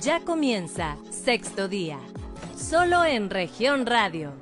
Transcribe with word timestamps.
Ya 0.00 0.20
comienza 0.20 0.96
sexto 1.10 1.68
día, 1.68 1.98
solo 2.56 3.04
en 3.04 3.28
región 3.28 3.84
radio. 3.84 4.32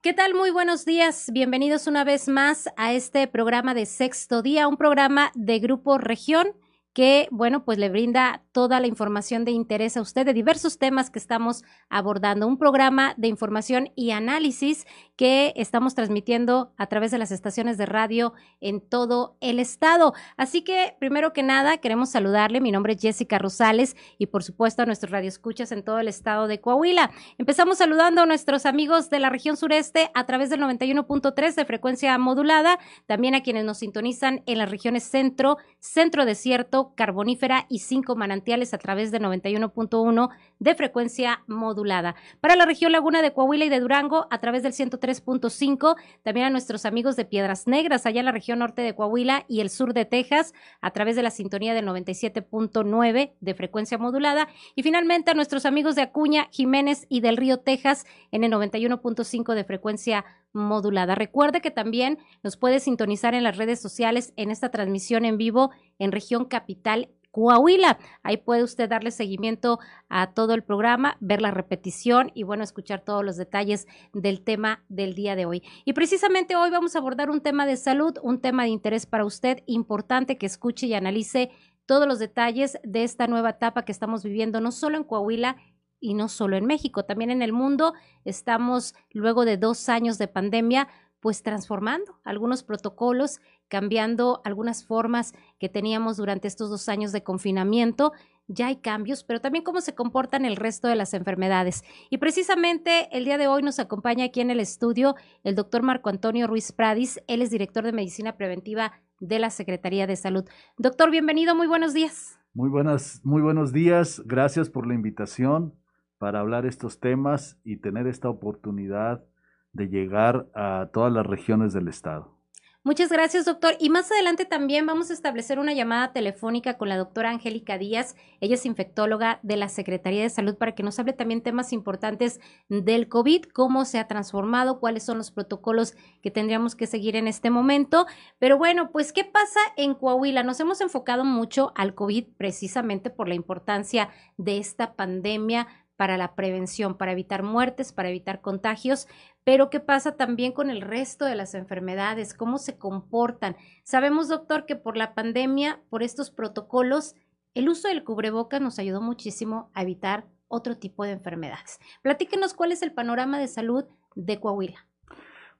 ¿Qué 0.00 0.12
tal? 0.12 0.34
Muy 0.34 0.50
buenos 0.50 0.84
días. 0.84 1.28
Bienvenidos 1.32 1.88
una 1.88 2.04
vez 2.04 2.28
más 2.28 2.68
a 2.76 2.92
este 2.92 3.26
programa 3.26 3.74
de 3.74 3.86
sexto 3.86 4.42
día, 4.42 4.68
un 4.68 4.76
programa 4.76 5.32
de 5.34 5.58
Grupo 5.58 5.98
Región 5.98 6.52
que, 6.92 7.28
bueno, 7.30 7.64
pues 7.64 7.78
le 7.78 7.88
brinda 7.88 8.42
toda 8.52 8.80
la 8.80 8.86
información 8.86 9.44
de 9.44 9.50
interés 9.50 9.96
a 9.96 10.02
usted 10.02 10.26
de 10.26 10.34
diversos 10.34 10.78
temas 10.78 11.10
que 11.10 11.18
estamos 11.18 11.64
abordando. 11.88 12.46
Un 12.46 12.58
programa 12.58 13.14
de 13.16 13.28
información 13.28 13.90
y 13.94 14.10
análisis 14.10 14.86
que 15.16 15.52
estamos 15.56 15.94
transmitiendo 15.94 16.72
a 16.76 16.86
través 16.86 17.10
de 17.10 17.18
las 17.18 17.32
estaciones 17.32 17.78
de 17.78 17.86
radio 17.86 18.34
en 18.60 18.80
todo 18.80 19.36
el 19.40 19.58
estado. 19.58 20.12
Así 20.36 20.62
que, 20.62 20.96
primero 20.98 21.32
que 21.32 21.42
nada, 21.42 21.78
queremos 21.78 22.10
saludarle. 22.10 22.60
Mi 22.60 22.72
nombre 22.72 22.92
es 22.92 23.00
Jessica 23.00 23.38
Rosales 23.38 23.96
y, 24.18 24.26
por 24.26 24.42
supuesto, 24.42 24.82
a 24.82 24.86
nuestros 24.86 25.10
radioescuchas 25.10 25.72
en 25.72 25.82
todo 25.82 25.98
el 25.98 26.08
estado 26.08 26.46
de 26.46 26.60
Coahuila. 26.60 27.10
Empezamos 27.38 27.78
saludando 27.78 28.22
a 28.22 28.26
nuestros 28.26 28.66
amigos 28.66 29.08
de 29.08 29.18
la 29.18 29.30
región 29.30 29.56
sureste 29.56 30.10
a 30.14 30.26
través 30.26 30.50
del 30.50 30.60
91.3 30.60 31.54
de 31.54 31.64
frecuencia 31.64 32.18
modulada, 32.18 32.78
también 33.06 33.34
a 33.34 33.42
quienes 33.42 33.64
nos 33.64 33.78
sintonizan 33.78 34.42
en 34.46 34.58
las 34.58 34.70
regiones 34.70 35.04
centro, 35.04 35.56
centro 35.78 36.24
desierto, 36.24 36.81
carbonífera 36.94 37.66
y 37.68 37.78
cinco 37.78 38.16
manantiales 38.16 38.74
a 38.74 38.78
través 38.78 39.10
de 39.10 39.20
91.1 39.20 40.28
de 40.58 40.74
frecuencia 40.74 41.42
modulada. 41.46 42.14
Para 42.40 42.56
la 42.56 42.66
región 42.66 42.92
Laguna 42.92 43.22
de 43.22 43.32
Coahuila 43.32 43.64
y 43.64 43.68
de 43.68 43.80
Durango 43.80 44.26
a 44.30 44.38
través 44.40 44.62
del 44.62 44.72
103.5, 44.72 45.96
también 46.22 46.46
a 46.46 46.50
nuestros 46.50 46.84
amigos 46.84 47.16
de 47.16 47.24
Piedras 47.24 47.66
Negras 47.66 48.06
allá 48.06 48.20
en 48.20 48.26
la 48.26 48.32
región 48.32 48.58
norte 48.58 48.82
de 48.82 48.94
Coahuila 48.94 49.44
y 49.48 49.60
el 49.60 49.70
sur 49.70 49.94
de 49.94 50.04
Texas 50.04 50.52
a 50.80 50.90
través 50.90 51.16
de 51.16 51.22
la 51.22 51.30
sintonía 51.30 51.74
del 51.74 51.86
97.9 51.86 53.32
de 53.40 53.54
frecuencia 53.54 53.98
modulada 53.98 54.48
y 54.74 54.82
finalmente 54.82 55.30
a 55.30 55.34
nuestros 55.34 55.66
amigos 55.66 55.94
de 55.94 56.02
Acuña, 56.02 56.48
Jiménez 56.50 57.06
y 57.08 57.20
del 57.20 57.36
Río 57.36 57.58
Texas 57.58 58.06
en 58.30 58.44
el 58.44 58.52
91.5 58.52 59.54
de 59.54 59.64
frecuencia 59.64 60.20
modulada. 60.20 60.41
Recuerde 60.54 61.60
que 61.60 61.70
también 61.70 62.18
nos 62.42 62.56
puede 62.56 62.80
sintonizar 62.80 63.34
en 63.34 63.42
las 63.42 63.56
redes 63.56 63.80
sociales 63.80 64.32
en 64.36 64.50
esta 64.50 64.70
transmisión 64.70 65.24
en 65.24 65.38
vivo 65.38 65.70
en 65.98 66.12
región 66.12 66.44
capital 66.44 67.08
Coahuila. 67.32 67.98
Ahí 68.22 68.36
puede 68.36 68.62
usted 68.62 68.88
darle 68.88 69.10
seguimiento 69.10 69.80
a 70.08 70.32
todo 70.34 70.54
el 70.54 70.62
programa, 70.62 71.16
ver 71.20 71.40
la 71.40 71.50
repetición 71.50 72.30
y 72.34 72.44
bueno, 72.44 72.62
escuchar 72.62 73.00
todos 73.00 73.24
los 73.24 73.36
detalles 73.36 73.88
del 74.12 74.42
tema 74.44 74.84
del 74.88 75.14
día 75.14 75.34
de 75.34 75.46
hoy. 75.46 75.62
Y 75.84 75.94
precisamente 75.94 76.54
hoy 76.54 76.70
vamos 76.70 76.94
a 76.94 76.98
abordar 76.98 77.30
un 77.30 77.40
tema 77.40 77.66
de 77.66 77.76
salud, 77.76 78.18
un 78.22 78.40
tema 78.40 78.64
de 78.64 78.68
interés 78.68 79.06
para 79.06 79.24
usted, 79.24 79.62
importante 79.66 80.36
que 80.36 80.46
escuche 80.46 80.86
y 80.86 80.94
analice 80.94 81.50
todos 81.86 82.06
los 82.06 82.18
detalles 82.18 82.78
de 82.84 83.02
esta 83.02 83.26
nueva 83.26 83.50
etapa 83.50 83.84
que 83.84 83.92
estamos 83.92 84.22
viviendo, 84.22 84.60
no 84.60 84.70
solo 84.70 84.98
en 84.98 85.04
Coahuila, 85.04 85.56
y 86.02 86.14
no 86.14 86.28
solo 86.28 86.56
en 86.56 86.66
México, 86.66 87.04
también 87.04 87.30
en 87.30 87.40
el 87.40 87.52
mundo 87.52 87.94
estamos, 88.24 88.94
luego 89.12 89.46
de 89.46 89.56
dos 89.56 89.88
años 89.88 90.18
de 90.18 90.28
pandemia, 90.28 90.88
pues 91.20 91.44
transformando 91.44 92.18
algunos 92.24 92.64
protocolos, 92.64 93.40
cambiando 93.68 94.42
algunas 94.44 94.84
formas 94.84 95.32
que 95.60 95.68
teníamos 95.68 96.16
durante 96.16 96.48
estos 96.48 96.68
dos 96.68 96.88
años 96.88 97.12
de 97.12 97.22
confinamiento. 97.22 98.12
Ya 98.48 98.66
hay 98.66 98.76
cambios, 98.76 99.22
pero 99.22 99.40
también 99.40 99.62
cómo 99.62 99.80
se 99.80 99.94
comportan 99.94 100.44
el 100.44 100.56
resto 100.56 100.88
de 100.88 100.96
las 100.96 101.14
enfermedades. 101.14 101.84
Y 102.10 102.18
precisamente 102.18 103.08
el 103.16 103.24
día 103.24 103.38
de 103.38 103.46
hoy 103.46 103.62
nos 103.62 103.78
acompaña 103.78 104.24
aquí 104.24 104.40
en 104.40 104.50
el 104.50 104.58
estudio 104.58 105.14
el 105.44 105.54
doctor 105.54 105.82
Marco 105.82 106.10
Antonio 106.10 106.48
Ruiz 106.48 106.72
Pradis. 106.72 107.20
Él 107.28 107.40
es 107.40 107.50
director 107.50 107.84
de 107.84 107.92
Medicina 107.92 108.36
Preventiva 108.36 108.92
de 109.20 109.38
la 109.38 109.50
Secretaría 109.50 110.08
de 110.08 110.16
Salud. 110.16 110.44
Doctor, 110.76 111.12
bienvenido, 111.12 111.54
muy 111.54 111.68
buenos 111.68 111.94
días. 111.94 112.40
Muy 112.54 112.68
buenas, 112.68 113.20
muy 113.22 113.40
buenos 113.40 113.72
días. 113.72 114.20
Gracias 114.26 114.68
por 114.68 114.88
la 114.88 114.94
invitación 114.94 115.80
para 116.22 116.38
hablar 116.38 116.66
estos 116.66 117.00
temas 117.00 117.58
y 117.64 117.78
tener 117.78 118.06
esta 118.06 118.28
oportunidad 118.28 119.24
de 119.72 119.88
llegar 119.88 120.46
a 120.54 120.88
todas 120.92 121.12
las 121.12 121.26
regiones 121.26 121.72
del 121.72 121.88
estado. 121.88 122.38
Muchas 122.84 123.10
gracias, 123.10 123.44
doctor. 123.44 123.74
Y 123.78 123.90
más 123.90 124.10
adelante 124.10 124.44
también 124.44 124.86
vamos 124.86 125.10
a 125.10 125.12
establecer 125.14 125.60
una 125.60 125.72
llamada 125.72 126.12
telefónica 126.12 126.78
con 126.78 126.88
la 126.88 126.96
doctora 126.96 127.30
Angélica 127.30 127.78
Díaz. 127.78 128.16
Ella 128.40 128.54
es 128.54 128.66
infectóloga 128.66 129.38
de 129.42 129.56
la 129.56 129.68
Secretaría 129.68 130.22
de 130.22 130.30
Salud 130.30 130.56
para 130.56 130.74
que 130.74 130.82
nos 130.82 130.98
hable 130.98 131.12
también 131.12 131.42
temas 131.42 131.72
importantes 131.72 132.40
del 132.68 133.08
COVID, 133.08 133.44
cómo 133.52 133.84
se 133.84 134.00
ha 134.00 134.08
transformado, 134.08 134.80
cuáles 134.80 135.04
son 135.04 135.18
los 135.18 135.30
protocolos 135.30 135.94
que 136.22 136.32
tendríamos 136.32 136.74
que 136.74 136.88
seguir 136.88 137.14
en 137.14 137.28
este 137.28 137.50
momento. 137.50 138.06
Pero 138.40 138.58
bueno, 138.58 138.90
pues, 138.90 139.12
¿qué 139.12 139.24
pasa 139.24 139.60
en 139.76 139.94
Coahuila? 139.94 140.42
Nos 140.42 140.58
hemos 140.58 140.80
enfocado 140.80 141.24
mucho 141.24 141.72
al 141.76 141.94
COVID 141.94 142.26
precisamente 142.36 143.10
por 143.10 143.28
la 143.28 143.34
importancia 143.34 144.08
de 144.38 144.58
esta 144.58 144.94
pandemia 144.94 145.68
para 146.02 146.16
la 146.16 146.34
prevención, 146.34 146.96
para 146.96 147.12
evitar 147.12 147.44
muertes, 147.44 147.92
para 147.92 148.08
evitar 148.08 148.40
contagios, 148.40 149.06
pero 149.44 149.70
¿qué 149.70 149.78
pasa 149.78 150.16
también 150.16 150.50
con 150.50 150.68
el 150.68 150.80
resto 150.80 151.26
de 151.26 151.36
las 151.36 151.54
enfermedades? 151.54 152.34
¿Cómo 152.34 152.58
se 152.58 152.76
comportan? 152.76 153.54
Sabemos, 153.84 154.26
doctor, 154.26 154.66
que 154.66 154.74
por 154.74 154.96
la 154.96 155.14
pandemia, 155.14 155.80
por 155.90 156.02
estos 156.02 156.32
protocolos, 156.32 157.14
el 157.54 157.68
uso 157.68 157.86
del 157.86 158.02
cubreboca 158.02 158.58
nos 158.58 158.80
ayudó 158.80 159.00
muchísimo 159.00 159.70
a 159.74 159.82
evitar 159.82 160.26
otro 160.48 160.76
tipo 160.76 161.04
de 161.04 161.12
enfermedades. 161.12 161.78
Platíquenos 162.02 162.52
cuál 162.52 162.72
es 162.72 162.82
el 162.82 162.92
panorama 162.92 163.38
de 163.38 163.46
salud 163.46 163.84
de 164.16 164.40
Coahuila. 164.40 164.88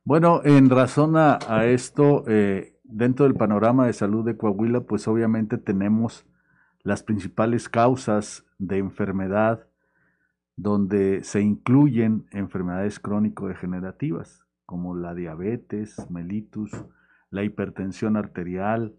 Bueno, 0.03 0.41
en 0.43 0.71
razón 0.71 1.17
a, 1.17 1.39
esto, 1.67 2.25
eh, 2.27 2.81
dentro 2.83 3.27
del 3.27 3.37
panorama 3.37 3.87
de 3.87 3.93
salud 3.93 4.25
de 4.25 4.37
Coahuila, 4.37 4.81
pues 4.81 5.07
obviamente 5.07 5.57
tenemos 5.57 6.27
las 6.83 7.05
principales 7.05 7.69
causas 7.69 8.45
de 8.59 8.79
enfermedad 8.79 9.69
donde 10.57 11.25
se 11.25 11.41
incluyen 11.41 12.27
enfermedades 12.31 13.01
crónico-degenerativas 13.01 14.47
como 14.67 14.95
la 14.95 15.15
diabetes, 15.15 16.11
mellitus, 16.11 16.71
la 17.31 17.45
hipertensión 17.45 18.17
arterial, 18.17 18.95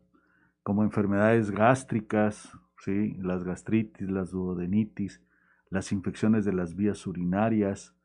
como 0.61 0.83
enfermedades 0.83 1.51
gástricas, 1.51 2.51
¿sí? 2.79 3.15
las 3.15 3.43
gastritis, 3.43 4.09
las 4.09 4.31
duodenitis, 4.31 5.21
las 5.69 5.91
infecciones 5.91 6.45
de 6.45 6.53
las 6.53 6.75
vías 6.75 7.05
urinarias, 7.07 7.95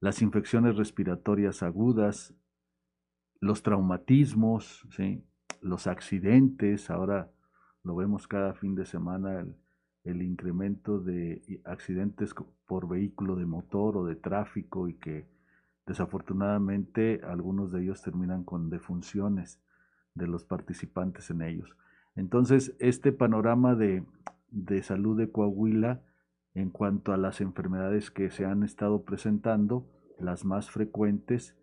las 0.00 0.22
infecciones 0.22 0.76
respiratorias 0.76 1.62
agudas, 1.62 2.34
los 3.40 3.62
traumatismos, 3.62 4.86
¿sí? 4.90 5.24
los 5.60 5.86
accidentes, 5.86 6.90
ahora 6.90 7.30
lo 7.82 7.96
vemos 7.96 8.28
cada 8.28 8.54
fin 8.54 8.74
de 8.74 8.84
semana, 8.84 9.40
el, 9.40 9.56
el 10.06 10.22
incremento 10.22 11.00
de 11.00 11.60
accidentes 11.64 12.34
por 12.66 12.88
vehículo 12.88 13.34
de 13.34 13.44
motor 13.44 13.96
o 13.96 14.06
de 14.06 14.14
tráfico 14.14 14.88
y 14.88 14.94
que 14.94 15.26
desafortunadamente 15.84 17.20
algunos 17.24 17.72
de 17.72 17.82
ellos 17.82 18.02
terminan 18.02 18.44
con 18.44 18.70
defunciones 18.70 19.60
de 20.14 20.28
los 20.28 20.44
participantes 20.44 21.30
en 21.30 21.42
ellos. 21.42 21.76
Entonces, 22.14 22.74
este 22.78 23.12
panorama 23.12 23.74
de, 23.74 24.04
de 24.50 24.82
salud 24.82 25.18
de 25.18 25.30
Coahuila 25.30 26.00
en 26.54 26.70
cuanto 26.70 27.12
a 27.12 27.16
las 27.16 27.40
enfermedades 27.40 28.10
que 28.10 28.30
se 28.30 28.46
han 28.46 28.62
estado 28.62 29.02
presentando, 29.02 29.86
las 30.18 30.44
más 30.44 30.70
frecuentes, 30.70 31.54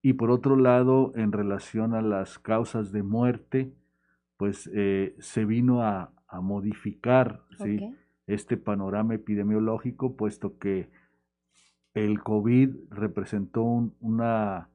y 0.00 0.14
por 0.14 0.30
otro 0.30 0.56
lado, 0.56 1.12
en 1.14 1.32
relación 1.32 1.94
a 1.94 2.00
las 2.00 2.38
causas 2.38 2.92
de 2.92 3.02
muerte, 3.02 3.74
pues 4.38 4.70
eh, 4.72 5.14
se 5.18 5.44
vino 5.44 5.82
a, 5.82 6.12
a 6.30 6.40
modificar 6.40 7.42
¿sí? 7.58 7.94
este 8.26 8.56
panorama 8.56 9.14
epidemiológico, 9.14 10.16
puesto 10.16 10.58
que 10.58 10.88
el 11.92 12.22
COVID 12.22 12.70
representó 12.90 13.62
una 14.00 14.68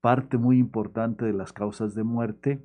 parte 0.00 0.38
muy 0.38 0.58
importante 0.58 1.24
de 1.24 1.32
las 1.32 1.52
causas 1.52 1.94
de 1.94 2.04
muerte. 2.04 2.62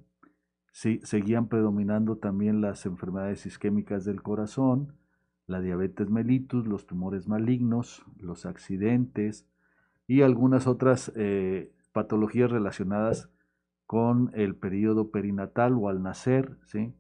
Sí, 0.72 1.00
seguían 1.04 1.48
predominando 1.48 2.18
también 2.18 2.62
las 2.62 2.86
enfermedades 2.86 3.46
isquémicas 3.46 4.06
del 4.06 4.22
corazón, 4.22 4.96
la 5.48 5.60
diabetes 5.60 6.10
mellitus, 6.10 6.68
los 6.68 6.86
tumores 6.88 7.28
malignos, 7.28 8.06
los 8.18 8.46
accidentes 8.46 9.48
y 10.08 10.22
algunas 10.22 10.68
otras 10.68 11.12
eh, 11.16 11.72
patologías 11.92 12.52
relacionadas 12.52 13.30
con 13.86 14.32
el 14.34 14.56
periodo 14.56 15.12
perinatal 15.12 15.74
o 15.74 15.90
al 15.90 16.02
nacer, 16.02 16.58
¿sí? 16.66 16.94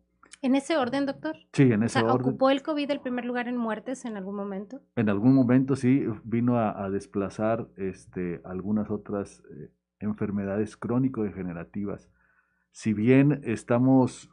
¿En 0.44 0.56
ese 0.56 0.76
orden, 0.76 1.06
doctor? 1.06 1.38
Sí, 1.54 1.72
en 1.72 1.84
ese 1.84 2.00
orden. 2.00 2.20
¿Ocupó 2.20 2.50
el 2.50 2.62
COVID 2.62 2.92
el 2.92 3.00
primer 3.00 3.24
lugar 3.24 3.48
en 3.48 3.56
muertes 3.56 4.04
en 4.04 4.18
algún 4.18 4.36
momento? 4.36 4.82
En 4.98 5.08
algún 5.08 5.34
momento 5.34 5.78
sí, 5.78 6.06
vino 6.26 6.60
a, 6.60 6.90
desplazar 6.90 7.70
este, 7.78 8.42
algunas 8.44 8.92
otras 8.92 9.42
eh, 9.50 9.72
enfermedades 10.00 10.76
crónico-degenerativas. 10.76 12.10
Si 12.72 12.92
bien 12.94 13.40
estamos 13.46 14.30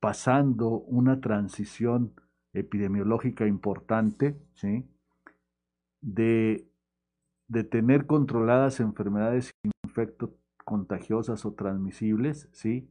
pasando 0.00 0.70
una 0.70 1.20
transición 1.20 2.14
epidemiológica 2.52 3.46
importante, 3.46 4.36
¿sí? 4.54 4.84
de, 6.00 6.66
de 7.46 7.62
tener 7.62 8.06
controladas 8.06 8.80
enfermedades 8.80 9.52
infecto 9.84 10.34
contagiosas 10.64 11.46
o 11.46 11.52
transmisibles, 11.52 12.48
¿sí? 12.50 12.88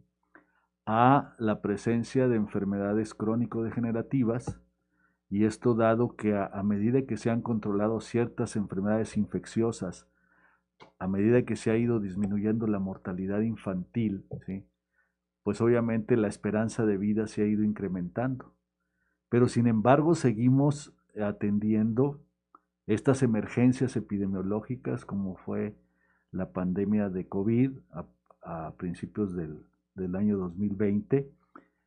A 0.85 1.35
la 1.37 1.61
presencia 1.61 2.27
de 2.27 2.35
enfermedades 2.35 3.13
crónico-degenerativas, 3.13 4.59
y 5.29 5.45
esto 5.45 5.75
dado 5.75 6.15
que 6.15 6.35
a, 6.35 6.61
medida 6.63 7.03
que 7.03 7.15
se 7.15 7.29
han 7.29 7.41
controlado 7.41 8.01
ciertas 8.01 8.57
enfermedades 8.57 9.15
infecciosas, 9.15 10.05
a 10.99 11.07
medida 11.07 11.43
que 11.43 11.55
se 11.55 11.71
ha 11.71 11.77
ido 11.77 11.99
disminuyendo 11.99 12.67
la 12.67 12.79
mortalidad 12.79 13.39
infantil, 13.39 14.25
pues 15.43 15.61
obviamente 15.61 16.17
la 16.17 16.27
esperanza 16.27 16.85
de 16.85 16.97
vida 16.97 17.27
se 17.27 17.43
ha 17.43 17.47
ido 17.47 17.63
incrementando. 17.63 18.53
Pero 19.29 19.47
sin 19.47 19.67
embargo 19.67 20.15
seguimos 20.15 20.93
atendiendo 21.19 22.19
estas 22.87 23.23
emergencias 23.23 23.95
epidemiológicas 23.95 25.05
como 25.05 25.37
fue 25.37 25.75
la 26.31 26.51
pandemia 26.51 27.09
de 27.09 27.27
COVID 27.27 27.71
a, 28.43 28.73
principios 28.77 29.35
del, 29.35 29.63
del, 29.95 30.15
año 30.15 30.37
2020, 30.37 31.29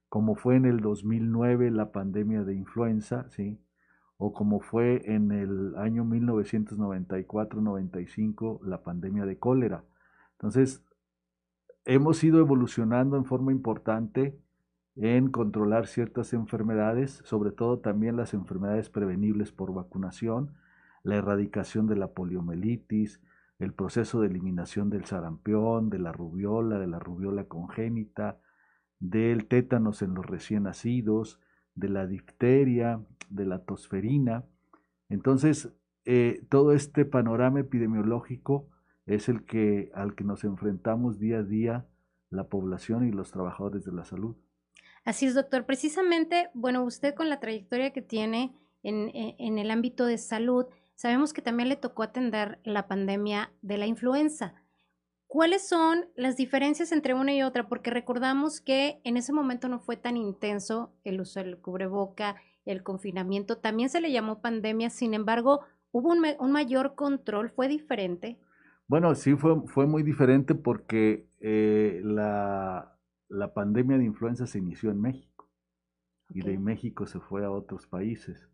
como 0.08 0.34
fue 0.34 0.56
en 0.56 0.64
el 0.66 0.80
2009 0.80 1.70
la 1.70 1.92
pandemia 1.92 2.42
de 2.44 2.54
influenza, 2.54 3.28
¿sí? 3.30 3.60
o 4.16 4.32
como 4.32 4.60
fue 4.60 5.02
en 5.12 5.32
el 5.32 5.76
año 5.76 6.04
1994-95 6.04 8.62
la 8.64 8.82
pandemia 8.82 9.26
de 9.26 9.38
cólera. 9.38 9.84
Entonces, 10.32 10.82
hemos 11.84 12.22
ido 12.22 12.38
evolucionando 12.38 13.16
en 13.16 13.24
forma 13.24 13.50
importante 13.52 14.38
en 14.96 15.30
controlar 15.30 15.86
ciertas 15.86 16.32
enfermedades, 16.32 17.22
sobre 17.24 17.50
todo 17.50 17.80
también 17.80 18.16
las 18.16 18.34
enfermedades 18.34 18.90
prevenibles 18.90 19.50
por 19.50 19.74
vacunación, 19.74 20.54
la 21.02 21.16
erradicación 21.16 21.86
de 21.86 21.96
la 21.96 22.12
poliomielitis, 22.12 23.20
el 23.58 23.72
proceso 23.72 24.20
de 24.20 24.28
eliminación 24.28 24.90
del 24.90 25.04
sarampión, 25.04 25.90
de 25.90 25.98
la 25.98 26.12
rubiola, 26.12 26.78
de 26.78 26.86
la 26.86 26.98
rubiola 26.98 27.44
congénita, 27.44 28.38
del 28.98 29.46
tétanos 29.46 30.02
en 30.02 30.14
los 30.14 30.26
recién 30.26 30.64
nacidos, 30.64 31.40
de 31.74 31.88
la 31.88 32.06
difteria, 32.06 33.00
de 33.28 33.46
la 33.46 33.60
tosferina. 33.60 34.44
Entonces, 35.08 35.72
eh, 36.04 36.44
todo 36.48 36.72
este 36.72 37.04
panorama 37.04 37.60
epidemiológico 37.60 38.68
es 39.06 39.28
el 39.28 39.44
que 39.44 39.90
al 39.94 40.14
que 40.14 40.24
nos 40.24 40.44
enfrentamos 40.44 41.18
día 41.18 41.38
a 41.38 41.42
día 41.42 41.86
la 42.30 42.48
población 42.48 43.06
y 43.06 43.12
los 43.12 43.30
trabajadores 43.30 43.84
de 43.84 43.92
la 43.92 44.04
salud. 44.04 44.36
Así 45.04 45.26
es, 45.26 45.34
doctor. 45.34 45.66
Precisamente, 45.66 46.48
bueno, 46.54 46.82
usted 46.84 47.14
con 47.14 47.28
la 47.28 47.38
trayectoria 47.38 47.92
que 47.92 48.02
tiene 48.02 48.56
en, 48.82 49.10
en 49.12 49.58
el 49.58 49.70
ámbito 49.70 50.06
de 50.06 50.18
salud, 50.18 50.66
sabemos 50.94 51.32
que 51.32 51.42
también 51.42 51.68
le 51.68 51.76
tocó 51.76 52.02
atender 52.02 52.60
la 52.64 52.86
pandemia 52.86 53.52
de 53.62 53.78
la 53.78 53.86
influenza. 53.86 54.54
¿Cuáles 55.26 55.66
son 55.66 56.06
las 56.14 56.36
diferencias 56.36 56.92
entre 56.92 57.14
una 57.14 57.34
y 57.34 57.42
otra? 57.42 57.68
Porque 57.68 57.90
recordamos 57.90 58.60
que 58.60 59.00
en 59.04 59.16
ese 59.16 59.32
momento 59.32 59.68
no 59.68 59.80
fue 59.80 59.96
tan 59.96 60.16
intenso 60.16 60.94
el 61.02 61.20
uso 61.20 61.40
del 61.40 61.58
cubreboca, 61.58 62.36
el 62.64 62.82
confinamiento, 62.82 63.58
también 63.58 63.88
se 63.88 64.00
le 64.00 64.12
llamó 64.12 64.40
pandemia, 64.40 64.90
sin 64.90 65.12
embargo, 65.12 65.62
hubo 65.90 66.10
un, 66.10 66.52
mayor 66.52 66.94
control, 66.94 67.50
fue 67.50 67.68
diferente. 67.68 68.38
Bueno, 68.86 69.14
sí, 69.14 69.34
fue, 69.34 69.60
fue 69.66 69.86
muy 69.86 70.02
diferente 70.02 70.54
porque 70.54 71.28
eh, 71.40 72.00
la, 72.04 72.96
la, 73.28 73.54
pandemia 73.54 73.98
de 73.98 74.04
influenza 74.04 74.46
se 74.46 74.58
inició 74.58 74.90
en 74.90 75.00
México 75.00 75.50
y 76.30 76.42
de 76.42 76.58
México 76.58 77.06
se 77.06 77.20
fue 77.20 77.44
a 77.44 77.50
otros 77.50 77.86
países. 77.86 78.48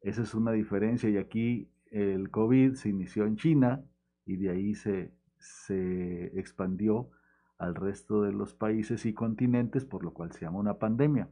Esa 0.00 0.22
es 0.22 0.34
una 0.34 0.52
diferencia 0.52 1.08
y 1.08 1.16
aquí 1.16 1.70
el 1.90 2.30
COVID 2.30 2.74
se 2.74 2.88
inició 2.88 3.24
en 3.26 3.36
China 3.36 3.84
y 4.24 4.36
de 4.36 4.50
ahí 4.50 4.74
se, 4.74 5.12
se 5.38 6.38
expandió 6.38 7.10
al 7.58 7.74
resto 7.74 8.22
de 8.22 8.32
los 8.32 8.54
países 8.54 9.04
y 9.06 9.14
continentes, 9.14 9.84
por 9.84 10.04
lo 10.04 10.12
cual 10.12 10.32
se 10.32 10.40
llama 10.42 10.60
una 10.60 10.78
pandemia. 10.78 11.28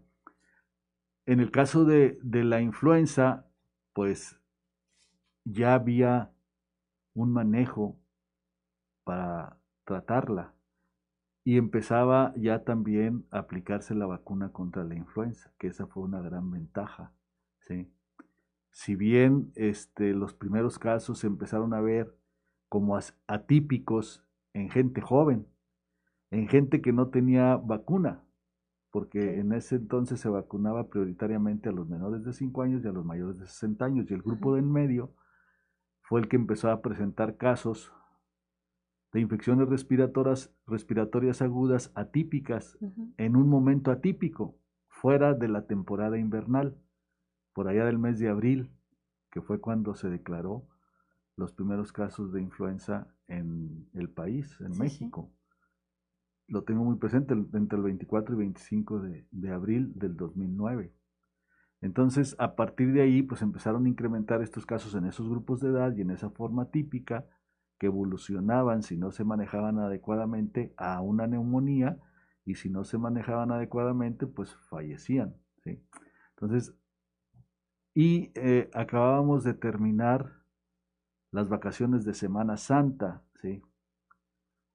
En 1.25 1.41
el 1.41 1.51
caso 1.51 1.85
de, 1.85 2.19
de 2.23 2.45
la 2.45 2.61
influenza, 2.61 3.47
pues 3.93 4.39
ya 5.45 5.75
había 5.75 6.33
un 7.15 7.33
manejo 7.33 7.99
para 9.05 9.59
tratarla 9.85 10.53
y 11.45 11.59
empezaba 11.59 12.35
ya 12.37 12.65
también 12.65 13.25
a 13.31 13.39
aplicarse 13.39 13.95
la 13.95 14.07
vacuna 14.07 14.51
contra 14.51 14.83
la 14.83 14.97
influenza, 14.97 15.53
que 15.59 15.69
esa 15.69 15.87
fue 15.87 16.03
una 16.03 16.21
gran 16.21 16.51
ventaja. 16.51 17.13
¿sí? 17.61 17.89
Si 18.77 18.95
bien 18.95 19.53
este, 19.55 20.13
los 20.13 20.35
primeros 20.35 20.79
casos 20.79 21.21
se 21.21 21.27
empezaron 21.27 21.73
a 21.73 21.81
ver 21.81 22.15
como 22.69 22.99
atípicos 23.27 24.23
en 24.53 24.69
gente 24.69 25.01
joven, 25.01 25.47
en 26.31 26.47
gente 26.47 26.83
que 26.83 26.93
no 26.93 27.09
tenía 27.09 27.57
vacuna, 27.57 28.23
porque 28.91 29.41
en 29.41 29.55
ese 29.55 29.77
entonces 29.77 30.21
se 30.21 30.29
vacunaba 30.29 30.91
prioritariamente 30.91 31.71
a 31.71 31.73
los 31.73 31.89
menores 31.89 32.23
de 32.23 32.35
5 32.35 32.61
años 32.61 32.85
y 32.85 32.89
a 32.89 32.93
los 32.93 33.07
mayores 33.07 33.39
de 33.39 33.47
60 33.47 33.83
años, 33.83 34.11
y 34.11 34.15
el 34.15 34.21
grupo 34.21 34.53
de 34.53 34.61
en 34.61 34.71
medio 34.71 35.15
fue 36.03 36.21
el 36.21 36.29
que 36.29 36.37
empezó 36.37 36.71
a 36.71 36.83
presentar 36.83 37.39
casos 37.39 37.95
de 39.11 39.21
infecciones 39.21 39.71
respiratorias, 39.71 40.55
respiratorias 40.67 41.41
agudas 41.41 41.93
atípicas 41.95 42.79
en 43.17 43.37
un 43.37 43.49
momento 43.49 43.91
atípico, 43.91 44.59
fuera 44.87 45.33
de 45.33 45.49
la 45.49 45.67
temporada 45.67 46.19
invernal, 46.19 46.77
por 47.57 47.69
allá 47.69 47.87
del 47.87 47.99
mes 47.99 48.19
de 48.19 48.29
abril, 48.29 48.71
que 49.31 49.41
fue 49.41 49.63
cuando 49.63 49.95
se 49.95 50.11
declaró 50.11 50.69
los 51.37 51.53
primeros 51.53 51.91
casos 51.91 52.31
de 52.35 52.43
influenza 52.43 53.07
en 53.29 53.89
el 53.95 54.11
país, 54.11 54.61
en 54.61 54.77
México. 54.77 55.33
Lo 56.49 56.65
tengo 56.65 56.85
muy 56.85 56.97
presente 56.97 57.33
entre 57.33 57.79
el 57.79 57.85
24 57.85 58.35
y 58.35 58.39
25 58.41 59.01
de, 59.01 59.27
de, 59.31 59.51
abril 59.51 59.91
del 59.95 60.19
2009. 60.19 60.93
Entonces, 61.81 62.37
a 62.39 62.57
partir 62.57 62.93
de 62.93 63.01
ahí, 63.01 63.23
pues 63.23 63.41
empezaron 63.41 63.87
a 63.87 63.89
incrementar 63.89 64.43
estos 64.43 64.67
casos 64.67 64.95
en 64.95 65.07
esos 65.07 65.27
grupos 65.27 65.61
de 65.61 65.71
edad 65.71 65.97
y 65.97 66.03
en 66.03 66.11
esa 66.11 66.29
forma 66.29 66.71
típica 66.71 67.25
que 67.79 67.87
evolucionaban 67.87 68.83
si 68.83 68.99
no 68.99 69.13
se 69.13 69.25
manejaban 69.25 69.79
adecuadamente 69.79 70.75
a 70.77 71.01
una 71.01 71.27
neumonía 71.27 71.97
y 72.45 72.57
si 72.57 72.69
no 72.69 72.85
se 72.85 72.99
manejaban 72.99 73.51
adecuadamente, 73.51 74.27
pues 74.27 74.55
fallecían. 74.69 75.37
¿sí? 75.65 75.83
Entonces, 76.35 76.75
y 77.97 78.31
eh, 78.35 78.69
acabábamos 78.75 79.43
de 79.43 79.55
terminar 79.55 80.43
las 81.31 81.49
vacaciones 81.49 82.05
de 82.05 82.13
Semana 82.13 82.59
Santa, 82.59 83.23
¿sí? 83.41 83.63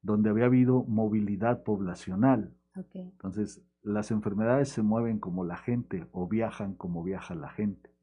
donde 0.02 0.32
había 0.32 0.46
habido 0.46 0.84
movilidad 0.86 1.62
poblacional. 1.62 2.52
Entonces, 2.96 3.62
las 3.84 4.10
enfermedades 4.10 4.70
se 4.70 4.82
mueven 4.82 5.20
como 5.20 5.46
la 5.46 5.56
gente 5.56 6.08
o 6.12 6.28
viajan 6.28 6.74
como 6.74 7.04
viaja 7.04 7.36
la 7.36 7.50
gente. 7.50 7.94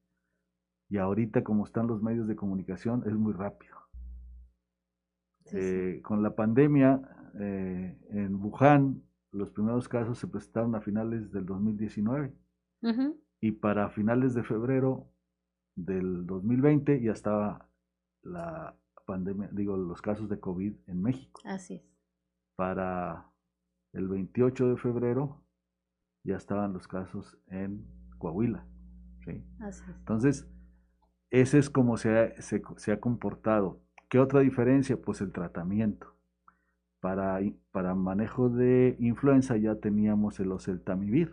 Y 0.88 0.98
ahorita, 0.98 1.42
como 1.42 1.64
están 1.64 1.88
los 1.88 2.00
medios 2.00 2.28
de 2.28 2.36
comunicación, 2.36 3.02
es 3.04 3.14
muy 3.14 3.32
rápido. 3.32 3.76
Eh, 5.46 6.00
con 6.04 6.22
la 6.22 6.36
pandemia 6.36 7.02
eh, 7.40 7.98
en 8.10 8.36
Wuhan, 8.36 9.02
los 9.32 9.50
primeros 9.50 9.88
casos 9.88 10.16
se 10.18 10.28
presentaron 10.28 10.76
a 10.76 10.80
finales 10.80 11.32
del 11.32 11.44
2019. 11.44 12.32
Y 13.40 13.52
para 13.52 13.90
finales 13.90 14.34
de 14.34 14.42
febrero 14.42 15.12
del 15.76 16.26
2020 16.26 17.00
ya 17.00 17.12
estaba 17.12 17.68
la 18.22 18.76
pandemia, 19.06 19.48
digo, 19.52 19.76
los 19.76 20.02
casos 20.02 20.28
de 20.28 20.40
COVID 20.40 20.74
en 20.86 21.02
México. 21.02 21.40
Así 21.44 21.76
es. 21.76 21.82
Para 22.56 23.30
el 23.92 24.08
28 24.08 24.70
de 24.70 24.76
febrero 24.76 25.44
ya 26.24 26.36
estaban 26.36 26.72
los 26.72 26.88
casos 26.88 27.38
en 27.46 27.86
Coahuila. 28.18 28.66
¿sí? 29.24 29.44
Así 29.60 29.84
es. 29.88 29.96
Entonces, 29.96 30.50
ese 31.30 31.58
es 31.58 31.70
como 31.70 31.96
se 31.96 32.18
ha, 32.18 32.42
se, 32.42 32.92
ha, 32.92 33.00
comportado. 33.00 33.82
¿Qué 34.08 34.18
otra 34.18 34.40
diferencia? 34.40 35.00
Pues 35.00 35.20
el 35.20 35.32
tratamiento. 35.32 36.14
Para, 37.00 37.40
para 37.70 37.94
manejo 37.94 38.48
de 38.48 38.96
influenza 38.98 39.56
ya 39.56 39.76
teníamos 39.76 40.40
el 40.40 40.50
oseltamivir. 40.50 41.32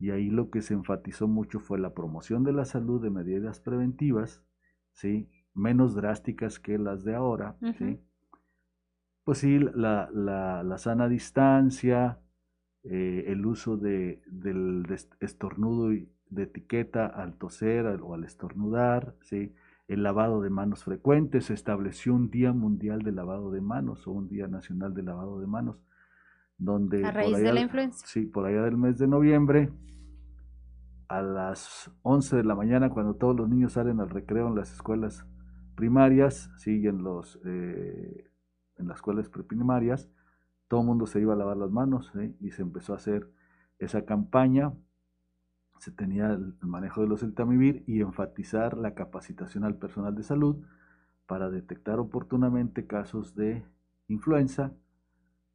Y 0.00 0.10
ahí 0.10 0.30
lo 0.30 0.50
que 0.50 0.62
se 0.62 0.74
enfatizó 0.74 1.28
mucho 1.28 1.60
fue 1.60 1.78
la 1.78 1.94
promoción 1.94 2.42
de 2.42 2.52
la 2.52 2.64
salud 2.64 3.00
de 3.00 3.10
medidas 3.10 3.60
preventivas, 3.60 4.42
¿sí? 4.92 5.28
menos 5.54 5.94
drásticas 5.94 6.58
que 6.58 6.78
las 6.78 7.04
de 7.04 7.14
ahora, 7.14 7.56
¿sí? 7.78 8.00
Pues 9.24 9.38
sí, 9.38 9.58
la, 9.58 10.08
la, 10.12 10.78
sana 10.78 11.08
distancia, 11.08 12.18
eh, 12.82 13.24
el 13.28 13.44
uso 13.44 13.76
de, 13.76 14.22
del 14.26 14.86
estornudo 15.20 15.90
de 16.30 16.42
etiqueta 16.42 17.06
al 17.06 17.36
toser 17.36 17.86
o 18.02 18.14
al 18.14 18.24
estornudar, 18.24 19.14
¿sí? 19.20 19.54
el 19.90 20.04
lavado 20.04 20.40
de 20.40 20.50
manos 20.50 20.84
frecuente, 20.84 21.40
se 21.40 21.52
estableció 21.52 22.14
un 22.14 22.30
Día 22.30 22.52
Mundial 22.52 23.02
de 23.02 23.10
Lavado 23.10 23.50
de 23.50 23.60
Manos 23.60 24.06
o 24.06 24.12
un 24.12 24.28
Día 24.28 24.46
Nacional 24.46 24.94
de 24.94 25.02
Lavado 25.02 25.40
de 25.40 25.48
Manos, 25.48 25.82
donde... 26.60 27.04
A 27.04 27.10
raíz 27.10 27.38
de 27.38 27.52
la 27.52 27.60
influenza. 27.60 28.06
Sí, 28.06 28.26
por 28.26 28.46
allá 28.46 28.62
del 28.62 28.76
mes 28.76 28.98
de 28.98 29.08
noviembre, 29.08 29.72
a 31.08 31.22
las 31.22 31.90
11 32.02 32.36
de 32.36 32.44
la 32.44 32.54
mañana, 32.54 32.90
cuando 32.90 33.14
todos 33.14 33.34
los 33.34 33.48
niños 33.48 33.72
salen 33.72 33.98
al 33.98 34.10
recreo 34.10 34.46
en 34.46 34.54
las 34.54 34.72
escuelas 34.72 35.26
primarias, 35.74 36.52
sí, 36.58 36.86
en, 36.86 37.02
los, 37.02 37.40
eh, 37.44 38.30
en 38.76 38.86
las 38.86 38.98
escuelas 38.98 39.28
preprimarias, 39.28 40.08
todo 40.68 40.80
el 40.80 40.86
mundo 40.86 41.06
se 41.06 41.20
iba 41.20 41.32
a 41.32 41.36
lavar 41.36 41.56
las 41.56 41.70
manos 41.70 42.12
y 42.38 42.50
se 42.52 42.62
empezó 42.62 42.92
a 42.92 42.96
hacer 42.96 43.28
esa 43.80 44.04
campaña. 44.04 44.72
Se 45.78 45.90
tenía 45.90 46.30
el 46.30 46.54
manejo 46.60 47.00
de 47.00 47.08
los 47.08 47.20
celtamivir 47.20 47.82
y 47.86 48.02
enfatizar 48.02 48.76
la 48.76 48.94
capacitación 48.94 49.64
al 49.64 49.76
personal 49.76 50.14
de 50.14 50.22
salud 50.22 50.62
para 51.26 51.50
detectar 51.50 51.98
oportunamente 51.98 52.86
casos 52.86 53.34
de 53.34 53.64
influenza 54.06 54.72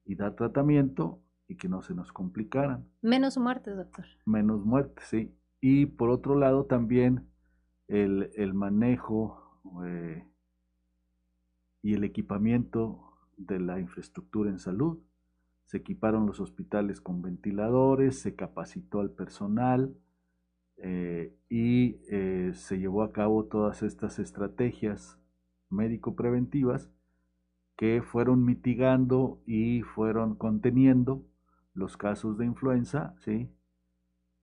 y 0.06 0.16
dar 0.16 0.36
tratamiento 0.36 1.22
y 1.48 1.58
que 1.58 1.70
no 1.70 1.82
se 1.82 1.94
nos 1.94 2.12
complicaran. 2.12 2.88
Menos 3.02 3.38
muertes, 3.38 3.76
doctor. 3.76 4.06
Menos 4.26 4.66
muertes, 4.66 5.06
sí. 5.06 5.36
Y 5.62 5.88
por 5.88 6.10
otro 6.10 6.36
lado 6.36 6.66
también 6.66 7.28
el, 7.88 8.32
el 8.36 8.54
manejo 8.54 9.60
eh, 9.86 10.28
y 11.82 11.94
el 11.94 12.04
equipamiento 12.04 13.14
de 13.38 13.60
la 13.60 13.80
infraestructura 13.80 14.50
en 14.50 14.60
salud. 14.60 15.00
Se 15.66 15.78
equiparon 15.78 16.28
los 16.28 16.40
hospitales 16.40 17.02
con 17.02 17.22
ventiladores, 17.22 18.20
se 18.20 18.36
capacitó 18.36 19.00
al 19.00 19.12
personal 19.12 19.96
eh, 20.78 21.36
y 21.50 22.00
eh, 22.10 22.52
se 22.54 22.78
llevó 22.78 23.04
a 23.04 23.12
cabo 23.12 23.46
todas 23.46 23.82
estas 23.82 24.20
estrategias 24.20 25.20
médico-preventivas 25.70 26.92
que 27.76 28.02
fueron 28.02 28.46
mitigando 28.46 29.42
y 29.46 29.82
fueron 29.82 30.36
conteniendo 30.36 31.26
los 31.74 31.98
casos 31.98 32.38
de 32.38 32.46
influenza, 32.46 33.16
¿sí? 33.20 33.50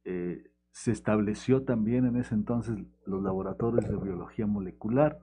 Eh, 0.04 0.50
se 0.72 0.90
estableció 0.90 1.64
también 1.64 2.06
en 2.06 2.16
ese 2.16 2.34
entonces 2.34 2.78
los 3.06 3.22
laboratorios 3.22 3.88
de 3.88 3.96
biología 3.96 4.46
molecular. 4.46 5.20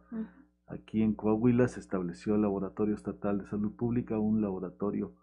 Aquí 0.68 1.02
en 1.02 1.14
Coahuila 1.14 1.68
se 1.68 1.80
estableció 1.80 2.36
el 2.36 2.44
Laboratorio 2.44 2.94
Estatal 2.94 3.40
de 3.40 3.48
Salud 3.48 3.76
Pública, 3.76 4.20
un 4.20 4.42
laboratorio 4.42 5.16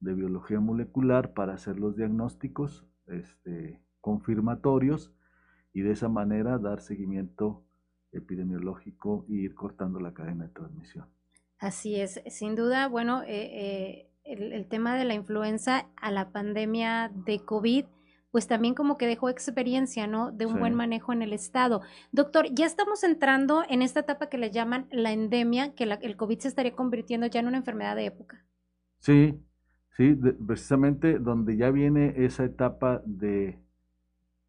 de 0.00 0.14
biología 0.14 0.60
molecular 0.60 1.34
para 1.34 1.54
hacer 1.54 1.78
los 1.78 1.96
diagnósticos 1.96 2.86
este, 3.06 3.82
confirmatorios 4.00 5.12
y 5.72 5.82
de 5.82 5.92
esa 5.92 6.08
manera 6.08 6.58
dar 6.58 6.80
seguimiento 6.80 7.64
epidemiológico 8.12 9.26
e 9.28 9.34
ir 9.34 9.54
cortando 9.54 10.00
la 10.00 10.14
cadena 10.14 10.44
de 10.44 10.50
transmisión. 10.50 11.06
Así 11.58 12.00
es, 12.00 12.22
sin 12.26 12.54
duda, 12.54 12.88
bueno, 12.88 13.22
eh, 13.22 13.28
eh, 13.28 14.10
el, 14.24 14.66
tema 14.68 14.96
de 14.96 15.04
la 15.04 15.14
influenza 15.14 15.88
a 15.96 16.10
la 16.10 16.30
pandemia 16.30 17.10
de 17.14 17.40
COVID 17.40 17.86
pues 18.36 18.46
también 18.46 18.74
como 18.74 18.98
que 18.98 19.06
dejó 19.06 19.30
experiencia, 19.30 20.06
¿no? 20.06 20.30
De 20.30 20.44
un 20.44 20.58
buen 20.58 20.74
manejo 20.74 21.10
en 21.14 21.22
el 21.22 21.32
Estado. 21.32 21.80
Doctor, 22.12 22.44
ya 22.52 22.66
estamos 22.66 23.02
entrando 23.02 23.62
en 23.66 23.80
esta 23.80 24.00
etapa 24.00 24.28
que 24.28 24.36
le 24.36 24.50
llaman 24.50 24.88
la 24.90 25.12
endemia, 25.12 25.74
que 25.74 25.84
el 25.84 26.16
COVID 26.18 26.40
se 26.40 26.48
estaría 26.48 26.76
convirtiendo 26.76 27.26
ya 27.28 27.40
en 27.40 27.46
una 27.46 27.56
enfermedad 27.56 27.96
de 27.96 28.04
época. 28.04 28.44
Sí, 28.98 29.40
sí, 29.96 30.14
precisamente 30.46 31.18
donde 31.18 31.56
ya 31.56 31.70
viene 31.70 32.12
esa 32.26 32.44
etapa 32.44 33.00
de, 33.06 33.58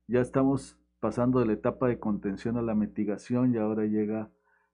ya 0.07 0.19
estamos 0.19 0.77
pasando 0.99 1.39
de 1.39 1.45
la 1.45 1.53
etapa 1.53 1.87
de 1.87 1.97
contención 1.97 2.57
a 2.57 2.61
la 2.61 2.75
mitigación 2.75 3.53
y 3.53 3.57
ahora 3.57 3.85
llega 3.85 4.29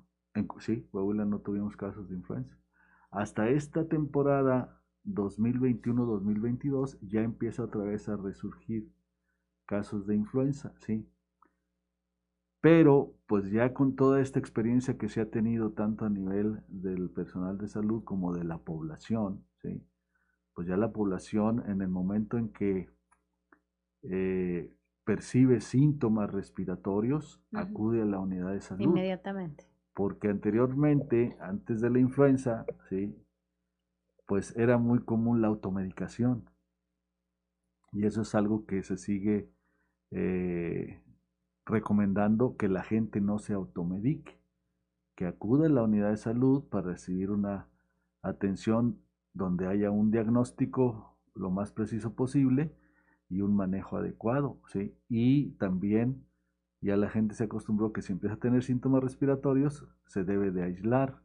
sí, 0.61 0.87
Coahuila 0.91 1.25
no 1.25 1.41
tuvimos 1.41 1.77
casos 1.77 2.09
de 2.09 2.17
influenza. 2.17 2.57
Hasta 3.11 3.49
esta 3.49 3.89
temporada 3.89 4.80
2021-2022 5.07 6.99
ya 7.03 7.23
empieza 7.23 7.65
otra 7.65 7.83
vez 7.83 8.09
a 8.09 8.17
resurgir 8.17 8.89
casos 9.67 10.07
de 10.07 10.17
influenza, 10.17 10.75
sí. 10.81 11.07
Pero 12.61 13.15
pues 13.27 13.51
ya 13.51 13.73
con 13.73 13.97
toda 13.97 14.21
esta 14.21 14.39
experiencia 14.39 14.99
que 14.99 15.09
se 15.09 15.21
ha 15.21 15.31
tenido 15.31 15.73
tanto 15.73 16.05
a 16.05 16.11
nivel 16.11 16.61
del 16.69 17.09
personal 17.09 17.57
de 17.57 17.69
salud 17.69 18.05
como 18.05 18.35
de 18.35 18.45
la 18.45 18.59
población, 18.59 19.45
¿sí? 19.63 19.83
pues 20.55 20.69
ya 20.69 20.77
la 20.77 20.93
población 20.93 21.63
en 21.69 21.81
el 21.81 21.89
momento 21.89 22.37
en 22.37 22.51
que 22.51 22.91
eh, 24.03 24.71
percibe 25.05 25.61
síntomas 25.61 26.31
respiratorios, 26.31 27.41
acude 27.53 28.03
a 28.03 28.05
la 28.05 28.19
unidad 28.19 28.53
de 28.53 28.61
salud. 28.61 28.83
Inmediatamente. 28.83 29.65
Porque 29.95 30.29
anteriormente, 30.29 31.37
antes 31.41 31.81
de 31.81 31.91
la 31.91 31.99
influenza, 31.99 32.67
¿sí? 32.89 33.17
Pues 34.31 34.57
era 34.57 34.79
muy 34.79 35.01
común 35.01 35.43
la 35.43 35.49
automedicación. 35.49 36.49
Y 37.91 38.07
eso 38.07 38.23
es 38.23 38.33
algo 38.37 38.65
que 38.65 38.85
se 38.85 38.97
sigue 38.97 39.51
eh, 40.13 41.03
recomendando 41.67 42.57
que 42.57 42.69
la 42.69 42.85
gente 42.85 43.21
no 43.21 43.41
se 43.41 43.55
automedique, 43.55 44.41
que 45.17 45.27
acude 45.27 45.67
a 45.67 45.71
la 45.71 45.83
unidad 45.83 46.11
de 46.11 46.17
salud 46.17 46.63
para 46.69 46.93
recibir 46.93 47.33
una 47.33 47.67
atención 48.23 49.01
donde 49.33 49.67
haya 49.67 49.91
un 49.91 50.13
diagnóstico 50.13 51.19
lo 51.35 51.51
más 51.51 51.73
preciso 51.73 52.15
posible 52.15 52.73
y 53.29 53.41
un 53.41 53.57
manejo 53.57 53.97
adecuado, 53.97 54.61
¿sí? 54.69 54.95
Y 55.09 55.57
también 55.57 56.25
ya 56.81 56.97
la 56.97 57.11
gente 57.11 57.35
se 57.35 57.43
acostumbró 57.43 57.93
que 57.93 58.01
si 58.01 58.13
empieza 58.13 58.37
a 58.37 58.39
tener 58.39 58.63
síntomas 58.63 59.03
respiratorios, 59.03 59.89
se 60.07 60.23
debe 60.23 60.53
de 60.53 60.63
aislar 60.63 61.21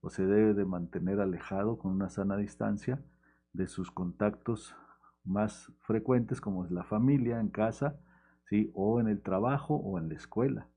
o 0.00 0.10
se 0.10 0.26
debe 0.26 0.54
de 0.54 0.64
mantener 0.64 1.20
alejado 1.20 1.78
con 1.78 1.92
una 1.92 2.08
sana 2.08 2.36
distancia 2.36 3.02
de 3.52 3.66
sus 3.66 3.90
contactos 3.90 4.74
más 5.24 5.72
frecuentes 5.80 6.40
como 6.40 6.64
es 6.64 6.70
la 6.70 6.84
familia 6.84 7.40
en 7.40 7.48
casa 7.48 8.00
¿sí? 8.50 8.70
O 8.74 9.00
en 9.00 9.08
el 9.08 9.22
trabajo 9.22 9.76
o 9.76 9.98
en 9.98 10.08
la 10.08 10.16
escuela. 10.16 10.68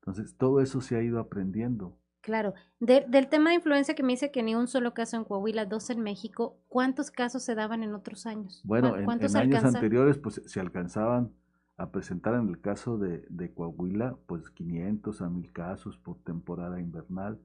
Entonces, 0.00 0.36
todo 0.36 0.60
eso 0.60 0.80
se 0.80 0.96
ha 0.96 1.02
ido 1.02 1.20
aprendiendo. 1.20 1.96
Claro. 2.20 2.54
del 2.78 3.28
tema 3.28 3.50
de 3.50 3.56
influencia 3.56 3.96
que 3.96 4.04
me 4.04 4.12
dice 4.12 4.30
que 4.30 4.44
ni 4.44 4.54
un 4.54 4.68
solo 4.68 4.94
caso 4.94 5.16
en 5.16 5.24
Coahuila, 5.24 5.64
dos 5.64 5.90
en 5.90 6.02
México, 6.02 6.56
¿cuántos 6.68 7.10
casos 7.10 7.42
se 7.42 7.56
daban 7.56 7.82
en 7.82 7.94
otros 7.94 8.26
años? 8.26 8.62
Bueno, 8.64 8.96
en, 8.96 9.10
años 9.10 9.64
anteriores, 9.64 10.18
pues 10.18 10.40
se 10.44 10.60
alcanzaban 10.60 11.32
a 11.76 11.90
presentar 11.90 12.34
en 12.34 12.48
el 12.48 12.60
caso 12.60 12.96
de, 12.96 13.52
Coahuila, 13.54 14.16
pues 14.26 14.50
500 14.50 15.20
a 15.20 15.28
1000 15.28 15.52
casos 15.52 15.98
por 15.98 16.22
temporada 16.22 16.80
invernal, 16.80 17.40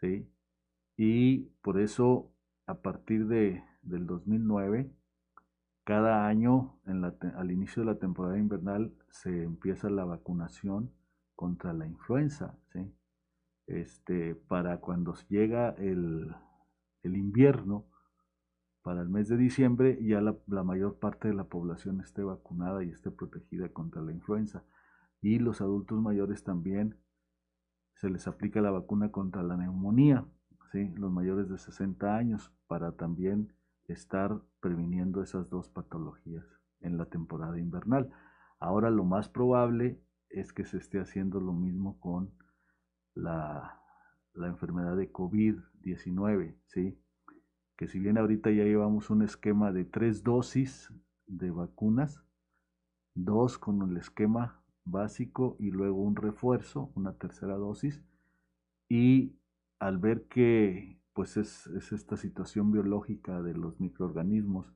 ¿sí? 0.00 0.28
Y 0.96 1.50
por 1.62 1.78
eso, 1.78 2.32
a 2.66 2.74
partir 2.74 3.26
de, 3.26 3.62
del 3.82 4.06
2009, 4.06 4.90
cada 5.84 6.26
año, 6.26 6.80
en 6.86 7.00
la 7.00 7.14
al 7.36 7.50
inicio 7.50 7.82
de 7.82 7.92
la 7.92 7.98
temporada 7.98 8.38
invernal, 8.38 8.92
se 9.10 9.44
empieza 9.44 9.88
la 9.90 10.04
vacunación 10.04 10.90
contra 11.36 11.72
la 11.72 11.86
influenza, 11.86 12.58
¿sí? 12.72 12.92
Este, 13.66 14.34
para 14.34 14.80
cuando 14.80 15.14
llega 15.28 15.70
el, 15.70 16.34
el 17.02 17.16
invierno, 17.16 17.86
para 18.82 19.02
el 19.02 19.08
mes 19.08 19.28
de 19.28 19.36
diciembre, 19.36 19.98
ya 20.02 20.20
la, 20.20 20.36
la, 20.46 20.62
mayor 20.62 20.98
parte 20.98 21.28
de 21.28 21.34
la 21.34 21.44
población 21.44 22.00
esté 22.00 22.22
vacunada 22.22 22.84
y 22.84 22.90
esté 22.90 23.10
protegida 23.10 23.68
contra 23.70 24.02
la 24.02 24.12
influenza. 24.12 24.64
Y 25.20 25.40
los 25.40 25.60
adultos 25.60 26.00
mayores 26.00 26.44
también 26.44 26.96
se 27.96 28.10
les 28.10 28.28
aplica 28.28 28.60
la 28.60 28.70
vacuna 28.70 29.10
contra 29.10 29.42
la 29.42 29.56
neumonía, 29.56 30.24
¿sí? 30.72 30.92
los 30.96 31.12
mayores 31.12 31.48
de 31.48 31.58
60 31.58 32.16
años, 32.16 32.52
para 32.66 32.92
también 32.92 33.52
estar 33.88 34.40
previniendo 34.60 35.22
esas 35.22 35.50
dos 35.50 35.68
patologías 35.68 36.44
en 36.80 36.98
la 36.98 37.06
temporada 37.06 37.58
invernal. 37.58 38.10
Ahora 38.58 38.90
lo 38.90 39.04
más 39.04 39.28
probable 39.28 40.00
es 40.28 40.52
que 40.52 40.64
se 40.64 40.78
esté 40.78 40.98
haciendo 40.98 41.40
lo 41.40 41.52
mismo 41.52 41.98
con 42.00 42.32
la, 43.14 43.80
la 44.34 44.48
enfermedad 44.48 44.96
de 44.96 45.12
COVID-19, 45.12 46.56
¿sí? 46.66 46.98
que 47.76 47.88
si 47.88 47.98
bien 47.98 48.18
ahorita 48.18 48.50
ya 48.50 48.64
llevamos 48.64 49.10
un 49.10 49.22
esquema 49.22 49.72
de 49.72 49.84
tres 49.84 50.22
dosis 50.22 50.92
de 51.26 51.50
vacunas, 51.50 52.22
dos 53.14 53.58
con 53.58 53.82
el 53.82 53.96
esquema 53.96 54.62
básico 54.84 55.56
y 55.58 55.70
luego 55.70 56.00
un 56.02 56.16
refuerzo, 56.16 56.90
una 56.94 57.12
tercera 57.14 57.56
dosis, 57.56 58.02
y 58.88 59.36
al 59.78 59.98
ver 59.98 60.26
que 60.28 60.98
pues 61.12 61.36
es, 61.36 61.66
es 61.68 61.92
esta 61.92 62.16
situación 62.16 62.72
biológica 62.72 63.42
de 63.42 63.54
los 63.54 63.80
microorganismos 63.80 64.72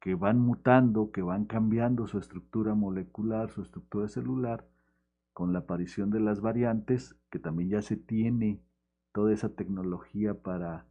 que 0.00 0.14
van 0.14 0.38
mutando, 0.38 1.10
que 1.12 1.22
van 1.22 1.44
cambiando 1.44 2.06
su 2.06 2.18
estructura 2.18 2.74
molecular, 2.74 3.50
su 3.50 3.62
estructura 3.62 4.08
celular, 4.08 4.66
con 5.32 5.52
la 5.52 5.60
aparición 5.60 6.10
de 6.10 6.20
las 6.20 6.40
variantes, 6.40 7.16
que 7.30 7.38
también 7.38 7.70
ya 7.70 7.82
se 7.82 7.96
tiene 7.96 8.62
toda 9.12 9.32
esa 9.32 9.54
tecnología 9.54 10.34
para 10.34 10.86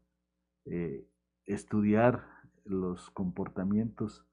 eh, 0.65 1.07
estudiar 1.45 2.25
los 2.63 3.09
comportamientos 3.09 4.25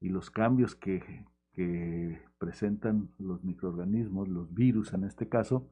y 0.00 0.08
los 0.08 0.30
cambios 0.30 0.74
que, 0.74 1.26
que, 1.52 2.22
presentan 2.38 3.10
los 3.18 3.44
microorganismos, 3.44 4.26
los 4.28 4.54
virus 4.54 4.94
en 4.94 5.04
este 5.04 5.28
caso, 5.28 5.68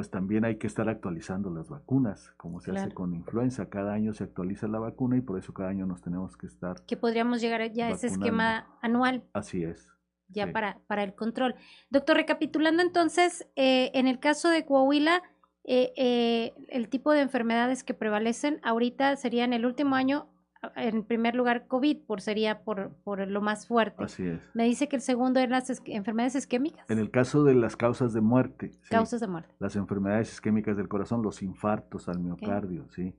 pues 0.00 0.10
también 0.10 0.46
hay 0.46 0.56
que 0.56 0.66
estar 0.66 0.88
actualizando 0.88 1.50
las 1.50 1.68
vacunas, 1.68 2.32
como 2.38 2.62
se 2.62 2.70
hace 2.70 2.90
con 2.94 3.12
influenza. 3.12 3.68
Cada 3.68 3.92
año 3.92 4.14
se 4.14 4.24
actualiza 4.24 4.66
la 4.66 4.78
vacuna 4.78 5.18
y 5.18 5.20
por 5.20 5.38
eso 5.38 5.52
cada 5.52 5.68
año 5.68 5.84
nos 5.84 6.00
tenemos 6.00 6.38
que 6.38 6.46
estar. 6.46 6.80
Que 6.86 6.96
podríamos 6.96 7.42
llegar 7.42 7.70
ya 7.70 7.88
a 7.88 7.90
ese 7.90 8.06
esquema 8.06 8.66
anual. 8.80 9.24
Así 9.34 9.62
es. 9.62 9.92
Ya 10.28 10.52
para, 10.52 10.80
para 10.86 11.02
el 11.02 11.14
control. 11.14 11.54
Doctor, 11.90 12.16
recapitulando 12.16 12.82
entonces, 12.82 13.46
eh, 13.56 13.90
en 13.92 14.06
el 14.06 14.20
caso 14.20 14.48
de 14.48 14.64
Coahuila, 14.64 15.22
eh, 15.64 15.92
eh, 15.98 16.54
el 16.70 16.88
tipo 16.88 17.12
de 17.12 17.20
enfermedades 17.20 17.84
que 17.84 17.92
prevalecen 17.92 18.58
ahorita 18.62 19.16
sería 19.16 19.44
en 19.44 19.52
el 19.52 19.66
último 19.66 19.96
año 19.96 20.30
en 20.76 21.04
primer 21.04 21.34
lugar 21.34 21.66
COVID, 21.66 22.04
por 22.06 22.20
sería 22.20 22.62
por, 22.62 22.94
por 23.02 23.26
lo 23.26 23.40
más 23.40 23.66
fuerte. 23.66 24.04
Así 24.04 24.26
es. 24.26 24.40
Me 24.54 24.64
dice 24.64 24.88
que 24.88 24.96
el 24.96 25.02
segundo 25.02 25.40
eran 25.40 25.52
las 25.52 25.82
enfermedades 25.86 26.34
isquémicas. 26.34 26.88
En 26.90 26.98
el 26.98 27.10
caso 27.10 27.44
de 27.44 27.54
las 27.54 27.76
causas 27.76 28.12
de 28.12 28.20
muerte. 28.20 28.72
Causas 28.90 29.20
de 29.20 29.26
muerte. 29.26 29.54
Las 29.58 29.76
enfermedades 29.76 30.32
isquémicas 30.32 30.76
del 30.76 30.88
corazón, 30.88 31.22
los 31.22 31.42
infartos 31.42 32.08
al 32.08 32.20
miocardio, 32.20 32.88
¿sí? 32.90 33.14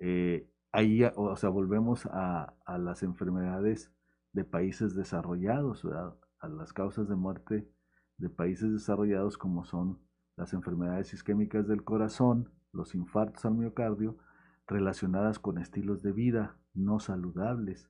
Eh, 0.00 0.50
ahí, 0.72 1.02
o 1.14 1.36
sea, 1.36 1.50
volvemos 1.50 2.06
a, 2.06 2.54
a, 2.66 2.78
las 2.78 3.02
enfermedades 3.02 3.92
de 4.32 4.44
países 4.44 4.96
desarrollados, 4.96 5.84
¿verdad? 5.84 6.16
A 6.40 6.48
las 6.48 6.72
causas 6.72 7.08
de 7.08 7.14
muerte 7.14 7.70
de 8.18 8.28
países 8.28 8.72
desarrollados 8.72 9.38
como 9.38 9.64
son 9.64 10.00
las 10.36 10.52
enfermedades 10.52 11.12
isquémicas 11.14 11.68
del 11.68 11.84
corazón, 11.84 12.52
los 12.72 12.94
infartos 12.94 13.44
al 13.44 13.54
miocardio, 13.54 14.18
relacionadas 14.66 15.38
con 15.38 15.58
estilos 15.58 16.02
de 16.02 16.12
vida 16.12 16.56
no 16.74 17.00
saludables. 17.00 17.88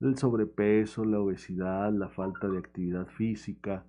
El 0.00 0.18
sobrepeso, 0.18 1.04
la 1.04 1.20
obesidad, 1.20 1.92
la 1.92 2.08
falta 2.08 2.48
de 2.48 2.58
actividad 2.58 3.06
física, 3.06 3.86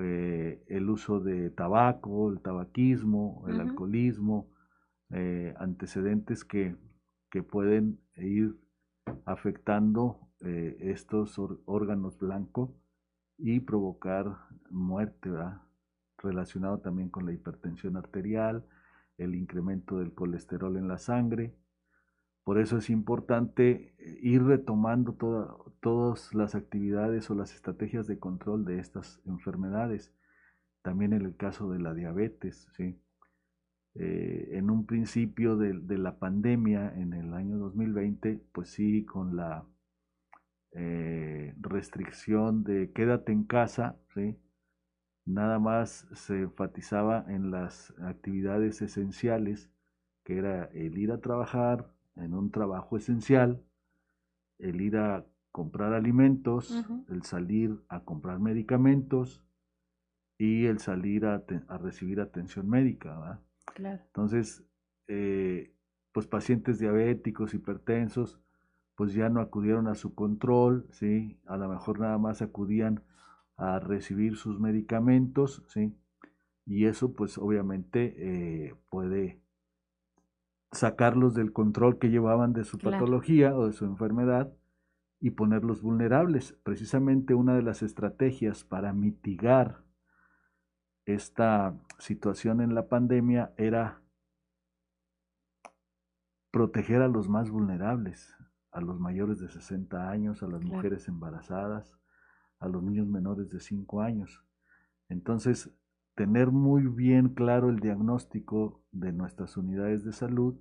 eh, 0.00 0.64
el 0.66 0.90
uso 0.90 1.20
de 1.20 1.50
tabaco, 1.50 2.30
el 2.30 2.40
tabaquismo, 2.40 3.44
el 3.48 3.60
alcoholismo, 3.60 4.50
eh, 5.10 5.54
antecedentes 5.58 6.44
que, 6.44 6.76
que, 7.30 7.44
pueden 7.44 8.00
ir 8.16 8.56
afectando 9.24 10.28
eh, 10.40 10.76
estos 10.80 11.38
órganos 11.64 12.18
blancos 12.18 12.70
y 13.38 13.60
provocar 13.60 14.36
muerte, 14.70 15.30
relacionado 16.18 16.78
también 16.78 17.08
con 17.10 17.26
la 17.26 17.32
hipertensión 17.32 17.96
arterial, 17.96 18.66
el 19.16 19.36
incremento 19.36 19.98
del 19.98 20.12
colesterol 20.12 20.76
en 20.76 20.88
la 20.88 20.98
sangre. 20.98 21.54
Por 22.44 22.58
eso 22.58 22.76
es 22.76 22.90
importante 22.90 23.94
eh, 23.98 24.18
ir 24.22 24.44
retomando 24.44 25.14
todas 25.80 26.34
las 26.34 26.54
actividades 26.54 27.30
o 27.30 27.34
las 27.34 27.54
estrategias 27.54 28.06
de 28.06 28.18
control 28.18 28.66
de 28.66 28.78
estas 28.78 29.20
enfermedades. 29.26 30.12
También 30.82 31.14
en 31.14 31.22
el 31.22 31.36
caso 31.36 31.70
de 31.70 31.80
la 31.80 31.94
diabetes. 31.94 32.68
¿sí? 32.76 33.00
Eh, 33.94 34.50
en 34.52 34.70
un 34.70 34.86
principio 34.86 35.56
de, 35.56 35.98
la 35.98 36.18
pandemia, 36.18 36.92
en 36.96 37.14
el 37.14 37.32
año 37.32 37.56
2020, 37.56 38.40
pues 38.52 38.68
sí, 38.70 39.04
con 39.06 39.36
la 39.36 39.64
eh, 40.72 41.54
restricción 41.60 42.62
de 42.64 42.92
quédate 42.92 43.32
en 43.32 43.44
casa, 43.44 43.96
¿sí? 44.14 44.36
nada 45.24 45.58
más 45.58 46.06
se 46.12 46.42
enfatizaba 46.42 47.24
en 47.28 47.50
las 47.50 47.94
actividades 48.02 48.82
esenciales, 48.82 49.70
que 50.24 50.38
era 50.38 50.64
el 50.66 50.98
ir 50.98 51.12
a 51.12 51.20
trabajar 51.20 51.93
en 52.16 52.34
un 52.34 52.50
trabajo 52.50 52.96
esencial, 52.96 53.62
el 54.58 54.80
ir 54.80 54.96
a 54.96 55.26
comprar 55.52 55.92
alimentos, 55.92 56.84
el 57.08 57.22
salir 57.22 57.78
a 57.88 58.00
comprar 58.00 58.40
medicamentos 58.40 59.44
y 60.38 60.66
el 60.66 60.78
salir 60.78 61.26
a, 61.26 61.44
recibir 61.78 62.20
atención 62.20 62.68
médica. 62.68 63.40
Entonces, 64.06 64.64
eh, 65.06 65.72
pues 66.12 66.26
pacientes 66.26 66.78
diabéticos, 66.78 67.54
hipertensos, 67.54 68.40
pues 68.96 69.14
ya 69.14 69.28
no 69.28 69.40
acudieron 69.40 69.88
a 69.88 69.94
su 69.94 70.14
control, 70.14 70.86
¿sí? 70.90 71.38
A 71.46 71.56
lo 71.56 71.68
mejor 71.68 72.00
nada 72.00 72.18
más 72.18 72.42
acudían 72.42 73.02
a 73.56 73.78
recibir 73.80 74.36
sus 74.36 74.58
medicamentos, 74.60 75.64
¿sí? 75.68 75.96
Y 76.66 76.86
eso 76.86 77.14
pues 77.14 77.38
obviamente 77.38 78.14
eh, 78.16 78.74
puede 78.90 79.43
sacarlos 80.74 81.34
del 81.34 81.52
control 81.52 81.98
que 81.98 82.10
llevaban 82.10 82.52
de 82.52 82.64
su 82.64 82.78
patología 82.78 83.56
o 83.56 83.66
de 83.66 83.72
su 83.72 83.84
enfermedad 83.84 84.52
y 85.20 85.30
ponerlos 85.30 85.82
vulnerables. 85.82 86.54
Precisamente 86.62 87.34
una 87.34 87.54
de 87.54 87.62
las 87.62 87.82
estrategias 87.82 88.64
para 88.64 88.92
mitigar 88.92 89.82
esta 91.06 91.74
situación 91.98 92.60
en 92.60 92.74
la 92.74 92.88
pandemia 92.88 93.52
era 93.56 94.02
proteger 96.50 97.02
a 97.02 97.08
los 97.08 97.28
más 97.28 97.50
vulnerables, 97.50 98.36
a 98.70 98.80
los 98.80 99.00
mayores 99.00 99.40
de 99.40 99.48
60 99.48 100.10
años, 100.10 100.42
a 100.42 100.46
las 100.46 100.62
mujeres 100.64 101.08
embarazadas, 101.08 101.98
a 102.58 102.68
los 102.68 102.82
niños 102.82 103.06
menores 103.06 103.50
de 103.50 103.60
5 103.60 104.02
años. 104.02 104.44
Entonces, 105.08 105.74
tener 106.14 106.50
muy 106.50 106.82
bien 106.86 107.30
claro 107.30 107.70
el 107.70 107.80
diagnóstico 107.80 108.82
de 108.92 109.12
nuestras 109.12 109.56
unidades 109.56 110.04
de 110.04 110.12
salud 110.12 110.54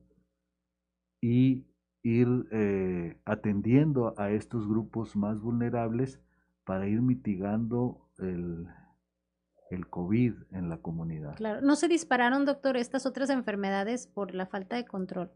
y 1.22 1.66
ir 2.02 2.28
eh, 2.52 3.22
atendiendo 3.26 4.14
a 4.18 4.32
estos 4.32 4.68
grupos 4.68 5.16
más 5.16 5.40
vulnerables 5.40 6.22
para 6.66 6.88
ir 6.88 7.02
mitigando 7.02 8.10
el, 8.18 8.68
el 9.70 9.88
COVID 9.88 10.34
en 10.52 10.70
la 10.70 10.78
comunidad. 10.78 11.36
Claro, 11.36 11.62
¿no 11.62 11.76
se 11.76 11.88
dispararon, 11.88 12.46
doctor, 12.46 12.78
estas 12.78 13.06
otras 13.06 13.30
enfermedades 13.30 14.08
por 14.08 14.34
la 14.34 14.48
falta 14.48 14.76
de 14.76 14.86
control? 14.86 15.32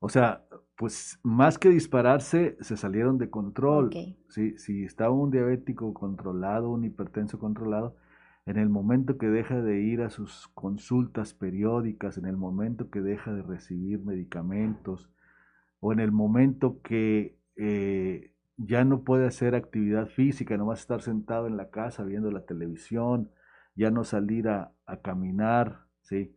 O 0.00 0.08
sea, 0.08 0.44
pues 0.76 1.20
más 1.22 1.58
que 1.58 1.68
dispararse, 1.68 2.56
se 2.60 2.76
salieron 2.76 3.18
de 3.18 3.30
control. 3.30 3.90
Si, 4.28 4.58
si 4.58 4.84
estaba 4.84 5.12
un 5.12 5.30
diabético 5.30 5.94
controlado, 5.94 6.70
un 6.70 6.84
hipertenso 6.84 7.38
controlado, 7.38 7.96
en 8.46 8.56
el 8.56 8.68
momento 8.68 9.18
que 9.18 9.28
deja 9.28 9.60
de 9.62 9.80
ir 9.82 10.02
a 10.02 10.10
sus 10.10 10.48
consultas 10.48 11.32
periódicas, 11.34 12.18
en 12.18 12.26
el 12.26 12.36
momento 12.36 12.90
que 12.90 13.00
deja 13.00 13.32
de 13.32 13.42
recibir 13.42 14.00
medicamentos, 14.00 15.10
o 15.80 15.92
en 15.92 16.00
el 16.00 16.12
momento 16.12 16.80
que 16.82 17.36
eh, 17.56 18.32
ya 18.56 18.84
no 18.84 19.02
puede 19.04 19.26
hacer 19.26 19.54
actividad 19.54 20.08
física, 20.08 20.56
no 20.56 20.66
va 20.66 20.74
a 20.74 20.76
estar 20.76 21.02
sentado 21.02 21.46
en 21.46 21.56
la 21.56 21.70
casa 21.70 22.04
viendo 22.04 22.30
la 22.30 22.44
televisión, 22.44 23.30
ya 23.74 23.90
no 23.90 24.04
salir 24.04 24.48
a, 24.48 24.72
caminar, 25.02 25.86
¿sí? 26.02 26.36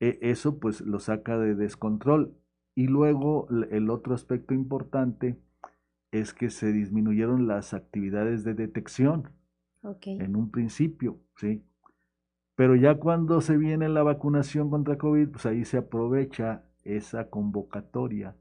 E, 0.00 0.18
eso 0.22 0.58
pues 0.58 0.82
lo 0.82 0.98
saca 0.98 1.38
de 1.38 1.54
descontrol 1.54 2.36
y 2.74 2.88
luego 2.88 3.48
el 3.70 3.88
otro 3.88 4.14
aspecto 4.14 4.52
importante 4.52 5.40
es 6.12 6.34
que 6.34 6.50
se 6.50 6.72
disminuyeron 6.72 7.46
las 7.46 7.72
actividades 7.72 8.44
de 8.44 8.54
detección 8.54 9.30
en 9.82 10.36
un 10.36 10.50
principio, 10.50 11.20
¿sí? 11.36 11.64
Pero 12.54 12.76
ya 12.76 12.96
cuando 12.96 13.40
se 13.40 13.56
viene 13.56 13.88
la 13.88 14.02
vacunación 14.02 14.70
contra 14.70 14.98
COVID, 14.98 15.30
pues 15.30 15.46
ahí 15.46 15.64
se 15.64 15.78
aprovecha 15.78 16.64
esa 16.84 17.30
convocatoria 17.30 18.36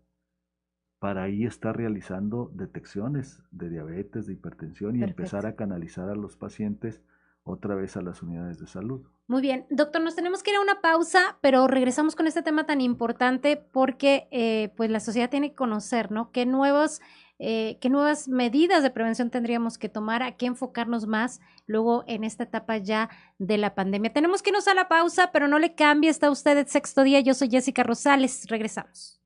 para 0.99 1.23
ahí 1.23 1.45
estar 1.45 1.77
realizando 1.77 2.51
detecciones 2.53 3.41
de 3.51 3.69
diabetes, 3.69 4.27
de 4.27 4.33
hipertensión 4.33 4.97
y 4.97 5.03
empezar 5.03 5.45
a 5.45 5.55
canalizar 5.55 6.09
a 6.09 6.15
los 6.15 6.35
pacientes 6.35 7.01
otra 7.43 7.75
vez 7.75 7.95
a 7.95 8.01
las 8.01 8.21
unidades 8.21 8.59
de 8.59 8.67
salud. 8.67 9.01
Muy 9.27 9.41
bien, 9.41 9.65
doctor, 9.69 10.01
nos 10.01 10.15
tenemos 10.15 10.43
que 10.43 10.51
ir 10.51 10.57
a 10.57 10.61
una 10.61 10.81
pausa, 10.81 11.37
pero 11.41 11.67
regresamos 11.67 12.15
con 12.15 12.27
este 12.27 12.41
tema 12.41 12.65
tan 12.65 12.81
importante 12.81 13.55
porque 13.55 14.27
eh, 14.31 14.73
pues 14.75 14.89
la 14.89 14.99
sociedad 14.99 15.29
tiene 15.29 15.51
que 15.51 15.55
conocer, 15.55 16.11
¿no? 16.11 16.31
¿Qué 16.31 16.45
nuevos 16.45 17.01
eh, 17.39 17.77
qué 17.79 17.89
nuevas 17.89 18.27
medidas 18.27 18.83
de 18.83 18.91
prevención 18.91 19.29
tendríamos 19.29 19.77
que 19.77 19.87
tomar, 19.87 20.21
a 20.21 20.35
qué 20.35 20.45
enfocarnos 20.45 21.07
más 21.07 21.39
luego 21.67 22.03
en 22.05 22.25
esta 22.25 22.43
etapa 22.43 22.77
ya 22.77 23.09
de 23.37 23.57
la 23.57 23.75
pandemia. 23.75 24.11
Tenemos 24.11 24.41
que 24.43 24.49
irnos 24.49 24.67
a 24.67 24.73
la 24.73 24.89
pausa, 24.89 25.31
pero 25.31 25.47
no 25.47 25.57
le 25.57 25.73
cambie, 25.73 26.09
está 26.09 26.29
usted 26.29 26.57
el 26.57 26.67
sexto 26.67 27.03
día, 27.03 27.21
yo 27.21 27.33
soy 27.33 27.49
Jessica 27.49 27.83
Rosales, 27.83 28.45
regresamos. 28.49 29.21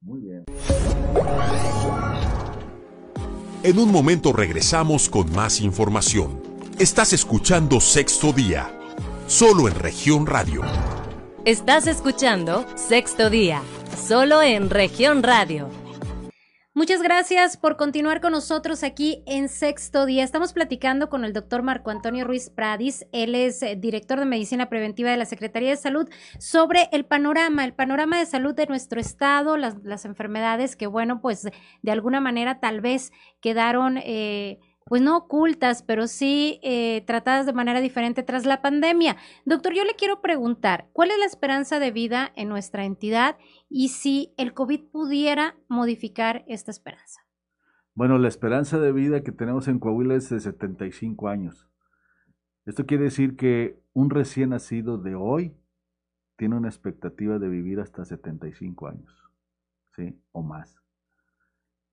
Muy 0.00 0.20
bien. 0.20 0.44
En 3.62 3.78
un 3.78 3.90
momento 3.90 4.32
regresamos 4.32 5.08
con 5.10 5.30
más 5.32 5.60
información. 5.60 6.40
Estás 6.78 7.12
escuchando 7.12 7.80
Sexto 7.80 8.32
Día, 8.32 8.70
solo 9.26 9.68
en 9.68 9.74
región 9.74 10.26
radio. 10.26 10.62
Estás 11.44 11.86
escuchando 11.86 12.64
Sexto 12.76 13.28
Día, 13.28 13.62
solo 13.96 14.42
en 14.42 14.70
región 14.70 15.22
radio. 15.22 15.68
Muchas 16.76 17.00
gracias 17.00 17.56
por 17.56 17.78
continuar 17.78 18.20
con 18.20 18.32
nosotros 18.32 18.82
aquí 18.82 19.22
en 19.24 19.48
Sexto 19.48 20.04
Día. 20.04 20.22
Estamos 20.22 20.52
platicando 20.52 21.08
con 21.08 21.24
el 21.24 21.32
doctor 21.32 21.62
Marco 21.62 21.88
Antonio 21.88 22.26
Ruiz 22.26 22.50
Pradis. 22.50 23.06
Él 23.12 23.34
es 23.34 23.62
eh, 23.62 23.76
director 23.76 24.18
de 24.18 24.26
Medicina 24.26 24.68
Preventiva 24.68 25.10
de 25.10 25.16
la 25.16 25.24
Secretaría 25.24 25.70
de 25.70 25.78
Salud 25.78 26.06
sobre 26.38 26.90
el 26.92 27.06
panorama, 27.06 27.64
el 27.64 27.72
panorama 27.72 28.18
de 28.18 28.26
salud 28.26 28.54
de 28.54 28.66
nuestro 28.66 29.00
estado, 29.00 29.56
las, 29.56 29.82
las 29.84 30.04
enfermedades 30.04 30.76
que, 30.76 30.86
bueno, 30.86 31.22
pues 31.22 31.48
de 31.80 31.90
alguna 31.90 32.20
manera 32.20 32.60
tal 32.60 32.82
vez 32.82 33.10
quedaron... 33.40 33.96
Eh, 33.96 34.58
pues 34.88 35.02
no 35.02 35.16
ocultas, 35.16 35.82
pero 35.82 36.06
sí 36.06 36.60
eh, 36.62 37.02
tratadas 37.06 37.44
de 37.44 37.52
manera 37.52 37.80
diferente 37.80 38.22
tras 38.22 38.46
la 38.46 38.62
pandemia. 38.62 39.16
Doctor, 39.44 39.74
yo 39.74 39.84
le 39.84 39.94
quiero 39.94 40.20
preguntar, 40.22 40.88
¿cuál 40.92 41.10
es 41.10 41.18
la 41.18 41.26
esperanza 41.26 41.80
de 41.80 41.90
vida 41.90 42.32
en 42.36 42.48
nuestra 42.48 42.84
entidad 42.84 43.36
y 43.68 43.88
si 43.88 44.32
el 44.36 44.54
COVID 44.54 44.84
pudiera 44.92 45.56
modificar 45.68 46.44
esta 46.46 46.70
esperanza? 46.70 47.20
Bueno, 47.94 48.16
la 48.18 48.28
esperanza 48.28 48.78
de 48.78 48.92
vida 48.92 49.24
que 49.24 49.32
tenemos 49.32 49.66
en 49.66 49.80
Coahuila 49.80 50.14
es 50.14 50.30
de 50.30 50.38
75 50.38 51.28
años. 51.28 51.68
Esto 52.64 52.86
quiere 52.86 53.04
decir 53.04 53.36
que 53.36 53.82
un 53.92 54.10
recién 54.10 54.50
nacido 54.50 54.98
de 54.98 55.16
hoy 55.16 55.56
tiene 56.36 56.56
una 56.56 56.68
expectativa 56.68 57.40
de 57.40 57.48
vivir 57.48 57.80
hasta 57.80 58.04
75 58.04 58.86
años, 58.86 59.10
¿sí? 59.96 60.20
O 60.30 60.42
más. 60.42 60.80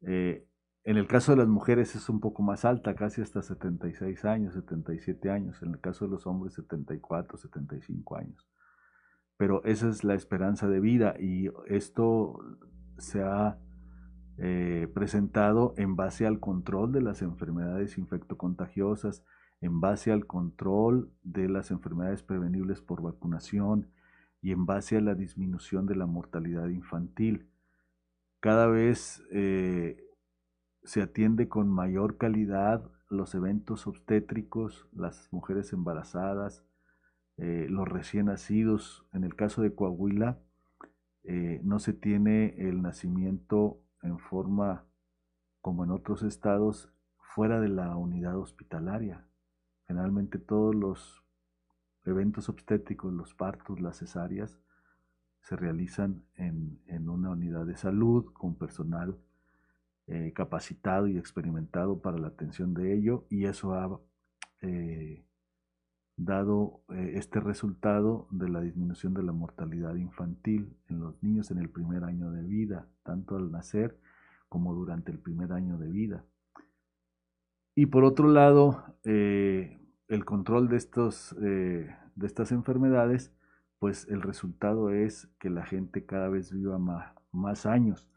Eh, 0.01 0.45
en 0.85 0.97
el 0.97 1.07
caso 1.07 1.31
de 1.31 1.37
las 1.37 1.47
mujeres 1.47 1.95
es 1.95 2.09
un 2.09 2.19
poco 2.19 2.43
más 2.43 2.65
alta, 2.65 2.95
casi 2.95 3.21
hasta 3.21 3.41
76 3.41 4.25
años, 4.25 4.53
77 4.53 5.29
años. 5.29 5.61
En 5.61 5.71
el 5.71 5.79
caso 5.79 6.05
de 6.05 6.11
los 6.11 6.27
hombres, 6.27 6.55
74, 6.55 7.37
75 7.37 8.17
años. 8.17 8.47
Pero 9.37 9.63
esa 9.63 9.89
es 9.89 10.03
la 10.03 10.13
esperanza 10.13 10.67
de 10.67 10.81
vida 10.81 11.15
y 11.19 11.49
esto 11.67 12.37
se 12.97 13.23
ha 13.23 13.57
eh, 14.37 14.89
presentado 14.93 15.73
en 15.77 15.95
base 15.95 16.27
al 16.27 16.39
control 16.39 16.91
de 16.91 17.01
las 17.01 17.21
enfermedades 17.21 17.97
infectocontagiosas, 17.97 19.23
en 19.61 19.79
base 19.79 20.11
al 20.11 20.27
control 20.27 21.11
de 21.23 21.47
las 21.47 21.71
enfermedades 21.71 22.23
prevenibles 22.23 22.81
por 22.81 23.01
vacunación 23.01 23.89
y 24.41 24.51
en 24.51 24.65
base 24.65 24.97
a 24.97 25.01
la 25.01 25.15
disminución 25.15 25.85
de 25.85 25.95
la 25.95 26.05
mortalidad 26.05 26.67
infantil. 26.67 27.47
Cada 28.41 28.67
vez 28.67 29.23
eh, 29.31 30.02
se 30.83 31.01
atiende 31.01 31.47
con 31.47 31.69
mayor 31.69 32.17
calidad 32.17 32.89
los 33.09 33.35
eventos 33.35 33.87
obstétricos, 33.87 34.87
las 34.91 35.31
mujeres 35.31 35.71
embarazadas, 35.71 36.65
eh, 37.37 37.67
los 37.69 37.87
recién 37.87 38.25
nacidos. 38.25 39.05
En 39.13 39.23
el 39.23 39.35
caso 39.35 39.61
de 39.61 39.73
Coahuila, 39.73 40.39
eh, 41.23 41.61
no 41.63 41.79
se 41.79 41.93
tiene 41.93 42.55
el 42.57 42.81
nacimiento 42.81 43.81
en 44.01 44.19
forma 44.19 44.85
como 45.61 45.85
en 45.85 45.91
otros 45.91 46.23
estados 46.23 46.91
fuera 47.17 47.61
de 47.61 47.69
la 47.69 47.95
unidad 47.95 48.37
hospitalaria. 48.37 49.25
Generalmente 49.87 50.37
todos 50.37 50.75
los 50.75 51.23
eventos 52.05 52.49
obstétricos, 52.49 53.13
los 53.13 53.33
partos, 53.33 53.79
las 53.79 53.97
cesáreas, 53.97 54.59
se 55.39 55.55
realizan 55.55 56.25
en, 56.35 56.81
en 56.87 57.09
una 57.09 57.29
unidad 57.29 57.65
de 57.65 57.77
salud 57.77 58.31
con 58.33 58.55
personal 58.55 59.17
eh, 60.07 60.33
capacitado 60.35 61.07
y 61.07 61.17
experimentado 61.17 62.01
para 62.01 62.17
la 62.17 62.27
atención 62.27 62.73
de 62.73 62.93
ello 62.93 63.25
y 63.29 63.45
eso 63.45 63.73
ha 63.73 64.01
eh, 64.59 65.23
dado 66.17 66.81
eh, 66.89 67.13
este 67.15 67.39
resultado 67.39 68.27
de 68.29 68.49
la 68.49 68.59
disminución 68.59 69.13
de 69.13 69.23
la 69.23 69.31
mortalidad 69.31 69.95
infantil 69.95 70.75
en 70.89 70.99
los 70.99 71.23
niños 71.23 71.51
en 71.51 71.59
el 71.59 71.69
primer 71.69 72.03
año 72.03 72.31
de 72.31 72.43
vida, 72.43 72.85
tanto 73.03 73.37
al 73.37 73.49
nacer 73.49 73.97
como 74.49 74.73
durante 74.73 75.09
el 75.09 75.19
primer 75.19 75.53
año 75.53 75.77
de 75.77 75.89
vida. 75.89 76.25
Y 77.73 77.85
por 77.85 78.03
otro 78.03 78.27
lado, 78.27 78.83
el 79.05 80.25
control 80.25 80.67
de, 80.67 80.75
estos, 80.75 81.33
de 81.39 81.95
estas 82.21 82.51
enfermedades, 82.51 83.33
pues 83.79 84.05
el 84.09 84.21
resultado 84.21 84.91
es 84.91 85.29
que 85.39 85.49
la 85.49 85.65
gente 85.65 86.05
cada 86.05 86.27
vez 86.27 86.53
viva 86.53 86.77
más, 86.77 87.15
más 87.33 87.65
años. 87.65 88.07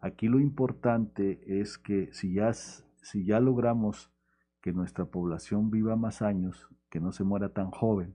Aquí 0.00 0.28
lo 0.28 0.38
importante 0.38 1.60
es 1.60 1.78
que 1.78 2.12
si 2.12 2.34
ya, 2.34 2.52
si 2.52 3.24
ya 3.24 3.40
logramos 3.40 4.12
que 4.60 4.72
nuestra 4.72 5.06
población 5.06 5.70
viva 5.70 5.96
más 5.96 6.22
años, 6.22 6.68
que 6.90 7.00
no 7.00 7.12
se 7.12 7.24
muera 7.24 7.48
tan 7.48 7.70
joven, 7.70 8.14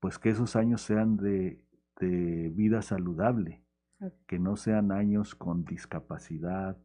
pues 0.00 0.18
que 0.18 0.30
esos 0.30 0.56
años 0.56 0.82
sean 0.82 1.16
de, 1.16 1.60
vida 2.00 2.82
saludable, 2.82 3.62
que 4.26 4.38
no 4.38 4.56
sean 4.56 4.92
años 4.92 5.34
con 5.34 5.64
discapacidad 5.64 6.76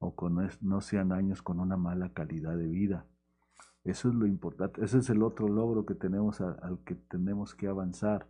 o 0.00 0.16
con, 0.16 0.48
no 0.60 0.80
sean 0.80 1.12
años 1.12 1.42
con 1.42 1.60
una 1.60 1.76
mala 1.76 2.12
calidad 2.12 2.56
de 2.56 2.66
vida. 2.66 3.06
Eso 3.84 4.08
es 4.08 4.14
lo 4.14 4.26
importante, 4.26 4.84
ese 4.84 4.98
es 4.98 5.08
el 5.10 5.22
otro 5.22 5.48
logro 5.48 5.86
que 5.86 5.94
tenemos 5.94 6.40
al 6.40 6.80
que 6.84 6.96
tenemos 6.96 7.54
que 7.54 7.68
avanzar 7.68 8.26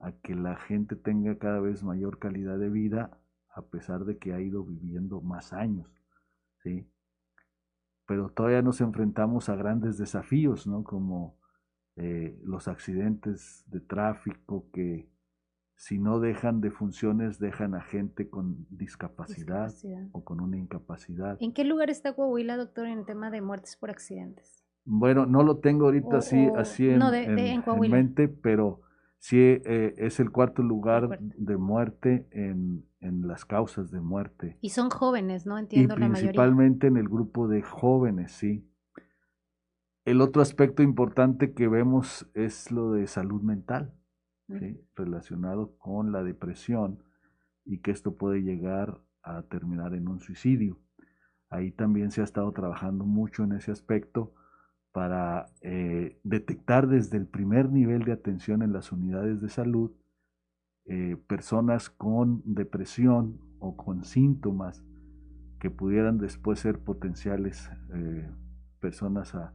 a 0.00 0.12
que 0.12 0.34
la 0.34 0.56
gente 0.56 0.96
tenga 0.96 1.38
cada 1.38 1.60
vez 1.60 1.84
mayor 1.84 2.18
calidad 2.18 2.58
de 2.58 2.70
vida 2.70 3.18
a 3.54 3.62
pesar 3.62 4.04
de 4.04 4.18
que 4.18 4.32
ha 4.32 4.40
ido 4.40 4.64
viviendo 4.64 5.20
más 5.20 5.52
años, 5.52 5.88
¿sí? 6.62 6.88
Pero 8.06 8.30
todavía 8.30 8.62
nos 8.62 8.80
enfrentamos 8.80 9.48
a 9.48 9.56
grandes 9.56 9.98
desafíos, 9.98 10.66
¿no? 10.66 10.82
Como 10.84 11.38
eh, 11.96 12.40
los 12.44 12.66
accidentes 12.68 13.64
de 13.68 13.80
tráfico 13.80 14.70
que 14.72 15.08
si 15.76 15.98
no 15.98 16.20
dejan 16.20 16.60
de 16.60 16.70
funciones, 16.70 17.38
dejan 17.38 17.74
a 17.74 17.80
gente 17.80 18.28
con 18.28 18.66
discapacidad, 18.70 19.72
o 20.12 20.24
con 20.24 20.40
una 20.40 20.58
incapacidad. 20.58 21.38
¿En 21.40 21.54
qué 21.54 21.64
lugar 21.64 21.88
está 21.88 22.14
Coahuila, 22.14 22.56
doctor, 22.56 22.86
en 22.86 22.98
el 22.98 23.06
tema 23.06 23.30
de 23.30 23.40
muertes 23.40 23.76
por 23.76 23.90
accidentes? 23.90 24.62
Bueno, 24.84 25.24
no 25.24 25.42
lo 25.42 25.58
tengo 25.58 25.86
ahorita 25.86 26.18
así, 26.18 26.48
así 26.54 26.88
en, 26.88 27.00
en 27.02 27.90
mente, 27.90 28.28
pero 28.28 28.82
sí 29.20 29.38
eh, 29.38 29.94
es 29.98 30.18
el 30.18 30.32
cuarto 30.32 30.62
lugar 30.62 31.20
de 31.20 31.56
muerte 31.56 32.26
en, 32.32 32.88
las 33.00 33.44
causas 33.44 33.90
de 33.90 34.00
muerte. 34.00 34.58
Y 34.60 34.70
son 34.70 34.90
jóvenes, 34.90 35.46
¿no? 35.46 35.56
Entiendo 35.56 35.94
y 35.94 35.98
principalmente 35.98 36.86
en 36.88 36.96
el 36.96 37.08
grupo 37.08 37.48
de 37.48 37.62
jóvenes, 37.62 38.32
sí. 38.32 38.66
El 40.04 40.20
otro 40.20 40.42
aspecto 40.42 40.82
importante 40.82 41.54
que 41.54 41.68
vemos 41.68 42.28
es 42.34 42.70
lo 42.70 42.92
de 42.92 43.06
salud 43.06 43.40
mental, 43.42 43.94
relacionado 44.96 45.76
con 45.78 46.12
la 46.12 46.24
depresión 46.24 47.04
y 47.64 47.78
que 47.78 47.92
esto 47.92 48.16
puede 48.16 48.42
llegar 48.42 49.00
a 49.22 49.42
terminar 49.42 49.94
en 49.94 50.08
un 50.08 50.20
suicidio. 50.20 50.78
Ahí 51.48 51.70
también 51.70 52.10
se 52.10 52.20
ha 52.20 52.24
estado 52.24 52.50
trabajando 52.52 53.04
mucho 53.04 53.44
en 53.44 53.52
ese 53.52 53.70
aspecto 53.70 54.34
para 54.92 55.46
eh, 55.60 56.18
detectar 56.24 56.88
desde 56.88 57.16
el 57.16 57.26
primer 57.26 57.70
nivel 57.70 58.04
de 58.04 58.12
atención 58.12 58.62
en 58.62 58.72
las 58.72 58.92
unidades 58.92 59.40
de 59.40 59.48
salud 59.48 59.92
eh, 60.86 61.16
personas 61.28 61.90
con 61.90 62.42
depresión 62.44 63.38
o 63.60 63.76
con 63.76 64.04
síntomas 64.04 64.82
que 65.60 65.70
pudieran 65.70 66.18
después 66.18 66.58
ser 66.58 66.80
potenciales 66.80 67.70
eh, 67.94 68.28
personas 68.80 69.34
a, 69.34 69.54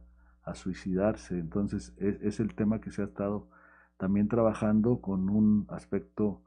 suicidarse. 0.54 1.36
Entonces 1.40 1.92
es, 1.98 2.22
es, 2.22 2.38
el 2.38 2.54
tema 2.54 2.80
que 2.80 2.92
se 2.92 3.02
ha 3.02 3.06
estado 3.06 3.50
también 3.96 4.28
trabajando 4.28 5.00
con 5.00 5.28
un 5.28 5.66
aspecto 5.68 6.40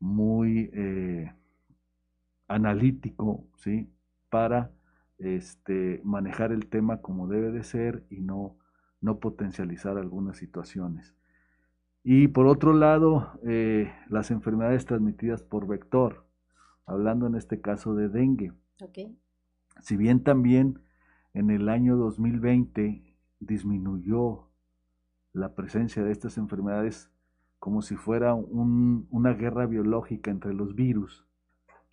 muy 0.00 0.68
analítico, 2.48 3.46
¿sí? 3.54 3.88
Para 4.30 4.72
este, 5.18 6.00
manejar 6.04 6.52
el 6.52 6.68
tema 6.68 7.00
como 7.00 7.28
debe 7.28 7.50
de 7.50 7.62
ser 7.62 8.04
y 8.10 8.20
no, 8.20 8.58
no 9.00 9.18
potencializar 9.20 9.98
algunas 9.98 10.36
situaciones. 10.36 11.14
Y 12.02 12.28
por 12.28 12.46
otro 12.46 12.74
lado, 12.74 13.38
eh, 13.46 13.92
las 14.08 14.30
enfermedades 14.30 14.84
transmitidas 14.84 15.42
por 15.42 15.66
vector, 15.66 16.26
hablando 16.84 17.26
en 17.26 17.34
este 17.34 17.60
caso 17.60 17.94
de 17.94 18.08
dengue. 18.08 18.52
Si 19.80 19.96
bien 19.96 20.22
también 20.22 20.80
en 21.32 21.50
el 21.50 21.68
año 21.68 21.96
2020 21.96 23.16
disminuyó 23.40 24.50
la 25.32 25.54
presencia 25.54 26.04
de 26.04 26.12
estas 26.12 26.38
enfermedades 26.38 27.10
como 27.58 27.80
si 27.80 27.96
fuera 27.96 28.34
una 28.34 29.32
guerra 29.32 29.66
biológica 29.66 30.30
entre 30.30 30.52
los 30.52 30.74
virus, 30.74 31.26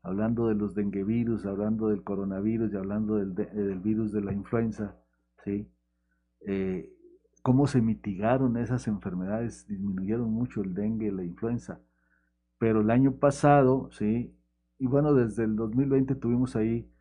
hablando 0.04 0.48
de 0.48 0.56
los 0.56 0.74
virus, 0.76 1.46
hablando 1.46 1.90
del 1.90 2.04
coronavirus 2.04 2.74
y 2.74 2.78
hablando 2.78 3.16
del, 3.16 3.80
virus 3.80 4.12
de 4.12 4.22
la 4.22 4.34
influenza, 4.34 4.96
¿sí? 5.44 5.68
Eh, 6.42 6.92
cómo 7.44 7.68
se 7.68 7.82
mitigaron 7.82 8.58
esas 8.58 8.88
enfermedades, 8.88 9.68
disminuyeron 9.68 10.32
mucho 10.32 10.62
el 10.62 10.74
dengue 10.74 11.08
y 11.08 11.12
la 11.12 11.24
influenza. 11.24 11.80
Pero 12.58 12.82
el 12.82 12.92
año 12.92 13.14
pasado, 13.16 13.90
¿sí? 13.92 14.36
Y 14.80 14.88
bueno, 14.88 15.14
desde 15.14 15.44
el 15.44 15.56
2020 15.56 16.16
tuvimos 16.16 16.56
ahí 16.56 16.92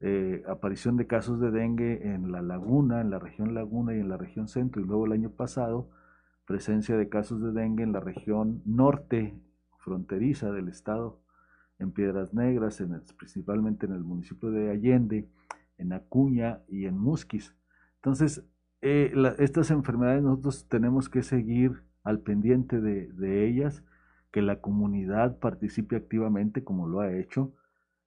eh, 0.00 0.42
aparición 0.48 0.96
de 0.96 1.06
casos 1.06 1.40
de 1.40 1.50
dengue 1.50 2.14
en 2.14 2.30
la 2.30 2.42
laguna, 2.42 3.00
en 3.00 3.10
la 3.10 3.18
región 3.18 3.54
laguna 3.54 3.94
y 3.96 4.00
en 4.00 4.08
la 4.08 4.16
región 4.16 4.48
centro, 4.48 4.82
y 4.82 4.84
luego 4.84 5.06
el 5.06 5.12
año 5.12 5.30
pasado 5.30 5.90
presencia 6.46 6.96
de 6.96 7.08
casos 7.08 7.40
de 7.42 7.52
dengue 7.52 7.84
en 7.84 7.92
la 7.92 8.00
región 8.00 8.62
norte 8.66 9.34
fronteriza 9.78 10.52
del 10.52 10.68
estado 10.68 11.23
en 11.78 11.92
Piedras 11.92 12.34
Negras, 12.34 12.82
principalmente 13.16 13.86
en 13.86 13.92
el 13.92 14.04
municipio 14.04 14.50
de 14.50 14.70
Allende, 14.70 15.28
en 15.78 15.92
Acuña 15.92 16.60
y 16.68 16.86
en 16.86 16.98
Musquis. 16.98 17.54
Entonces, 17.96 18.44
eh, 18.80 19.12
estas 19.38 19.70
enfermedades 19.70 20.22
nosotros 20.22 20.68
tenemos 20.68 21.08
que 21.08 21.22
seguir 21.22 21.82
al 22.02 22.20
pendiente 22.20 22.80
de, 22.80 23.46
ellas, 23.46 23.82
que 24.30 24.42
la 24.42 24.60
comunidad 24.60 25.38
participe 25.38 25.96
activamente 25.96 26.64
como 26.64 26.86
lo 26.86 27.00
ha 27.00 27.12
hecho, 27.12 27.54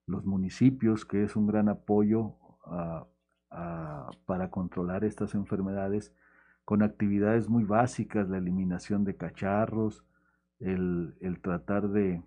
los 0.06 0.26
municipios, 0.26 1.06
que 1.06 1.24
es 1.24 1.36
un 1.36 1.48
gran 1.48 1.68
apoyo 1.68 2.36
para 4.26 4.52
controlar 4.52 5.04
estas 5.04 5.34
enfermedades, 5.36 6.14
con 6.64 6.84
actividades 6.84 7.50
muy 7.50 7.64
básicas, 7.64 8.30
la 8.30 8.38
eliminación 8.38 9.04
de 9.04 9.16
cacharros, 9.16 10.06
el 10.60 11.40
tratar 11.42 11.90
de, 11.90 12.22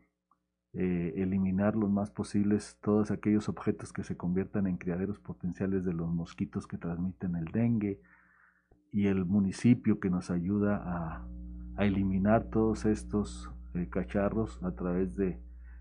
eh, 0.72 1.14
eliminar 1.16 1.74
lo 1.74 1.88
más 1.88 2.11
posibles 2.12 2.78
todos 2.80 3.11
aquellos 3.11 3.48
objetos 3.48 3.92
que 3.92 4.04
se 4.04 4.16
conviertan 4.16 4.68
en 4.68 4.76
criaderos 4.76 5.18
potenciales 5.18 5.85
de 5.85 5.92
los 5.92 6.09
mosquitos 6.09 6.68
que 6.68 6.78
transmiten 6.78 7.35
el 7.35 7.46
dengue 7.46 8.00
y 8.92 9.06
el 9.06 9.24
municipio 9.24 9.98
que 9.98 10.11
nos 10.11 10.30
ayuda 10.30 10.83
a, 10.85 11.26
eliminar 11.78 12.50
todos 12.50 12.85
estos 12.85 13.50
eh, 13.74 13.88
cacharros 13.88 14.62
a 14.62 14.72
través 14.72 15.16
de 15.16 15.40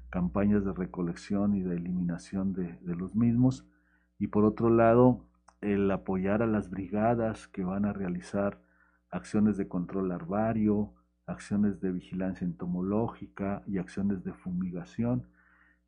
campañas 0.09 0.63
de 0.63 0.71
recolección 0.71 1.53
y 1.55 1.61
de 1.61 1.75
eliminación 1.75 2.53
de, 2.53 2.79
de 2.81 2.95
los 2.95 3.17
mismos. 3.17 3.67
Y 4.17 4.27
por 4.27 4.45
otro 4.45 4.69
lado 4.69 5.27
el 5.59 5.91
apoyar 5.91 6.41
a 6.41 6.47
las 6.47 6.69
brigadas 6.69 7.49
que 7.49 7.65
van 7.65 7.83
a 7.83 7.91
realizar 7.91 8.61
acciones 9.11 9.57
de 9.57 9.67
control 9.67 10.09
larvario, 10.09 10.93
acciones 11.29 11.79
de 11.79 11.91
vigilancia 11.91 12.45
entomológica 12.45 13.63
y 13.67 13.77
acciones 13.77 14.23
de 14.23 14.33
fumigación 14.33 15.27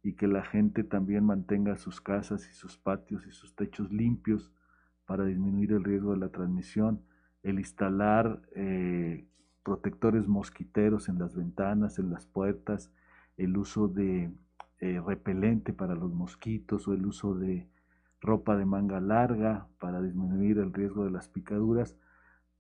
y 0.04 0.14
que 0.14 0.28
la 0.28 0.44
gente 0.44 0.84
también 0.84 1.26
mantenga 1.26 1.78
sus 1.78 2.02
casas 2.02 2.48
y 2.50 2.54
sus 2.54 2.78
patios 2.78 3.26
y 3.28 3.32
sus 3.32 3.56
techos 3.56 3.92
limpios 3.92 4.52
para 5.06 5.26
disminuir 5.26 5.74
el 5.74 5.84
riesgo 5.84 6.12
de 6.12 6.18
la 6.18 6.30
transmisión, 6.30 7.02
el 7.44 7.60
instalar 7.60 8.42
eh, 8.56 9.26
protectores 9.64 10.28
mosquiteros 10.28 11.10
en 11.10 11.20
las 11.20 11.36
ventanas, 11.36 12.00
en 12.00 12.10
las 12.10 12.26
puertas, 12.26 12.92
el 13.38 13.58
uso 13.58 13.88
de 13.88 14.32
eh, 14.80 15.02
repelente 15.06 15.74
para 15.74 15.96
los 15.96 16.14
mosquitos 16.14 16.88
o 16.88 16.94
el 16.94 17.06
uso 17.06 17.36
de 17.36 17.68
ropa 18.20 18.56
de 18.56 18.66
manga 18.66 19.00
larga 19.00 19.68
para 19.80 20.02
disminuir 20.02 20.60
el 20.60 20.74
riesgo 20.74 21.06
de 21.06 21.12
las 21.12 21.28
picaduras 21.28 21.96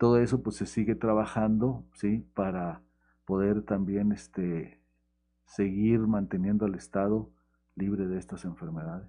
todo 0.02 0.18
eso 0.18 0.42
pues 0.42 0.56
se 0.56 0.66
sigue 0.66 0.96
trabajando, 0.96 1.86
¿sí? 1.94 2.26
Para 2.34 2.82
poder 3.24 3.62
también 3.62 4.12
este, 4.12 4.82
seguir 5.46 6.00
manteniendo 6.00 6.66
al 6.66 6.74
Estado 6.74 7.30
libre 7.76 8.08
de 8.08 8.18
estas 8.18 8.44
enfermedades. 8.44 9.08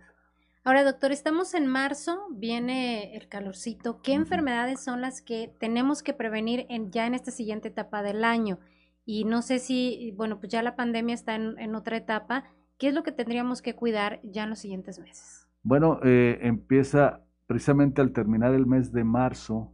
Ahora, 0.64 0.84
doctor, 0.84 1.10
estamos 1.10 1.54
en 1.54 1.66
marzo, 1.66 2.28
viene 2.30 3.16
el 3.16 3.26
calorcito. 3.28 4.02
¿Qué 4.02 4.12
enfermedades 4.12 4.84
son 4.84 5.00
las 5.00 5.22
que 5.22 5.50
tenemos 5.58 6.02
que 6.02 6.12
prevenir 6.12 6.66
en, 6.68 6.90
ya 6.90 7.06
en 7.06 7.14
esta 7.14 7.30
siguiente 7.30 7.68
etapa 7.68 8.02
del 8.02 8.22
año? 8.22 8.58
Y 9.06 9.24
no 9.24 9.40
sé 9.40 9.60
si, 9.60 10.12
bueno, 10.18 10.40
pues 10.40 10.52
ya 10.52 10.62
la 10.62 10.76
pandemia 10.76 11.14
está 11.14 11.36
en, 11.36 11.74
otra 11.74 11.96
etapa. 11.96 12.44
¿Qué 12.76 12.88
es 12.88 12.94
lo 12.94 13.02
que 13.02 13.12
tendríamos 13.12 13.62
que 13.62 13.74
cuidar 13.74 14.20
ya 14.24 14.44
en 14.44 14.50
los 14.50 14.58
siguientes 14.58 14.98
meses? 14.98 15.48
Bueno, 15.62 16.00
eh, 16.04 16.38
empieza 16.42 17.22
precisamente 17.46 18.02
al 18.02 18.12
terminar 18.12 18.52
el 18.52 18.66
mes 18.66 18.92
de 18.92 19.04
marzo, 19.04 19.72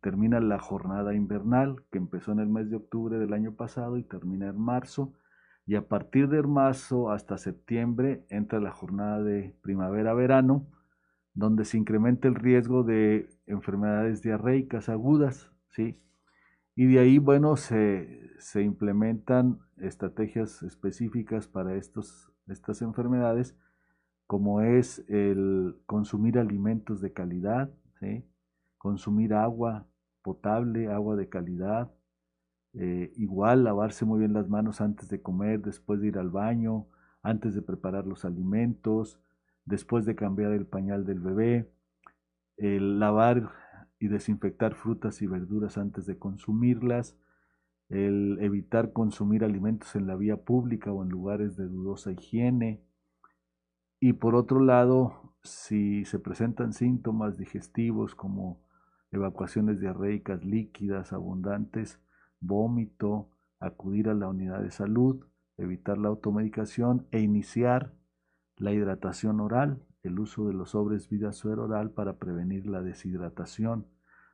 termina 0.00 0.40
la 0.40 0.58
jornada 0.58 1.14
invernal 1.14 1.82
que 1.90 1.98
empezó 1.98 2.32
en 2.32 2.40
el 2.40 2.48
mes 2.48 2.70
de 2.70 2.76
octubre 2.76 3.18
del 3.18 3.32
año 3.32 3.54
pasado 3.54 3.98
y 3.98 4.02
termina 4.02 4.48
en 4.48 4.58
marzo. 4.58 5.12
Y 5.66 5.74
a 5.74 5.88
partir 5.88 6.28
de 6.28 6.42
marzo 6.42 7.10
hasta 7.10 7.38
septiembre 7.38 8.24
entra 8.28 8.60
la 8.60 8.72
jornada 8.72 9.22
de 9.22 9.54
primavera-verano, 9.62 10.66
donde 11.34 11.64
se 11.64 11.78
incrementa 11.78 12.28
el 12.28 12.34
riesgo 12.34 12.82
de 12.82 13.28
enfermedades 13.46 14.22
diarreicas 14.22 14.88
agudas, 14.88 15.50
¿sí? 15.70 16.00
Y 16.74 16.86
de 16.86 16.98
ahí, 16.98 17.18
bueno, 17.18 17.56
se, 17.56 18.30
se 18.38 18.62
implementan 18.62 19.58
estrategias 19.76 20.62
específicas 20.62 21.46
para 21.46 21.74
estos, 21.74 22.32
estas 22.48 22.82
enfermedades, 22.82 23.56
como 24.26 24.62
es 24.62 25.04
el 25.08 25.76
consumir 25.86 26.38
alimentos 26.38 27.00
de 27.00 27.12
calidad, 27.12 27.70
¿sí? 27.98 28.24
consumir 28.78 29.34
agua 29.34 29.89
potable, 30.22 30.88
agua 30.88 31.16
de 31.16 31.28
calidad, 31.28 31.90
eh, 32.72 33.12
igual 33.16 33.64
lavarse 33.64 34.04
muy 34.04 34.20
bien 34.20 34.32
las 34.32 34.48
manos 34.48 34.80
antes 34.80 35.08
de 35.08 35.20
comer, 35.20 35.60
después 35.62 36.00
de 36.00 36.08
ir 36.08 36.18
al 36.18 36.30
baño, 36.30 36.86
antes 37.22 37.54
de 37.54 37.62
preparar 37.62 38.06
los 38.06 38.24
alimentos, 38.24 39.20
después 39.64 40.06
de 40.06 40.14
cambiar 40.14 40.52
el 40.52 40.66
pañal 40.66 41.04
del 41.04 41.20
bebé, 41.20 41.70
el 42.56 43.00
lavar 43.00 43.50
y 43.98 44.08
desinfectar 44.08 44.74
frutas 44.74 45.20
y 45.22 45.26
verduras 45.26 45.78
antes 45.78 46.06
de 46.06 46.18
consumirlas, 46.18 47.16
el 47.88 48.38
evitar 48.40 48.92
consumir 48.92 49.44
alimentos 49.44 49.96
en 49.96 50.06
la 50.06 50.14
vía 50.14 50.36
pública 50.36 50.92
o 50.92 51.02
en 51.02 51.08
lugares 51.08 51.56
de 51.56 51.66
dudosa 51.66 52.12
higiene. 52.12 52.84
Y 53.98 54.14
por 54.14 54.36
otro 54.36 54.60
lado, 54.60 55.34
si 55.42 56.04
se 56.04 56.18
presentan 56.18 56.72
síntomas 56.72 57.36
digestivos 57.36 58.14
como 58.14 58.62
evacuaciones 59.10 59.80
diarreicas 59.80 60.44
líquidas 60.44 61.12
abundantes, 61.12 62.00
vómito, 62.40 63.28
acudir 63.58 64.08
a 64.08 64.14
la 64.14 64.28
unidad 64.28 64.62
de 64.62 64.70
salud, 64.70 65.24
evitar 65.56 65.98
la 65.98 66.08
automedicación 66.08 67.06
e 67.10 67.20
iniciar 67.20 67.92
la 68.56 68.72
hidratación 68.72 69.40
oral, 69.40 69.82
el 70.02 70.18
uso 70.18 70.46
de 70.46 70.54
los 70.54 70.70
sobres 70.70 71.08
vida 71.08 71.32
suero 71.32 71.64
oral 71.64 71.90
para 71.90 72.16
prevenir 72.16 72.66
la 72.66 72.82
deshidratación, 72.82 73.86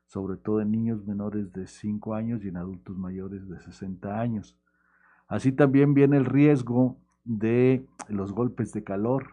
sobre 0.06 0.36
todo 0.36 0.60
en 0.60 0.70
niños 0.70 1.04
menores 1.06 1.52
de 1.52 1.66
5 1.66 2.14
años 2.14 2.44
y 2.44 2.48
en 2.48 2.56
adultos 2.56 2.96
mayores 2.96 3.48
de 3.48 3.58
60 3.58 4.20
años. 4.20 4.56
Así 5.26 5.50
también 5.50 5.94
viene 5.94 6.16
el 6.16 6.24
riesgo 6.24 6.96
de 7.24 7.84
los 8.08 8.32
golpes 8.32 8.72
de 8.72 8.84
calor 8.84 9.26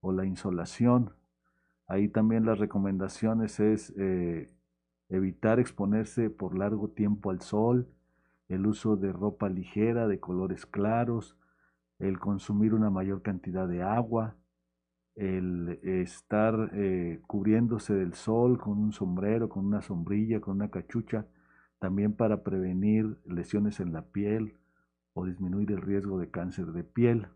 o 0.00 0.12
la 0.12 0.24
insolación, 0.24 1.10
Ahí 1.86 2.08
también 2.08 2.46
las 2.46 2.58
recomendaciones 2.58 3.60
es 3.60 3.92
eh, 3.98 4.50
evitar 5.08 5.60
exponerse 5.60 6.30
por 6.30 6.56
largo 6.56 6.88
tiempo 6.88 7.30
al 7.30 7.40
sol, 7.40 7.88
el 8.48 8.66
uso 8.66 8.96
de 8.96 9.12
ropa 9.12 9.48
ligera 9.48 10.06
de 10.08 10.20
colores 10.20 10.66
claros, 10.66 11.36
el 11.98 12.18
consumir 12.18 12.74
una 12.74 12.90
mayor 12.90 13.22
cantidad 13.22 13.68
de 13.68 13.82
agua, 13.82 14.36
el 15.14 15.78
estar 15.82 16.70
eh, 16.72 17.20
cubriéndose 17.26 17.94
del 17.94 18.14
sol 18.14 18.58
con 18.58 18.78
un 18.78 18.92
sombrero, 18.92 19.48
con 19.48 19.64
una 19.66 19.80
sombrilla, 19.82 20.40
con 20.40 20.56
una 20.56 20.70
cachucha, 20.70 21.26
también 21.78 22.14
para 22.14 22.42
prevenir 22.42 23.18
lesiones 23.26 23.78
en 23.80 23.92
la 23.92 24.02
piel 24.02 24.54
o 25.12 25.26
disminuir 25.26 25.70
el 25.70 25.82
riesgo 25.82 26.18
de 26.18 26.30
cáncer 26.30 26.66
de 26.72 26.82
piel. 26.82 27.28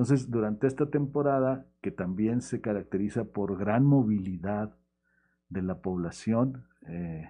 Entonces, 0.00 0.30
durante 0.30 0.66
esta 0.66 0.88
temporada, 0.88 1.66
que 1.82 1.90
también 1.90 2.40
se 2.40 2.62
caracteriza 2.62 3.24
por 3.24 3.58
gran 3.58 3.84
movilidad 3.84 4.74
de 5.50 5.60
la 5.60 5.82
población, 5.82 6.66
eh, 6.88 7.28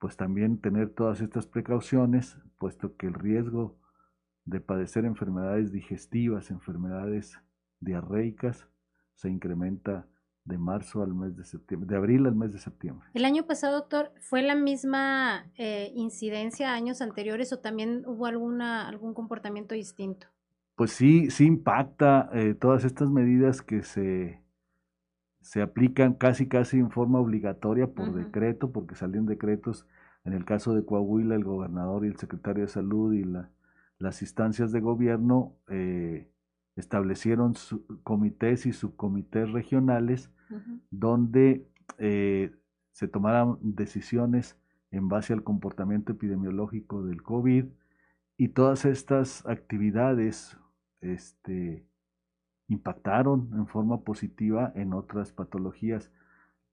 pues 0.00 0.16
también 0.16 0.60
tener 0.60 0.90
todas 0.90 1.20
estas 1.20 1.46
precauciones, 1.46 2.36
puesto 2.58 2.96
que 2.96 3.06
el 3.06 3.14
riesgo 3.14 3.78
de 4.44 4.60
padecer 4.60 5.04
enfermedades 5.04 5.70
digestivas, 5.70 6.50
enfermedades 6.50 7.38
diarreicas 7.78 8.66
se 9.14 9.30
incrementa 9.30 10.08
de 10.44 10.58
marzo 10.58 11.04
al 11.04 11.14
mes 11.14 11.36
de 11.36 11.44
septiembre, 11.44 11.88
de 11.88 11.96
abril 11.96 12.26
al 12.26 12.34
mes 12.34 12.52
de 12.52 12.58
septiembre. 12.58 13.08
El 13.14 13.24
año 13.24 13.46
pasado, 13.46 13.76
doctor, 13.76 14.10
¿fue 14.18 14.42
la 14.42 14.56
misma 14.56 15.52
eh, 15.56 15.92
incidencia 15.94 16.74
años 16.74 17.00
anteriores 17.00 17.52
o 17.52 17.60
también 17.60 18.02
hubo 18.04 18.26
alguna, 18.26 18.88
algún 18.88 19.14
comportamiento 19.14 19.76
distinto? 19.76 20.26
Pues 20.74 20.92
sí, 20.92 21.30
sí 21.30 21.46
impacta 21.46 22.30
eh, 22.32 22.54
todas 22.54 22.84
estas 22.84 23.10
medidas 23.10 23.62
que 23.62 23.82
se, 23.82 24.42
se 25.40 25.62
aplican 25.62 26.14
casi 26.14 26.48
casi 26.48 26.78
en 26.78 26.90
forma 26.90 27.20
obligatoria 27.20 27.86
por 27.88 28.12
decreto, 28.14 28.72
porque 28.72 28.94
salían 28.94 29.26
decretos, 29.26 29.86
en 30.24 30.32
el 30.32 30.44
caso 30.44 30.74
de 30.74 30.84
Coahuila, 30.84 31.34
el 31.34 31.44
gobernador 31.44 32.04
y 32.04 32.08
el 32.08 32.16
secretario 32.16 32.64
de 32.64 32.68
salud 32.68 33.12
y 33.12 33.24
la, 33.24 33.50
las 34.02 34.20
instancias 34.20 34.72
de 34.72 34.80
gobierno 34.80 35.54
eh, 35.68 36.28
establecieron 36.76 37.54
comités 38.02 38.66
y 38.66 38.72
subcomités 38.72 39.50
regionales 39.52 40.30
donde 40.90 41.66
eh, 41.98 42.52
se 42.90 43.08
tomaran 43.08 43.56
decisiones 43.62 44.58
en 44.90 45.08
base 45.08 45.32
al 45.32 45.44
comportamiento 45.44 46.12
epidemiológico 46.12 47.04
del 47.04 47.22
COVID 47.22 47.66
y 48.36 48.48
todas 48.48 48.84
estas 48.84 49.46
actividades 49.46 50.58
este, 51.02 51.86
impactaron 52.68 53.50
en 53.52 53.66
forma 53.66 54.00
positiva 54.00 54.72
en 54.74 54.94
otras 54.94 55.32
patologías, 55.32 56.10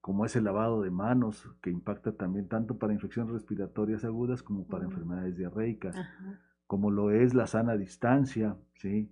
como 0.01 0.25
es 0.25 0.35
el 0.35 0.45
lavado 0.45 0.81
de 0.81 0.91
manos, 0.91 1.49
que 1.61 1.69
impacta 1.69 2.13
también 2.13 2.47
tanto 2.47 2.77
para 2.77 2.93
infecciones 2.93 3.33
respiratorias 3.33 4.05
agudas 4.05 4.41
como 4.41 4.65
para 4.65 4.85
enfermedades 4.85 5.35
diarreicas, 5.35 5.95
como 6.67 6.89
lo 6.89 7.11
es 7.11 7.33
la 7.33 7.47
sana 7.47 7.75
distancia, 7.75 8.55
¿sí? 8.75 9.11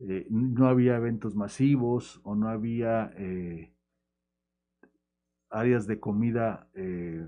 Eh, 0.00 0.26
no 0.30 0.66
había 0.66 0.96
eventos 0.96 1.36
masivos 1.36 2.20
o 2.24 2.34
no 2.34 2.48
había 2.48 3.12
eh, 3.16 3.72
áreas 5.48 5.86
de 5.86 6.00
comida 6.00 6.68
eh, 6.74 7.24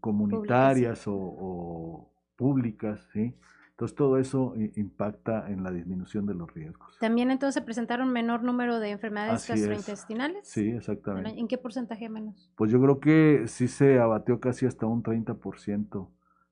comunitarias 0.00 1.04
o, 1.06 2.12
públicas, 2.36 3.08
¿sí? 3.12 3.34
Entonces 3.74 3.96
todo 3.96 4.18
eso 4.18 4.54
impacta 4.76 5.50
en 5.50 5.64
la 5.64 5.72
disminución 5.72 6.26
de 6.26 6.34
los 6.34 6.54
riesgos. 6.54 6.96
¿También 7.00 7.32
entonces 7.32 7.60
presentaron 7.64 8.08
menor 8.12 8.44
número 8.44 8.78
de 8.78 8.90
enfermedades 8.90 9.48
gastrointestinales? 9.48 10.46
Sí, 10.46 10.68
exactamente. 10.68 11.36
¿En 11.36 11.48
qué 11.48 11.58
porcentaje 11.58 12.08
menos? 12.08 12.52
Pues 12.54 12.70
yo 12.70 12.80
creo 12.80 13.00
que 13.00 13.48
sí 13.48 13.66
se 13.66 13.98
abatió 13.98 14.38
casi 14.38 14.66
hasta 14.66 14.86
un 14.86 15.02
30% 15.02 16.08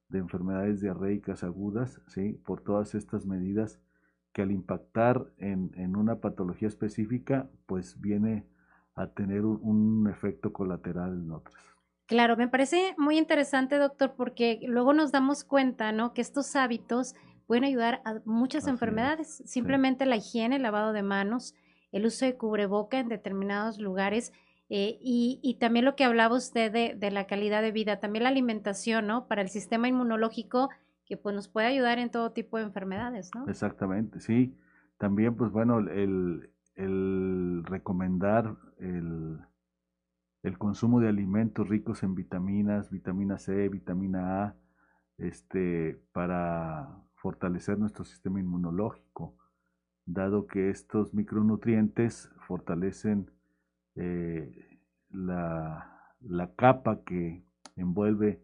de 0.09 0.19
enfermedades 0.19 0.81
diarreicas 0.81 1.45
agudas, 1.45 2.01
¿sí? 2.09 2.41
Por 2.45 2.61
todas 2.61 2.97
estas 2.97 3.25
medidas 3.25 3.81
que 4.33 4.43
al 4.43 4.51
impactar 4.51 5.27
en, 5.39 5.97
una 5.97 6.17
patología 6.17 6.67
específica, 6.67 7.49
pues 7.67 8.01
viene 8.01 8.47
a 8.95 9.07
tener 9.07 9.45
un, 9.45 10.09
efecto 10.09 10.53
colateral 10.53 11.23
en 11.23 11.31
otras. 11.31 11.72
Claro, 12.13 12.37
me 12.37 12.47
parece 12.47 12.95
muy 12.99 13.17
interesante, 13.17 13.79
doctor, 13.79 14.13
porque 14.15 14.61
luego 14.67 14.93
nos 14.93 15.13
damos 15.13 15.45
cuenta, 15.45 15.93
¿no? 15.93 16.13
Que 16.13 16.21
estos 16.21 16.55
hábitos 16.57 17.15
pueden 17.47 17.65
ayudar 17.65 18.03
a 18.05 18.21
muchas 18.27 18.67
enfermedades. 18.67 19.43
Simplemente 19.47 20.05
la 20.05 20.17
higiene, 20.17 20.57
el 20.57 20.63
lavado 20.63 20.93
de 20.93 21.03
manos, 21.03 21.55
el 21.91 22.05
uso 22.05 22.27
de 22.27 22.37
cubreboca 22.37 22.99
en 22.99 23.09
determinados 23.09 23.79
lugares 23.79 24.35
eh, 24.69 24.99
y, 25.01 25.57
también 25.59 25.87
lo 25.87 25.97
que 25.97 26.05
hablaba 26.05 26.37
usted 26.37 26.71
de, 26.71 26.95
de, 26.95 27.11
la 27.11 27.27
calidad 27.27 27.63
de 27.63 27.73
vida, 27.73 27.99
también 27.99 28.25
la 28.25 28.29
alimentación, 28.29 29.07
¿no? 29.07 29.27
Para 29.27 29.41
el 29.41 29.49
sistema 29.49 29.89
inmunológico 29.89 30.69
que 31.07 31.17
pues 31.17 31.35
nos 31.35 31.49
puede 31.49 31.69
ayudar 31.69 31.99
en 31.99 32.11
todo 32.11 32.33
tipo 32.33 32.59
de 32.59 32.65
enfermedades, 32.65 33.31
¿no? 33.35 33.49
Exactamente, 33.49 34.21
sí. 34.21 34.55
También, 34.99 35.35
pues 35.35 35.51
bueno, 35.51 35.79
el, 35.79 37.65
recomendar 37.65 38.55
el, 38.79 39.39
el, 40.43 40.59
consumo 40.59 41.01
de 41.01 41.09
alimentos 41.09 41.69
ricos 41.69 42.03
en 42.03 42.15
vitaminas, 42.15 42.91
vitamina 42.91 43.39
C, 43.39 43.69
vitamina 43.69 44.45
A, 44.45 44.57
este, 45.19 46.01
para 46.13 46.89
fortalecer 47.15 47.79
nuestro 47.79 48.05
sistema 48.05 48.41
inmunológico, 48.41 49.37
dado 50.07 50.47
que 50.47 50.71
estos 50.71 51.15
micronutrientes 51.15 52.31
fortalecen 52.47 53.31
eh, 53.95 54.81
la, 55.11 56.17
la 56.21 56.55
capa 56.55 57.05
que 57.05 57.45
envuelve 57.77 58.43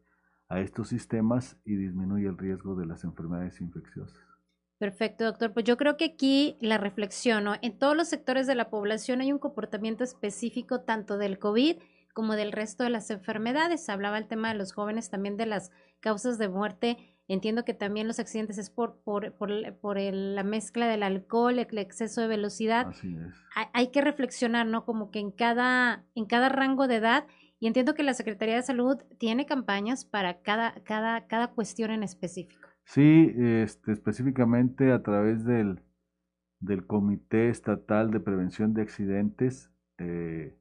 a 0.48 0.60
estos 0.60 0.88
sistemas 0.88 1.60
y 1.64 1.76
disminuye 1.76 2.26
el 2.26 2.38
riesgo 2.38 2.74
de 2.76 2.86
las 2.86 3.04
enfermedades 3.04 3.60
infecciosas. 3.60 4.27
Perfecto, 4.78 5.24
doctor. 5.24 5.52
Pues 5.52 5.64
yo 5.64 5.76
creo 5.76 5.96
que 5.96 6.04
aquí 6.04 6.56
la 6.60 6.78
reflexión, 6.78 7.44
¿no? 7.44 7.54
En 7.62 7.78
todos 7.78 7.96
los 7.96 8.08
sectores 8.08 8.46
de 8.46 8.54
la 8.54 8.70
población 8.70 9.20
hay 9.20 9.32
un 9.32 9.40
comportamiento 9.40 10.04
específico 10.04 10.82
tanto 10.82 11.18
del 11.18 11.38
COVID 11.38 11.78
como 12.14 12.36
del 12.36 12.52
resto 12.52 12.84
de 12.84 12.90
las 12.90 13.10
enfermedades. 13.10 13.88
Hablaba 13.88 14.18
el 14.18 14.28
tema 14.28 14.48
de 14.48 14.54
los 14.58 14.72
jóvenes, 14.72 15.10
también 15.10 15.36
de 15.36 15.46
las 15.46 15.72
causas 16.00 16.38
de 16.38 16.48
muerte. 16.48 16.96
Entiendo 17.26 17.64
que 17.64 17.74
también 17.74 18.06
los 18.06 18.20
accidentes 18.20 18.56
es 18.56 18.70
por, 18.70 19.00
por, 19.02 19.34
por, 19.34 19.50
por 19.80 19.98
la 20.00 20.44
mezcla 20.44 20.86
del 20.86 21.02
alcohol, 21.02 21.58
el 21.58 21.78
exceso 21.78 22.20
de 22.20 22.28
velocidad. 22.28 22.86
Así 22.88 23.08
es. 23.08 23.34
Hay, 23.56 23.66
hay, 23.72 23.88
que 23.88 24.00
reflexionar, 24.00 24.66
¿no? 24.66 24.84
Como 24.84 25.10
que 25.10 25.18
en 25.18 25.32
cada, 25.32 26.04
en 26.14 26.24
cada 26.24 26.48
rango 26.48 26.86
de 26.86 26.96
edad 26.96 27.26
y 27.60 27.66
entiendo 27.66 27.94
que 27.94 28.04
la 28.04 28.14
Secretaría 28.14 28.54
de 28.54 28.62
Salud 28.62 28.96
tiene 29.18 29.44
campañas 29.44 30.04
para 30.04 30.40
cada, 30.40 30.74
cada, 30.84 31.26
cada 31.26 31.48
cuestión 31.48 31.90
en 31.90 32.04
específico. 32.04 32.67
Sí, 32.88 33.34
este, 33.36 33.92
específicamente 33.92 34.92
a 34.92 35.02
través 35.02 35.44
del, 35.44 35.82
del 36.58 36.86
Comité 36.86 37.50
Estatal 37.50 38.10
de 38.10 38.18
Prevención 38.18 38.72
de 38.72 38.80
Accidentes, 38.80 39.70
eh, 39.98 40.56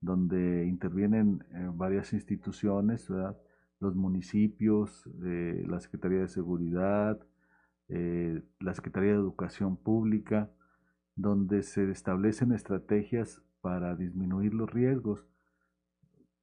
donde 0.00 0.66
intervienen 0.66 1.44
eh, 1.50 1.68
varias 1.74 2.12
instituciones, 2.12 3.08
los 3.80 3.96
municipios, 3.96 5.10
eh, 5.24 5.64
la 5.66 5.80
Secretaría 5.80 6.20
de 6.20 6.28
Seguridad, 6.28 7.18
la 7.88 8.74
Secretaría 8.74 9.10
de 9.10 9.16
Educación 9.16 9.76
Pública, 9.76 10.52
donde 11.16 11.64
se 11.64 11.90
establecen 11.90 12.52
estrategias 12.52 13.42
para 13.60 13.96
disminuir 13.96 14.54
los 14.54 14.70
riesgos. 14.70 15.26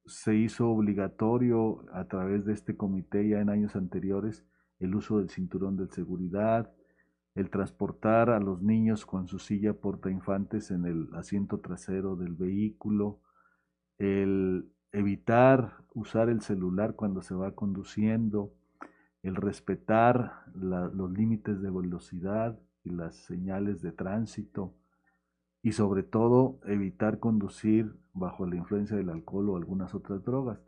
Se 0.04 0.34
hizo 0.36 0.68
obligatorio 0.68 1.86
a 1.94 2.04
través 2.04 2.44
de 2.44 2.52
este 2.52 2.76
comité 2.76 3.26
ya 3.26 3.40
en 3.40 3.48
años 3.48 3.76
anteriores 3.76 4.44
el 4.82 4.94
uso 4.94 5.18
del 5.18 5.30
cinturón 5.30 5.76
de 5.76 5.86
seguridad, 5.88 6.72
el 7.34 7.50
transportar 7.50 8.30
a 8.30 8.40
los 8.40 8.60
niños 8.62 9.06
con 9.06 9.26
su 9.28 9.38
silla 9.38 9.72
porta 9.72 10.10
infantes 10.10 10.70
en 10.70 10.84
el 10.84 11.08
asiento 11.14 11.60
trasero 11.60 12.16
del 12.16 12.34
vehículo, 12.34 13.20
el 13.98 14.68
evitar 14.90 15.84
usar 15.94 16.28
el 16.28 16.42
celular 16.42 16.94
cuando 16.94 17.22
se 17.22 17.34
va 17.34 17.54
conduciendo, 17.54 18.52
el 19.22 19.36
respetar 19.36 20.44
los 20.54 21.10
límites 21.12 21.62
de 21.62 21.70
velocidad 21.70 22.58
y 22.84 22.90
las 22.90 23.14
señales 23.14 23.80
de 23.80 23.92
tránsito, 23.92 24.74
y 25.62 25.72
sobre 25.72 26.02
todo 26.02 26.58
evitar 26.66 27.20
conducir 27.20 27.94
bajo 28.12 28.46
la 28.46 28.56
influencia 28.56 28.96
del 28.96 29.10
alcohol 29.10 29.50
o 29.50 29.56
algunas 29.56 29.94
otras 29.94 30.24
drogas, 30.24 30.58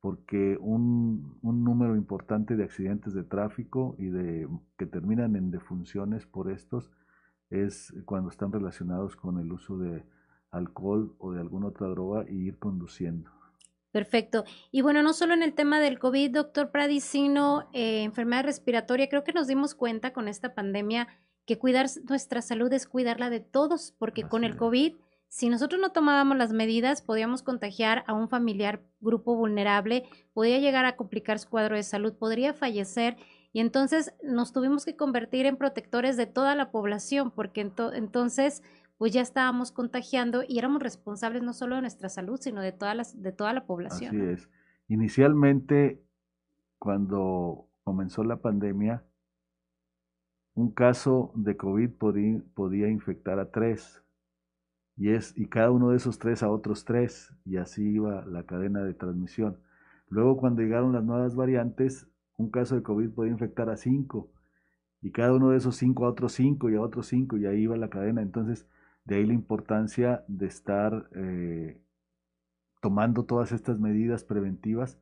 porque 0.00 0.56
un, 0.60 1.38
número 1.42 1.96
importante 1.96 2.56
de 2.56 2.64
accidentes 2.64 3.14
de 3.14 3.24
tráfico 3.24 3.96
y 3.98 4.06
de 4.06 4.48
que 4.78 4.86
terminan 4.86 5.36
en 5.36 5.50
defunciones 5.50 6.26
por 6.26 6.50
estos 6.50 6.90
es 7.50 7.94
cuando 8.04 8.30
están 8.30 8.52
relacionados 8.52 9.16
con 9.16 9.38
el 9.38 9.52
uso 9.52 9.78
de 9.78 10.04
alcohol 10.50 11.14
o 11.18 11.32
de 11.32 11.40
alguna 11.40 11.68
otra 11.68 11.88
droga 11.88 12.24
y 12.28 12.34
ir 12.34 12.58
conduciendo. 12.58 13.30
Perfecto. 13.92 14.44
Y 14.70 14.82
bueno, 14.82 15.02
no 15.02 15.14
solo 15.14 15.32
en 15.32 15.42
el 15.42 15.54
tema 15.54 15.80
del 15.80 15.98
COVID, 15.98 16.30
doctor 16.30 16.70
Pradis, 16.70 17.04
sino 17.04 17.68
eh, 17.72 18.02
enfermedad 18.02 18.44
respiratoria, 18.44 19.08
creo 19.08 19.24
que 19.24 19.32
nos 19.32 19.46
dimos 19.46 19.74
cuenta 19.74 20.12
con 20.12 20.28
esta 20.28 20.54
pandemia 20.54 21.08
que 21.46 21.58
cuidar 21.58 21.86
nuestra 22.08 22.42
salud 22.42 22.70
es 22.72 22.86
cuidarla 22.86 23.30
de 23.30 23.40
todos, 23.40 23.94
porque 23.98 24.24
con 24.24 24.44
el 24.44 24.56
COVID, 24.56 24.96
si 25.36 25.50
nosotros 25.50 25.78
no 25.78 25.92
tomábamos 25.92 26.38
las 26.38 26.54
medidas, 26.54 27.02
podíamos 27.02 27.42
contagiar 27.42 28.04
a 28.06 28.14
un 28.14 28.30
familiar 28.30 28.80
grupo 29.00 29.36
vulnerable, 29.36 30.04
podía 30.32 30.58
llegar 30.60 30.86
a 30.86 30.96
complicar 30.96 31.38
su 31.38 31.50
cuadro 31.50 31.76
de 31.76 31.82
salud, 31.82 32.14
podría 32.14 32.54
fallecer 32.54 33.18
y 33.52 33.60
entonces 33.60 34.14
nos 34.24 34.54
tuvimos 34.54 34.86
que 34.86 34.96
convertir 34.96 35.44
en 35.44 35.58
protectores 35.58 36.16
de 36.16 36.24
toda 36.24 36.54
la 36.54 36.70
población, 36.70 37.32
porque 37.32 37.60
entonces 37.60 38.62
pues 38.96 39.12
ya 39.12 39.20
estábamos 39.20 39.72
contagiando 39.72 40.42
y 40.42 40.58
éramos 40.58 40.82
responsables 40.82 41.42
no 41.42 41.52
solo 41.52 41.74
de 41.74 41.82
nuestra 41.82 42.08
salud, 42.08 42.40
sino 42.40 42.62
de, 42.62 42.72
todas 42.72 42.96
las, 42.96 43.22
de 43.22 43.32
toda 43.32 43.52
la 43.52 43.66
población. 43.66 44.16
Así 44.16 44.30
es. 44.30 44.48
Inicialmente, 44.88 46.02
cuando 46.78 47.68
comenzó 47.84 48.24
la 48.24 48.40
pandemia, 48.40 49.04
un 50.54 50.70
caso 50.70 51.30
de 51.34 51.58
COVID 51.58 51.90
podía, 51.90 52.88
infectar 52.88 53.38
a 53.38 53.50
tres 53.50 54.02
y, 54.96 55.10
es, 55.10 55.36
y 55.36 55.46
cada 55.46 55.70
uno 55.70 55.90
de 55.90 55.96
esos 55.96 56.18
tres 56.18 56.42
a 56.42 56.50
otros 56.50 56.84
tres 56.84 57.32
y 57.44 57.56
así 57.58 57.82
iba 57.90 58.24
la 58.26 58.44
cadena 58.44 58.82
de 58.82 58.94
transmisión. 58.94 59.58
Luego 60.08 60.36
cuando 60.36 60.62
llegaron 60.62 60.92
las 60.92 61.04
nuevas 61.04 61.34
variantes, 61.36 62.08
un 62.36 62.50
caso 62.50 62.74
de 62.76 62.82
COVID 62.82 63.10
podía 63.10 63.32
infectar 63.32 63.70
a 63.70 63.76
cinco 63.76 64.30
y 65.02 65.10
cada 65.12 65.34
uno 65.34 65.50
de 65.50 65.58
esos 65.58 65.76
cinco 65.76 66.06
a 66.06 66.10
otros 66.10 66.32
cinco 66.32 66.70
y 66.70 66.76
a 66.76 66.80
otros 66.80 67.06
cinco 67.08 67.36
y 67.36 67.46
ahí 67.46 67.62
iba 67.62 67.76
la 67.76 67.90
cadena. 67.90 68.22
Entonces 68.22 68.66
De 69.04 69.16
ahí 69.16 69.26
la 69.26 69.34
importancia 69.34 70.24
de 70.28 70.46
estar 70.46 71.08
eh, 71.14 71.80
tomando 72.80 73.24
todas 73.24 73.52
estas 73.52 73.78
medidas 73.78 74.24
preventivas 74.24 74.98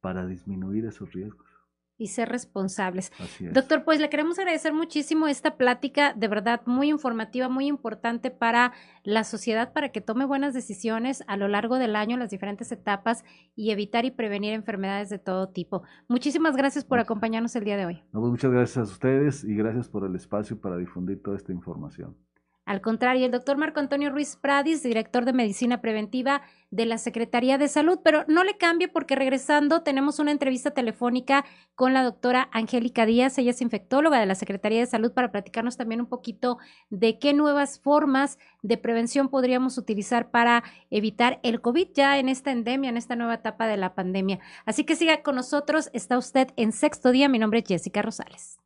para 0.00 0.26
disminuir 0.26 0.86
esos 0.86 1.12
riesgos 1.12 1.53
y 1.96 2.08
ser 2.08 2.28
responsables. 2.28 3.12
Doctor, 3.52 3.84
pues 3.84 4.00
le 4.00 4.10
queremos 4.10 4.38
agradecer 4.38 4.72
muchísimo 4.72 5.28
esta 5.28 5.56
plática, 5.56 6.12
de 6.14 6.28
verdad 6.28 6.62
muy 6.66 6.88
informativa, 6.88 7.48
muy 7.48 7.66
importante 7.66 8.30
para 8.30 8.72
la 9.04 9.24
sociedad, 9.24 9.72
para 9.72 9.90
que 9.90 10.00
tome 10.00 10.24
buenas 10.24 10.54
decisiones 10.54 11.22
a 11.26 11.36
lo 11.36 11.48
largo 11.48 11.78
del 11.78 11.96
año 11.96 12.14
en 12.14 12.20
las 12.20 12.30
diferentes 12.30 12.72
etapas 12.72 13.24
y 13.54 13.70
evitar 13.70 14.04
y 14.04 14.10
prevenir 14.10 14.54
enfermedades 14.54 15.08
de 15.08 15.18
todo 15.18 15.48
tipo. 15.48 15.82
Muchísimas 16.08 16.56
gracias 16.56 16.84
por 16.84 16.98
acompañarnos 16.98 17.54
el 17.56 17.64
día 17.64 17.76
de 17.76 17.86
hoy. 17.86 18.02
Pues 18.12 18.30
muchas 18.30 18.50
gracias 18.50 18.76
a 18.78 18.92
ustedes 18.92 19.44
y 19.44 19.54
gracias 19.54 19.88
por 19.88 20.04
el 20.04 20.14
espacio 20.16 20.60
para 20.60 20.76
difundir 20.76 21.22
toda 21.22 21.36
esta 21.36 21.52
información. 21.52 22.16
Al 22.64 22.80
contrario, 22.80 23.26
el 23.26 23.32
doctor 23.32 23.58
Marco 23.58 23.80
Antonio 23.80 24.10
Ruiz 24.10 24.36
Pradis, 24.36 24.82
director 24.82 25.26
de 25.26 25.34
Medicina 25.34 25.82
Preventiva 25.82 26.42
de 26.70 26.86
la 26.86 26.96
Secretaría 26.96 27.58
de 27.58 27.68
Salud, 27.68 27.98
pero 28.02 28.24
no 28.26 28.42
le 28.42 28.56
cambie 28.56 28.88
porque 28.88 29.14
regresando 29.14 29.82
tenemos 29.82 30.18
una 30.18 30.30
entrevista 30.30 30.70
telefónica 30.70 31.44
con 31.74 31.92
la 31.92 32.02
doctora 32.02 32.48
Angélica 32.52 33.04
Díaz, 33.04 33.36
ella 33.36 33.50
es 33.50 33.60
infectóloga 33.60 34.18
de 34.18 34.26
la 34.26 34.34
Secretaría 34.34 34.80
de 34.80 34.86
Salud, 34.86 35.12
para 35.12 35.30
platicarnos 35.30 35.76
también 35.76 36.00
un 36.00 36.06
poquito 36.06 36.58
de 36.88 37.18
qué 37.18 37.34
nuevas 37.34 37.78
formas 37.80 38.38
de 38.62 38.78
prevención 38.78 39.28
podríamos 39.28 39.76
utilizar 39.76 40.30
para 40.30 40.64
evitar 40.90 41.40
el 41.42 41.60
COVID 41.60 41.88
ya 41.94 42.18
en 42.18 42.30
esta 42.30 42.50
endemia, 42.50 42.88
en 42.88 42.96
esta 42.96 43.14
nueva 43.14 43.34
etapa 43.34 43.66
de 43.66 43.76
la 43.76 43.94
pandemia. 43.94 44.40
Así 44.64 44.84
que 44.84 44.96
siga 44.96 45.22
con 45.22 45.36
nosotros, 45.36 45.90
está 45.92 46.16
usted 46.16 46.48
en 46.56 46.72
sexto 46.72 47.12
día, 47.12 47.28
mi 47.28 47.38
nombre 47.38 47.60
es 47.60 47.66
Jessica 47.68 48.00
Rosales. 48.00 48.58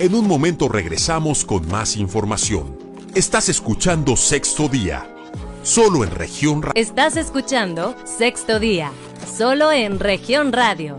En 0.00 0.14
un 0.14 0.26
momento 0.26 0.66
regresamos 0.66 1.44
con 1.44 1.68
más 1.68 1.98
información. 1.98 2.78
Estás 3.14 3.50
escuchando 3.50 4.16
Sexto 4.16 4.66
Día, 4.66 5.06
solo 5.62 6.04
en 6.04 6.10
región 6.10 6.62
radio. 6.62 6.80
Estás 6.80 7.18
escuchando 7.18 7.94
Sexto 8.06 8.58
Día, 8.58 8.92
solo 9.26 9.70
en 9.70 10.00
región 10.00 10.54
radio. 10.54 10.98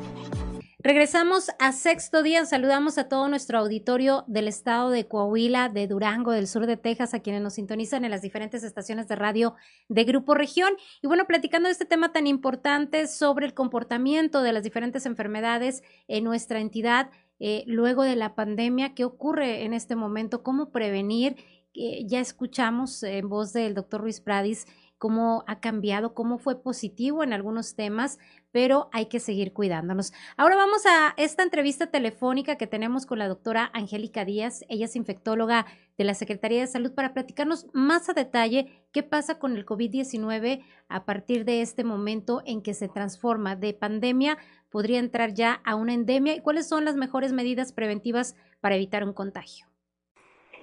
Regresamos 0.83 1.51
a 1.59 1.73
sexto 1.73 2.23
día. 2.23 2.43
Saludamos 2.47 2.97
a 2.97 3.07
todo 3.07 3.27
nuestro 3.27 3.59
auditorio 3.59 4.23
del 4.25 4.47
estado 4.47 4.89
de 4.89 5.07
Coahuila, 5.07 5.69
de 5.69 5.85
Durango, 5.85 6.31
del 6.31 6.47
sur 6.47 6.65
de 6.65 6.75
Texas, 6.75 7.13
a 7.13 7.19
quienes 7.19 7.43
nos 7.43 7.53
sintonizan 7.53 8.03
en 8.03 8.09
las 8.09 8.23
diferentes 8.23 8.63
estaciones 8.63 9.07
de 9.07 9.15
radio 9.15 9.53
de 9.89 10.03
Grupo 10.05 10.33
Región. 10.33 10.73
Y 11.03 11.07
bueno, 11.07 11.27
platicando 11.27 11.67
de 11.67 11.73
este 11.73 11.85
tema 11.85 12.11
tan 12.11 12.25
importante 12.25 13.05
sobre 13.05 13.45
el 13.45 13.53
comportamiento 13.53 14.41
de 14.41 14.53
las 14.53 14.63
diferentes 14.63 15.05
enfermedades 15.05 15.83
en 16.07 16.23
nuestra 16.23 16.59
entidad, 16.59 17.11
eh, 17.43 17.63
luego 17.65 18.03
de 18.03 18.15
la 18.15 18.35
pandemia, 18.35 18.93
qué 18.93 19.03
ocurre 19.03 19.63
en 19.63 19.73
este 19.73 19.95
momento, 19.95 20.43
cómo 20.43 20.69
prevenir. 20.69 21.37
Eh, 21.73 22.05
ya 22.05 22.19
escuchamos 22.19 23.01
en 23.01 23.29
voz 23.29 23.51
del 23.51 23.73
doctor 23.73 24.01
Ruiz 24.01 24.21
Pradis 24.21 24.67
cómo 25.01 25.43
ha 25.47 25.59
cambiado, 25.59 26.13
cómo 26.13 26.37
fue 26.37 26.61
positivo 26.61 27.23
en 27.23 27.33
algunos 27.33 27.73
temas, 27.73 28.19
pero 28.51 28.87
hay 28.93 29.07
que 29.07 29.19
seguir 29.19 29.51
cuidándonos. 29.51 30.13
Ahora 30.37 30.55
vamos 30.55 30.85
a 30.85 31.15
esta 31.17 31.41
entrevista 31.41 31.87
telefónica 31.87 32.55
que 32.55 32.67
tenemos 32.67 33.07
con 33.07 33.17
la 33.17 33.27
doctora 33.27 33.71
Angélica 33.73 34.25
Díaz. 34.25 34.63
Ella 34.69 34.85
es 34.85 34.95
infectóloga 34.95 35.65
de 35.97 36.03
la 36.03 36.13
Secretaría 36.13 36.59
de 36.59 36.67
Salud 36.67 36.93
para 36.93 37.15
platicarnos 37.15 37.65
más 37.73 38.09
a 38.09 38.13
detalle 38.13 38.85
qué 38.91 39.01
pasa 39.01 39.39
con 39.39 39.57
el 39.57 39.65
COVID-19 39.65 40.63
a 40.87 41.03
partir 41.03 41.45
de 41.45 41.63
este 41.63 41.83
momento 41.83 42.43
en 42.45 42.61
que 42.61 42.75
se 42.75 42.87
transforma 42.87 43.55
de 43.55 43.73
pandemia, 43.73 44.37
podría 44.69 44.99
entrar 44.99 45.33
ya 45.33 45.61
a 45.65 45.73
una 45.73 45.95
endemia 45.95 46.35
y 46.35 46.41
cuáles 46.41 46.69
son 46.69 46.85
las 46.85 46.95
mejores 46.95 47.33
medidas 47.33 47.73
preventivas 47.73 48.35
para 48.59 48.75
evitar 48.75 49.03
un 49.03 49.13
contagio. 49.13 49.70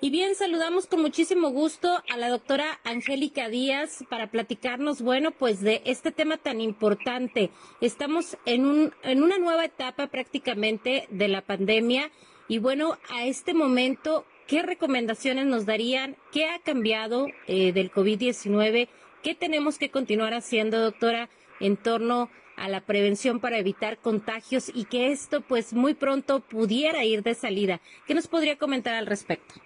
Y 0.01 0.11
bien, 0.11 0.37
saludamos 0.37 0.87
con 0.87 1.03
muchísimo 1.03 1.51
gusto 1.51 2.05
a 2.09 2.17
la 2.17 2.29
doctora 2.29 2.79
Angélica 2.85 3.49
Díaz 3.49 4.05
para 4.09 4.31
platicarnos, 4.31 5.03
bueno, 5.03 5.33
pues 5.33 5.61
de 5.61 5.83
este 5.85 6.13
tema 6.13 6.37
tan 6.37 6.61
importante. 6.61 7.51
Estamos 7.81 8.39
en, 8.45 8.65
un, 8.65 8.95
en 9.03 9.25
una 9.25 9.39
nueva 9.39 9.65
etapa 9.65 10.07
prácticamente 10.07 11.09
de 11.11 11.27
la 11.27 11.43
pandemia 11.43 12.13
y 12.47 12.59
bueno, 12.59 12.97
a 13.11 13.27
este 13.27 13.55
momento, 13.55 14.25
¿qué 14.47 14.63
recomendaciones 14.63 15.47
nos 15.47 15.67
darían? 15.67 16.17
¿Qué 16.31 16.45
ha 16.45 16.61
cambiado 16.61 17.27
eh, 17.49 17.73
del 17.73 17.91
COVID-19? 17.91 18.89
¿Qué 19.25 19.35
tenemos 19.35 19.79
que 19.79 19.91
continuar 19.91 20.33
haciendo, 20.33 20.79
doctora, 20.79 21.29
en 21.59 21.77
torno 21.77 22.31
a 22.55 22.69
la 22.69 22.83
prevención 22.83 23.41
para 23.41 23.59
evitar 23.59 23.99
contagios 23.99 24.71
y 24.73 24.85
que 24.85 25.11
esto 25.11 25.41
pues 25.41 25.73
muy 25.73 25.95
pronto 25.95 26.39
pudiera 26.39 27.05
ir 27.05 27.25
de 27.25 27.35
salida? 27.35 27.81
¿Qué 28.07 28.15
nos 28.15 28.29
podría 28.29 28.59
comentar 28.59 28.95
al 28.95 29.07
respecto? 29.07 29.57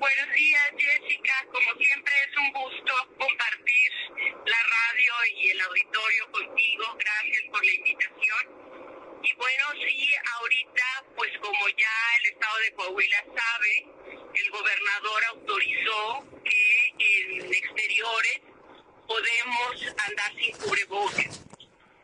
Buenos 0.00 0.32
días, 0.32 0.72
Jessica. 0.78 1.46
Como 1.52 1.74
siempre 1.78 2.12
es 2.26 2.36
un 2.38 2.52
gusto 2.54 2.92
compartir 3.18 3.92
la 4.46 4.56
radio 4.56 5.12
y 5.36 5.50
el 5.50 5.60
auditorio 5.60 6.32
contigo. 6.32 6.84
Gracias 6.98 7.42
por 7.50 7.62
la 7.62 7.72
invitación. 7.74 9.20
Y 9.22 9.34
bueno, 9.34 9.64
sí, 9.74 10.08
ahorita, 10.38 11.04
pues 11.14 11.30
como 11.42 11.68
ya 11.68 12.16
el 12.18 12.30
estado 12.30 12.58
de 12.60 12.72
Coahuila 12.72 13.24
sabe, 13.26 13.86
el 14.36 14.50
gobernador 14.50 15.24
autorizó 15.32 16.24
que 16.44 16.94
en 16.98 17.52
exteriores 17.52 18.40
podemos 19.06 19.96
andar 20.08 20.32
sin 20.34 20.56
cubrebocas. 20.56 21.42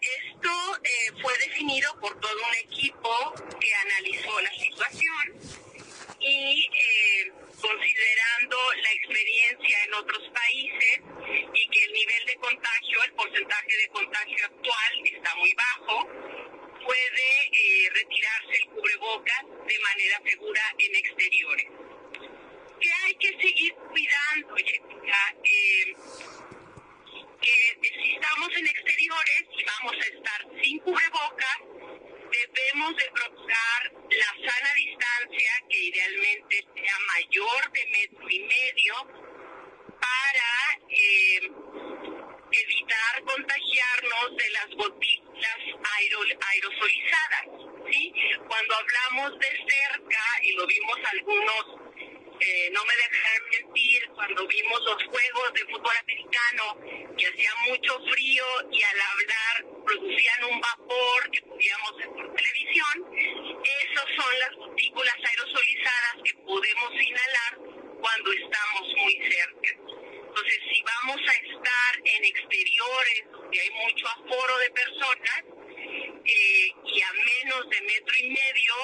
Esto 0.03 0.81
eh, 0.85 1.13
fue 1.23 1.33
definido 1.39 1.99
por 1.99 2.21
todo 2.21 2.37
un 2.47 2.57
equipo 2.57 3.35
que 3.59 3.75
analizó 3.75 4.39
la 4.43 4.53
situación 4.53 5.41
y 6.21 6.71
eh, 6.75 7.33
considerando 7.67 8.57
la 8.81 8.93
experiencia 8.93 9.85
en 9.85 9.95
otros 9.95 10.23
países 10.31 11.01
y 11.53 11.69
que 11.69 11.85
el 11.85 11.93
nivel 11.93 12.27
de 12.27 12.37
contagio, 12.37 13.03
el 13.03 13.13
porcentaje 13.13 13.77
de 13.77 13.89
contagio 13.89 14.45
actual 14.45 14.93
está 15.05 15.35
muy 15.35 15.53
bajo, 15.55 16.07
puede 16.85 17.29
eh, 17.53 17.91
retirarse 17.93 18.55
el 18.63 18.69
cubrebocas 18.69 19.43
de 19.67 19.79
manera 19.81 20.23
segura 20.25 20.63
en 20.79 20.97
exteriores. 20.97 21.67
¿Qué 22.81 22.91
hay 23.05 23.15
que 23.17 23.29
seguir 23.41 23.75
cuidando, 23.75 24.55
Jessica? 24.57 25.35
Eh, 25.43 25.95
que 27.41 27.79
si 27.83 28.15
estamos 28.15 28.49
en 28.57 28.67
exteriores 28.67 29.45
y 29.59 29.65
vamos 29.65 29.95
a 29.95 30.09
estar 30.09 30.63
sin 30.63 30.79
cubrebocas, 30.81 31.59
debemos 32.37 32.97
de 32.97 33.11
procurar 33.13 33.93
la 34.11 34.51
sana 34.51 34.75
distancia, 34.75 35.51
que 35.69 35.79
idealmente 35.79 36.67
sea 36.75 36.99
mayor 37.15 37.73
de 37.73 37.87
metro 37.87 38.31
y 38.31 38.41
medio, 38.41 38.95
para 40.01 40.79
eh, 40.91 41.41
evitar 42.53 43.23
contagiarnos 43.25 44.37
de 44.37 44.51
las 44.51 44.69
gotículas 44.71 45.59
aerosolizadas. 45.97 47.47
Cuando 48.49 48.75
hablamos 48.75 49.39
de 49.39 49.47
cerca, 49.47 50.23
y 50.43 50.53
lo 50.53 50.67
vimos 50.67 50.99
algunos 51.13 51.87
eh, 52.39 52.71
no 52.71 52.85
me 52.85 52.95
dejarán 52.97 53.43
mentir, 53.51 54.09
cuando 54.15 54.47
vimos 54.47 54.81
los 54.83 55.05
juegos 55.05 55.53
de 55.55 55.65
fútbol 55.65 55.97
americano, 56.03 56.77
hacía 57.29 57.51
mucho 57.69 57.99
frío 58.11 58.45
y 58.71 58.83
al 58.83 59.01
hablar 59.01 59.85
producían 59.85 60.45
un 60.45 60.61
vapor 60.61 61.31
que 61.31 61.43
podíamos 61.43 61.97
ver 61.97 62.09
por 62.09 62.35
televisión, 62.35 63.05
esas 63.15 64.05
son 64.17 64.39
las 64.41 64.53
gotículas 64.57 65.17
aerosolizadas 65.25 66.17
que 66.25 66.35
podemos 66.35 66.93
inhalar 66.93 67.59
cuando 68.01 68.33
estamos 68.33 68.83
muy 68.97 69.15
cerca. 69.15 69.71
Entonces, 70.29 70.59
si 70.71 70.83
vamos 70.83 71.21
a 71.29 71.33
estar 71.33 71.93
en 72.05 72.25
exteriores 72.25 73.25
donde 73.31 73.61
hay 73.61 73.71
mucho 73.71 74.07
aforo 74.09 74.59
de 74.59 74.71
personas, 74.71 75.45
eh, 76.27 76.69
y 76.85 77.03
a 77.03 77.13
menos 77.13 77.71
de 77.71 77.81
metro 77.83 78.15
y 78.19 78.29
medio, 78.31 78.75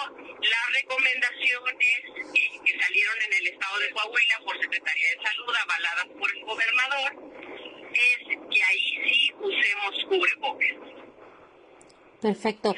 las 0.41 0.81
recomendaciones 0.81 1.99
eh, 2.35 2.61
que 2.65 2.81
salieron 2.81 3.23
en 3.23 3.33
el 3.35 3.47
estado 3.49 3.79
de 3.81 3.91
Coahuila 3.91 4.39
por 4.45 4.61
Secretaría 4.61 5.11
de 5.11 5.27
Salud, 5.27 5.55
avaladas 5.55 6.07
por 6.19 6.31
el 6.31 6.45
gobernador, 6.45 7.32
es 7.93 8.29
que 8.29 8.63
ahí 8.63 8.99
sí 9.09 9.33
usemos 9.41 10.05
cubrebocas. 10.09 10.93
Perfecto. 12.21 12.75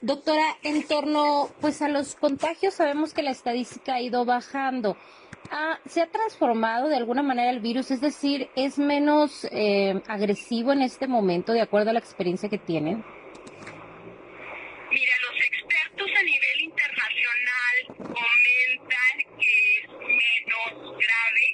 Doctora, 0.00 0.56
en 0.62 0.86
torno 0.86 1.50
pues 1.60 1.82
a 1.82 1.88
los 1.88 2.14
contagios 2.14 2.74
sabemos 2.74 3.12
que 3.12 3.22
la 3.22 3.32
estadística 3.32 3.94
ha 3.94 4.00
ido 4.00 4.24
bajando. 4.24 4.96
Ah, 5.50 5.80
¿Se 5.86 6.02
ha 6.02 6.06
transformado 6.06 6.88
de 6.88 6.96
alguna 6.96 7.22
manera 7.22 7.50
el 7.50 7.60
virus? 7.60 7.90
Es 7.90 8.00
decir, 8.00 8.48
¿es 8.54 8.78
menos 8.78 9.46
eh, 9.50 10.00
agresivo 10.06 10.72
en 10.72 10.82
este 10.82 11.08
momento 11.08 11.52
de 11.52 11.62
acuerdo 11.62 11.90
a 11.90 11.92
la 11.94 11.98
experiencia 11.98 12.48
que 12.48 12.58
tienen? 12.58 13.04
Mira, 14.90 15.12
los 15.30 15.40
expertos 15.40 16.08
a 16.16 16.22
nivel 16.22 16.60
internacional 16.60 17.76
comentan 17.96 19.38
que 19.38 19.78
es 19.78 19.88
menos 19.88 20.96
grave 20.96 21.47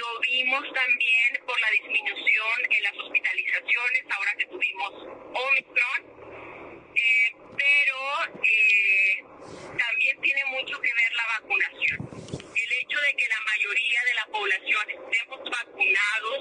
lo 0.00 0.20
vimos 0.20 0.64
también 0.72 1.40
por 1.46 1.60
la 1.60 1.70
disminución 1.70 2.56
en 2.70 2.82
las 2.82 2.96
hospitalizaciones 2.96 4.04
ahora 4.10 4.32
que 4.38 4.46
tuvimos 4.46 4.92
Omicron. 5.34 6.00
Eh, 6.94 7.32
pero 7.56 7.96
eh, 8.42 9.24
también 9.78 10.20
tiene 10.22 10.44
mucho 10.46 10.80
que 10.80 10.94
ver 10.94 11.12
la 11.12 11.26
vacunación. 11.40 12.08
El 12.56 12.72
hecho 12.80 12.98
de 13.00 13.12
que 13.14 13.28
la 13.28 13.40
mayoría 13.40 14.00
de 14.04 14.14
la 14.14 14.26
población 14.26 14.90
estemos 14.90 15.50
vacunados 15.50 16.40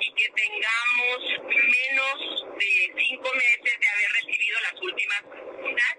y 0.00 0.14
que 0.14 0.28
tengamos 0.30 1.18
menos 1.50 2.44
de 2.56 2.92
cinco 3.02 3.30
meses 3.34 3.80
de 3.80 3.88
haber 3.88 4.12
recibido 4.12 4.60
las 4.60 4.80
últimas 4.80 5.22
vacunas 5.22 5.96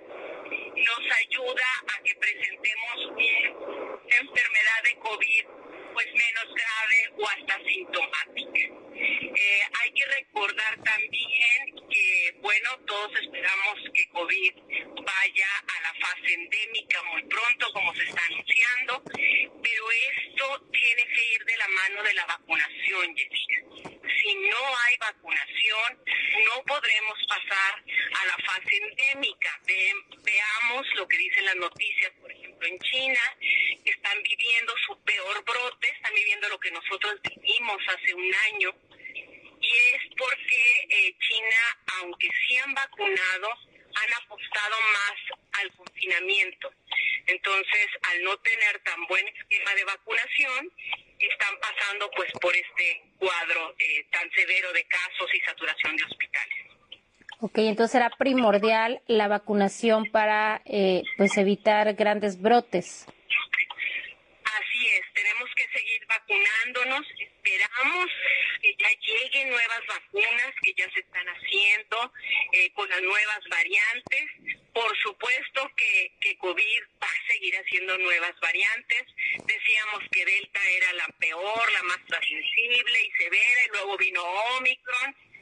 nos 0.75 1.17
ayuda 1.17 1.67
a 1.95 2.03
que 2.03 2.15
presentemos 2.15 3.05
una 3.11 4.17
enfermedad 4.19 4.83
de 4.83 4.95
COVID 4.99 5.45
pues 5.93 6.07
menos 6.13 6.52
o 7.23 7.29
hasta 7.29 7.57
sintomática. 7.63 8.59
Eh, 8.95 9.61
hay 9.81 9.91
que 9.93 10.05
recordar 10.05 10.75
también 10.83 11.87
que, 11.89 12.35
bueno, 12.41 12.77
todos 12.85 13.11
esperamos 13.21 13.79
que 13.93 14.07
COVID 14.09 14.53
vaya 15.05 15.47
a 15.67 15.81
la 15.81 15.93
fase 16.05 16.33
endémica 16.33 17.01
muy 17.03 17.23
pronto, 17.23 17.71
como 17.71 17.93
se 17.95 18.03
está 18.03 18.21
anunciando, 18.25 19.03
pero 19.63 19.91
esto 19.91 20.67
tiene 20.71 21.07
que 21.07 21.33
ir 21.33 21.45
de 21.45 21.57
la 21.57 21.67
mano 21.69 22.03
de 22.03 22.13
la 22.13 22.25
vacunación, 22.25 23.15
Jessica. 23.15 23.55
Si 24.21 24.35
no 24.35 24.77
hay 24.85 24.97
vacunación, 24.99 26.03
no 26.45 26.63
podremos 26.65 27.17
pasar 27.27 27.83
a 28.21 28.25
la 28.25 28.37
fase 28.45 28.77
endémica. 28.77 29.61
veamos 30.23 30.87
lo 30.95 31.07
que 31.07 31.17
dicen 31.17 31.45
las 31.45 31.55
noticias, 31.55 32.11
en 32.65 32.79
China, 32.79 33.19
están 33.85 34.21
viviendo 34.23 34.73
su 34.85 34.99
peor 35.03 35.43
brote, 35.43 35.89
están 35.89 36.13
viviendo 36.13 36.49
lo 36.49 36.59
que 36.59 36.71
nosotros 36.71 37.15
vivimos 37.21 37.81
hace 37.87 38.13
un 38.13 38.35
año, 38.51 38.73
y 39.61 39.77
es 39.95 40.01
porque 40.17 40.87
eh, 40.89 41.15
China, 41.19 41.77
aunque 41.99 42.27
sí 42.45 42.57
han 42.57 42.73
vacunado, 42.73 43.49
han 43.95 44.13
apostado 44.23 44.75
más 44.81 45.39
al 45.53 45.71
confinamiento. 45.75 46.73
Entonces, 47.27 47.87
al 48.01 48.23
no 48.23 48.37
tener 48.39 48.79
tan 48.79 49.05
buen 49.07 49.25
esquema 49.27 49.73
de 49.75 49.83
vacunación, 49.85 50.71
están 51.19 51.59
pasando 51.59 52.11
pues 52.11 52.31
por 52.41 52.55
este 52.55 53.03
cuadro 53.17 53.75
eh, 53.79 54.05
tan 54.11 54.29
severo 54.31 54.73
de 54.73 54.83
casos 54.85 55.33
y 55.33 55.39
saturación 55.41 55.95
de 55.95 56.03
hospitales. 56.03 56.72
Ok, 57.45 57.57
entonces 57.57 57.91
será 57.91 58.09
primordial 58.09 59.01
la 59.05 59.27
vacunación 59.27 60.09
para 60.11 60.61
eh, 60.63 61.03
pues 61.17 61.35
evitar 61.35 61.93
grandes 61.93 62.41
brotes. 62.41 63.05
Así 64.45 64.87
es, 64.87 65.01
tenemos 65.13 65.49
que 65.53 65.67
seguir 65.77 66.07
vacunándonos, 66.07 67.05
esperamos 67.19 68.07
que 68.61 68.73
ya 68.79 68.87
lleguen 68.91 69.49
nuevas 69.49 69.81
vacunas 69.89 70.53
que 70.63 70.73
ya 70.73 70.89
se 70.93 71.01
están 71.01 71.27
haciendo 71.27 72.13
eh, 72.53 72.71
con 72.71 72.87
las 72.87 73.01
nuevas 73.01 73.41
variantes. 73.49 74.23
Por 74.71 74.97
supuesto 74.99 75.69
que, 75.75 76.13
que 76.21 76.37
COVID 76.37 76.81
va 77.03 77.07
a 77.07 77.27
seguir 77.27 77.57
haciendo 77.57 77.97
nuevas 77.97 78.39
variantes. 78.39 79.03
Decíamos 79.45 79.99
que 80.13 80.23
Delta 80.23 80.61
era 80.77 80.93
la 80.93 81.07
peor, 81.19 81.71
la 81.73 81.83
más 81.83 81.99
transmisible 82.07 83.03
y 83.03 83.11
severa, 83.21 83.65
y 83.65 83.69
luego 83.75 83.97
vino 83.97 84.23
Omicron 84.23 85.32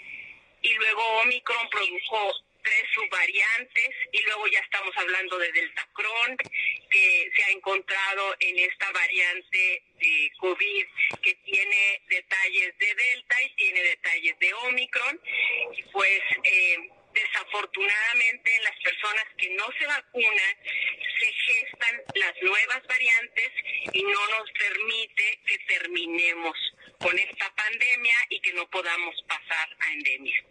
y 0.62 0.74
luego 0.74 1.02
Omicron 1.22 1.70
produjo 1.70 2.34
tres 2.64 2.86
subvariantes 2.94 3.90
y 4.12 4.22
luego 4.22 4.48
ya 4.48 4.60
estamos 4.60 4.96
hablando 4.96 5.38
de 5.38 5.52
Deltacron 5.52 6.38
que 6.90 7.32
se 7.36 7.44
ha 7.44 7.50
encontrado 7.50 8.36
en 8.40 8.60
esta 8.60 8.92
variante 8.92 9.84
de 10.00 10.32
COVID 10.38 10.86
que 11.24 11.36
tiene 11.36 12.02
detalles 12.08 12.78
de 12.78 12.96
Delta 12.96 13.44
y 13.44 13.56
tiene 13.56 13.82
detalles 13.82 14.40
de 14.40 14.54
Omicron 14.54 15.20
y 15.76 15.84
pues 15.92 16.22
eh, 16.44 16.78
desafortunadamente 17.14 18.56
en 18.56 18.64
las 18.64 18.80
personas 18.84 19.26
que 19.38 19.50
no 19.52 19.66
se 19.78 19.86
vacunan 19.86 20.58
se 21.20 21.34
gestan 21.34 22.02
las 22.16 22.34
nuevas 22.42 22.88
variantes 22.88 23.52
y 23.94 24.04
no 24.04 24.28
nos 24.28 24.52
permite 24.52 25.40
que 25.46 25.58
terminemos 25.60 26.58
con 27.00 27.18
esta 27.18 27.54
pandemia 27.56 28.16
y 28.30 28.40
que 28.40 28.54
no 28.54 28.70
podamos 28.70 29.16
pasar 29.28 29.70
a 29.80 29.94
endemia. 29.94 30.44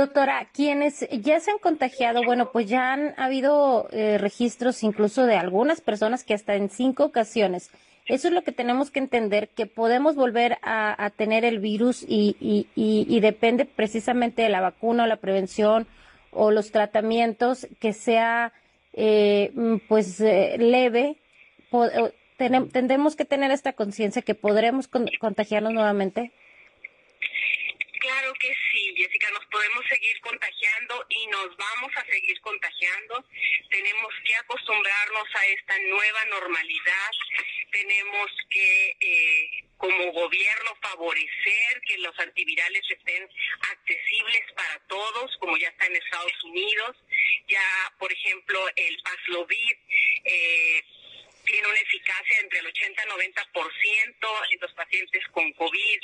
Doctora, 0.00 0.48
quienes 0.54 1.06
ya 1.10 1.40
se 1.40 1.50
han 1.50 1.58
contagiado, 1.58 2.22
bueno, 2.24 2.52
pues 2.52 2.66
ya 2.66 2.94
han 2.94 3.12
habido 3.18 3.86
eh, 3.92 4.16
registros 4.16 4.82
incluso 4.82 5.26
de 5.26 5.36
algunas 5.36 5.82
personas 5.82 6.24
que 6.24 6.32
hasta 6.32 6.54
en 6.54 6.70
cinco 6.70 7.04
ocasiones. 7.04 7.70
Eso 8.06 8.28
es 8.28 8.32
lo 8.32 8.40
que 8.40 8.50
tenemos 8.50 8.90
que 8.90 8.98
entender, 8.98 9.50
que 9.50 9.66
podemos 9.66 10.16
volver 10.16 10.56
a, 10.62 11.10
tener 11.18 11.44
el 11.44 11.58
virus 11.58 12.02
y, 12.08 12.34
y, 12.40 12.66
y, 12.74 13.20
depende 13.20 13.66
precisamente 13.66 14.40
de 14.40 14.48
la 14.48 14.62
vacuna 14.62 15.04
o 15.04 15.06
la 15.06 15.16
prevención 15.16 15.86
o 16.30 16.50
los 16.50 16.72
tratamientos 16.72 17.66
que 17.78 17.92
sea 17.92 18.54
eh, 18.94 19.50
mm, 19.52 19.76
pues 19.86 20.18
eh, 20.22 20.56
leve. 20.58 21.18
tendremos 22.38 23.16
que 23.16 23.26
tener 23.26 23.50
esta 23.50 23.74
conciencia 23.74 24.22
que 24.22 24.34
podremos 24.34 24.88
contagiarnos 24.88 25.74
nuevamente. 25.74 26.32
Claro 28.00 28.32
que 28.40 28.48
sí, 28.72 28.94
Jessica, 28.96 29.30
nos 29.30 29.44
podemos 29.46 29.84
seguir 29.86 30.18
contagiando 30.22 31.04
y 31.10 31.26
nos 31.26 31.54
vamos 31.54 31.92
a 31.96 32.04
seguir 32.06 32.40
contagiando. 32.40 33.22
Tenemos 33.68 34.14
que 34.24 34.34
acostumbrarnos 34.36 35.28
a 35.34 35.46
esta 35.46 35.78
nueva 35.80 36.24
normalidad. 36.24 37.10
Tenemos 37.70 38.30
que, 38.48 38.96
eh, 39.00 39.64
como 39.76 40.12
gobierno, 40.12 40.74
favorecer 40.80 41.82
que 41.86 41.98
los 41.98 42.18
antivirales 42.18 42.82
estén 42.88 43.28
accesibles 43.70 44.50
para 44.56 44.78
todos, 44.86 45.36
como 45.36 45.58
ya 45.58 45.68
está 45.68 45.84
en 45.84 45.96
Estados 45.96 46.44
Unidos. 46.44 46.96
Ya, 47.48 47.94
por 47.98 48.10
ejemplo, 48.10 48.66
el 48.76 48.98
Paxlovid. 49.02 49.76
Eh, 50.24 50.84
tiene 51.50 51.66
una 51.66 51.80
eficacia 51.80 52.40
entre 52.40 52.60
el 52.60 52.66
80 52.66 53.02
y 53.02 53.08
90% 53.08 54.52
en 54.52 54.60
los 54.60 54.72
pacientes 54.72 55.26
con 55.32 55.52
COVID. 55.54 56.00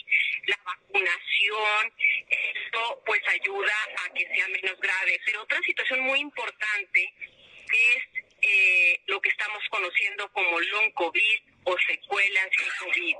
La 0.46 0.58
vacunación, 0.64 1.92
esto 2.28 3.02
pues 3.06 3.22
ayuda 3.28 3.74
a 4.04 4.12
que 4.12 4.26
sea 4.26 4.48
menos 4.48 4.78
grave. 4.80 5.20
Pero 5.24 5.42
otra 5.42 5.60
situación 5.62 6.00
muy 6.00 6.20
importante 6.20 7.12
es 7.72 8.24
eh, 8.42 9.00
lo 9.06 9.20
que 9.20 9.28
estamos 9.28 9.62
conociendo 9.70 10.30
como 10.32 10.60
long 10.60 10.92
COVID 10.92 11.40
o 11.64 11.76
secuelas 11.78 12.50
de 12.50 12.66
COVID. 12.80 13.16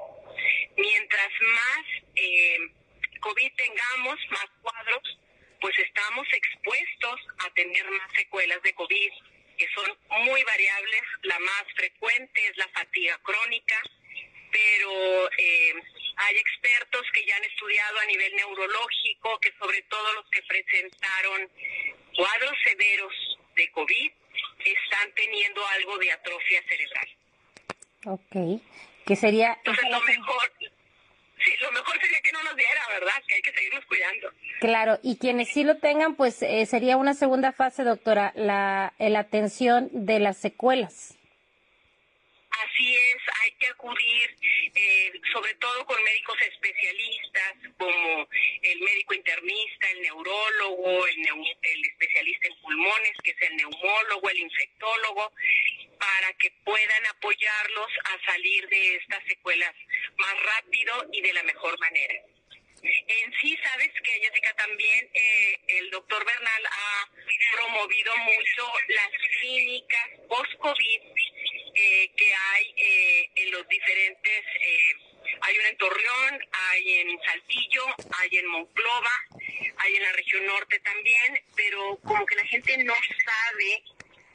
Mientras 0.76 1.30
más 1.40 1.86
eh, 2.16 2.58
COVID 3.20 3.52
tengamos, 3.56 4.18
más 4.30 4.46
cuadros, 4.62 5.18
pues 5.60 5.78
estamos 5.78 6.26
expuestos 6.32 7.20
a 7.38 7.50
tener 7.54 7.88
más 7.90 8.12
secuelas 8.14 8.60
de 8.62 8.74
COVID 8.74 9.12
que 9.56 9.66
son 9.74 9.86
muy 10.24 10.42
variables. 10.44 11.02
La 11.22 11.38
más 11.38 11.64
frecuente 11.74 12.46
es 12.46 12.56
la 12.56 12.68
fatiga 12.68 13.18
crónica, 13.22 13.80
pero 14.50 15.30
eh, 15.38 15.74
hay 16.16 16.36
expertos 16.36 17.02
que 17.12 17.24
ya 17.26 17.36
han 17.36 17.44
estudiado 17.44 17.98
a 18.00 18.06
nivel 18.06 18.34
neurológico 18.36 19.38
que 19.40 19.52
sobre 19.58 19.82
todo 19.82 20.12
los 20.14 20.28
que 20.30 20.42
presentaron 20.42 21.50
cuadros 22.16 22.54
severos 22.64 23.12
de 23.54 23.70
COVID 23.70 24.12
están 24.64 25.12
teniendo 25.14 25.66
algo 25.68 25.98
de 25.98 26.12
atrofia 26.12 26.62
cerebral. 26.68 27.08
Ok, 28.06 28.62
que 29.04 29.16
sería... 29.16 29.54
Entonces 29.58 29.90
lo 29.90 30.00
mejor, 30.02 30.52
Sí, 31.38 31.50
lo 31.60 31.70
mejor 31.72 32.00
sería 32.00 32.20
que 32.22 32.32
no 32.32 32.42
nos 32.42 32.56
diera, 32.56 32.80
¿verdad? 32.88 33.22
Que 33.26 33.34
hay 33.34 33.42
que 33.42 33.52
seguirnos 33.52 33.84
cuidando. 33.86 34.28
Claro, 34.60 34.98
y 35.02 35.16
quienes 35.16 35.48
sí 35.48 35.64
lo 35.64 35.76
tengan, 35.76 36.14
pues 36.14 36.42
eh, 36.42 36.64
sería 36.66 36.96
una 36.96 37.14
segunda 37.14 37.52
fase, 37.52 37.84
doctora, 37.84 38.32
la, 38.34 38.94
la 38.98 39.18
atención 39.18 39.88
de 39.92 40.18
las 40.18 40.38
secuelas. 40.38 41.15
Así 42.64 42.94
es, 42.94 43.16
hay 43.42 43.52
que 43.52 43.66
acudir 43.66 44.36
eh, 44.74 45.12
sobre 45.32 45.54
todo 45.54 45.84
con 45.84 46.02
médicos 46.02 46.40
especialistas 46.40 47.54
como 47.76 48.28
el 48.62 48.80
médico 48.80 49.14
internista, 49.14 49.90
el 49.90 50.02
neurólogo, 50.02 51.06
el, 51.06 51.18
el 51.18 51.84
especialista 51.84 52.48
en 52.48 52.56
pulmones, 52.62 53.12
que 53.22 53.32
es 53.32 53.42
el 53.42 53.56
neumólogo, 53.56 54.30
el 54.30 54.38
infectólogo, 54.38 55.32
para 55.98 56.32
que 56.34 56.50
puedan 56.64 57.06
apoyarlos 57.06 57.90
a 58.04 58.24
salir 58.24 58.68
de 58.68 58.96
estas 58.96 59.22
secuelas 59.24 59.74
más 60.16 60.34
rápido 60.42 61.08
y 61.12 61.20
de 61.20 61.32
la 61.34 61.42
mejor 61.42 61.78
manera. 61.78 62.14
En 62.88 63.32
sí, 63.40 63.56
sabes 63.62 63.90
que 64.02 64.20
Jessica 64.20 64.54
también 64.54 65.10
eh, 65.12 65.58
el 65.68 65.90
doctor 65.90 66.24
Bernal 66.24 66.66
ha 66.70 67.10
promovido 67.52 68.16
mucho 68.18 68.72
las 68.88 69.10
clínicas 69.40 70.08
post-COVID 70.28 71.00
eh, 71.74 72.10
que 72.16 72.34
hay 72.34 72.74
eh, 72.76 73.30
en 73.34 73.50
los 73.50 73.66
diferentes, 73.68 74.44
hay 75.40 75.58
una 75.58 75.68
en 75.68 75.76
Torreón, 75.76 76.48
hay 76.52 76.92
en 77.00 77.20
Saltillo, 77.24 77.86
hay 78.18 78.38
en 78.38 78.46
Monclova, 78.46 79.24
hay 79.78 79.96
en 79.96 80.02
la 80.02 80.12
región 80.12 80.46
norte 80.46 80.78
también, 80.80 81.44
pero 81.56 81.98
como 82.04 82.24
que 82.24 82.36
la 82.36 82.44
gente 82.44 82.76
no 82.84 82.94
sabe 82.94 83.82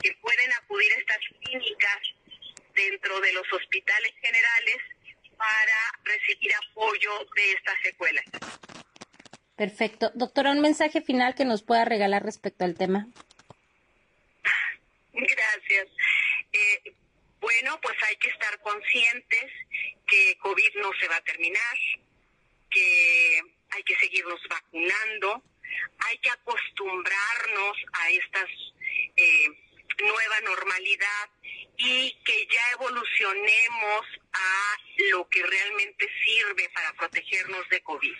que 0.03 0.13
pueden 0.15 0.51
acudir 0.53 0.91
a 0.93 0.97
estas 0.97 1.19
clínicas 1.45 1.99
dentro 2.73 3.19
de 3.21 3.33
los 3.33 3.53
hospitales 3.53 4.13
generales 4.21 4.77
para 5.41 5.79
recibir 6.03 6.51
apoyo 6.69 7.11
de 7.35 7.51
estas 7.53 7.75
secuelas. 7.81 8.25
Perfecto. 9.55 10.11
Doctora, 10.13 10.51
un 10.51 10.61
mensaje 10.61 11.01
final 11.01 11.33
que 11.33 11.45
nos 11.45 11.63
pueda 11.63 11.83
regalar 11.83 12.23
respecto 12.23 12.63
al 12.63 12.75
tema. 12.75 13.07
Gracias. 15.13 15.87
Eh, 16.53 16.93
conscientes 18.61 19.51
que 20.07 20.37
COVID 20.39 20.75
no 20.81 20.91
se 20.99 21.07
va 21.07 21.17
a 21.17 21.21
terminar, 21.21 21.77
que 22.69 23.41
hay 23.71 23.83
que 23.83 23.95
seguirnos 23.95 24.39
vacunando, 24.49 25.43
hay 25.99 26.17
que 26.19 26.29
acostumbrarnos 26.29 27.77
a 27.93 28.09
esta 28.09 28.45
eh, 29.15 29.47
nueva 30.01 30.41
normalidad 30.41 31.29
y 31.77 32.11
que 32.23 32.47
ya 32.47 32.71
evolucionemos 32.73 34.05
a 34.33 34.77
lo 35.11 35.27
que 35.29 35.43
realmente 35.43 36.07
sirve 36.23 36.69
para 36.69 36.93
protegernos 36.93 37.67
de 37.69 37.81
COVID. 37.81 38.15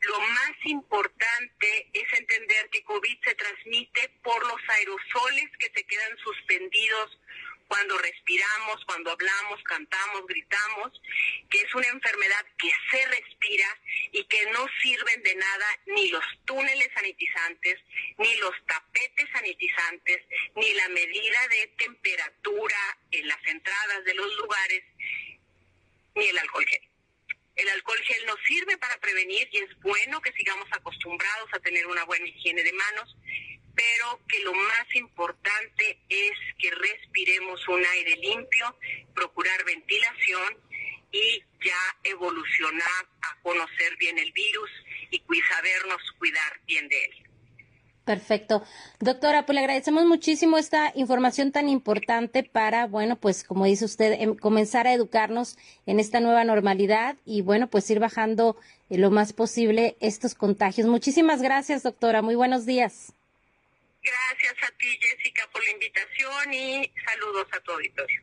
Lo 0.00 0.20
más 0.20 0.52
importante 0.64 1.88
es 1.92 2.12
entender 2.18 2.68
que 2.70 2.84
COVID 2.84 3.18
se 3.24 3.34
transmite 3.34 4.08
por 4.22 4.46
los 4.46 4.60
aerosoles 4.68 5.50
que 5.58 5.70
se 5.74 5.84
quedan 5.84 6.18
suspendidos 6.18 7.18
cuando 7.68 7.98
respiramos, 7.98 8.84
cuando 8.86 9.10
hablamos, 9.10 9.62
cantamos, 9.64 10.26
gritamos, 10.26 11.00
que 11.50 11.60
es 11.60 11.74
una 11.74 11.88
enfermedad 11.88 12.46
que 12.58 12.70
se 12.90 13.06
respira 13.06 13.80
y 14.12 14.24
que 14.24 14.46
no 14.52 14.66
sirven 14.80 15.22
de 15.22 15.34
nada 15.34 15.66
ni 15.86 16.08
los 16.08 16.24
túneles 16.44 16.90
sanitizantes, 16.94 17.80
ni 18.18 18.34
los 18.36 18.54
tapetes 18.66 19.28
sanitizantes, 19.32 20.22
ni 20.54 20.72
la 20.74 20.88
medida 20.90 21.48
de 21.48 21.66
temperatura 21.78 22.98
en 23.10 23.28
las 23.28 23.46
entradas 23.46 24.04
de 24.04 24.14
los 24.14 24.36
lugares, 24.36 24.84
ni 26.14 26.26
el 26.26 26.38
alcohol 26.38 26.66
gel. 26.66 26.88
El 27.56 27.68
alcohol 27.70 27.98
gel 28.04 28.26
nos 28.26 28.38
sirve 28.46 28.76
para 28.76 28.98
prevenir 28.98 29.48
y 29.50 29.58
es 29.58 29.80
bueno 29.80 30.20
que 30.20 30.32
sigamos 30.32 30.68
acostumbrados 30.72 31.48
a 31.52 31.60
tener 31.60 31.86
una 31.86 32.04
buena 32.04 32.26
higiene 32.26 32.62
de 32.62 32.72
manos, 32.72 33.16
pero 33.76 34.20
que 34.26 34.40
lo 34.40 34.54
más 34.54 34.86
importante 34.94 36.00
es 36.08 36.32
que 36.58 36.70
respiremos 36.70 37.68
un 37.68 37.84
aire 37.84 38.16
limpio, 38.16 38.74
procurar 39.14 39.64
ventilación 39.64 40.58
y 41.12 41.42
ya 41.64 41.96
evolucionar 42.04 43.06
a 43.22 43.40
conocer 43.42 43.96
bien 43.98 44.18
el 44.18 44.32
virus 44.32 44.70
y 45.10 45.22
sabernos 45.42 46.00
cuidar 46.18 46.60
bien 46.66 46.88
de 46.88 47.04
él. 47.04 47.26
Perfecto. 48.04 48.62
Doctora, 49.00 49.46
pues 49.46 49.54
le 49.54 49.60
agradecemos 49.62 50.06
muchísimo 50.06 50.58
esta 50.58 50.92
información 50.94 51.50
tan 51.50 51.68
importante 51.68 52.44
para, 52.44 52.86
bueno, 52.86 53.16
pues 53.16 53.42
como 53.42 53.64
dice 53.64 53.84
usted, 53.84 54.12
em, 54.20 54.36
comenzar 54.36 54.86
a 54.86 54.92
educarnos 54.92 55.58
en 55.86 55.98
esta 55.98 56.20
nueva 56.20 56.44
normalidad 56.44 57.16
y, 57.24 57.42
bueno, 57.42 57.66
pues 57.66 57.90
ir 57.90 57.98
bajando 57.98 58.56
eh, 58.90 58.98
lo 58.98 59.10
más 59.10 59.32
posible 59.32 59.96
estos 59.98 60.36
contagios. 60.36 60.86
Muchísimas 60.86 61.42
gracias, 61.42 61.82
doctora. 61.82 62.22
Muy 62.22 62.36
buenos 62.36 62.64
días. 62.64 63.15
Gracias 64.06 64.54
a 64.62 64.78
ti, 64.78 64.86
Jessica, 65.00 65.48
por 65.52 65.64
la 65.64 65.70
invitación 65.72 66.54
y 66.54 66.92
saludos 67.10 67.48
a 67.52 67.60
tu 67.60 67.72
auditorio. 67.72 68.22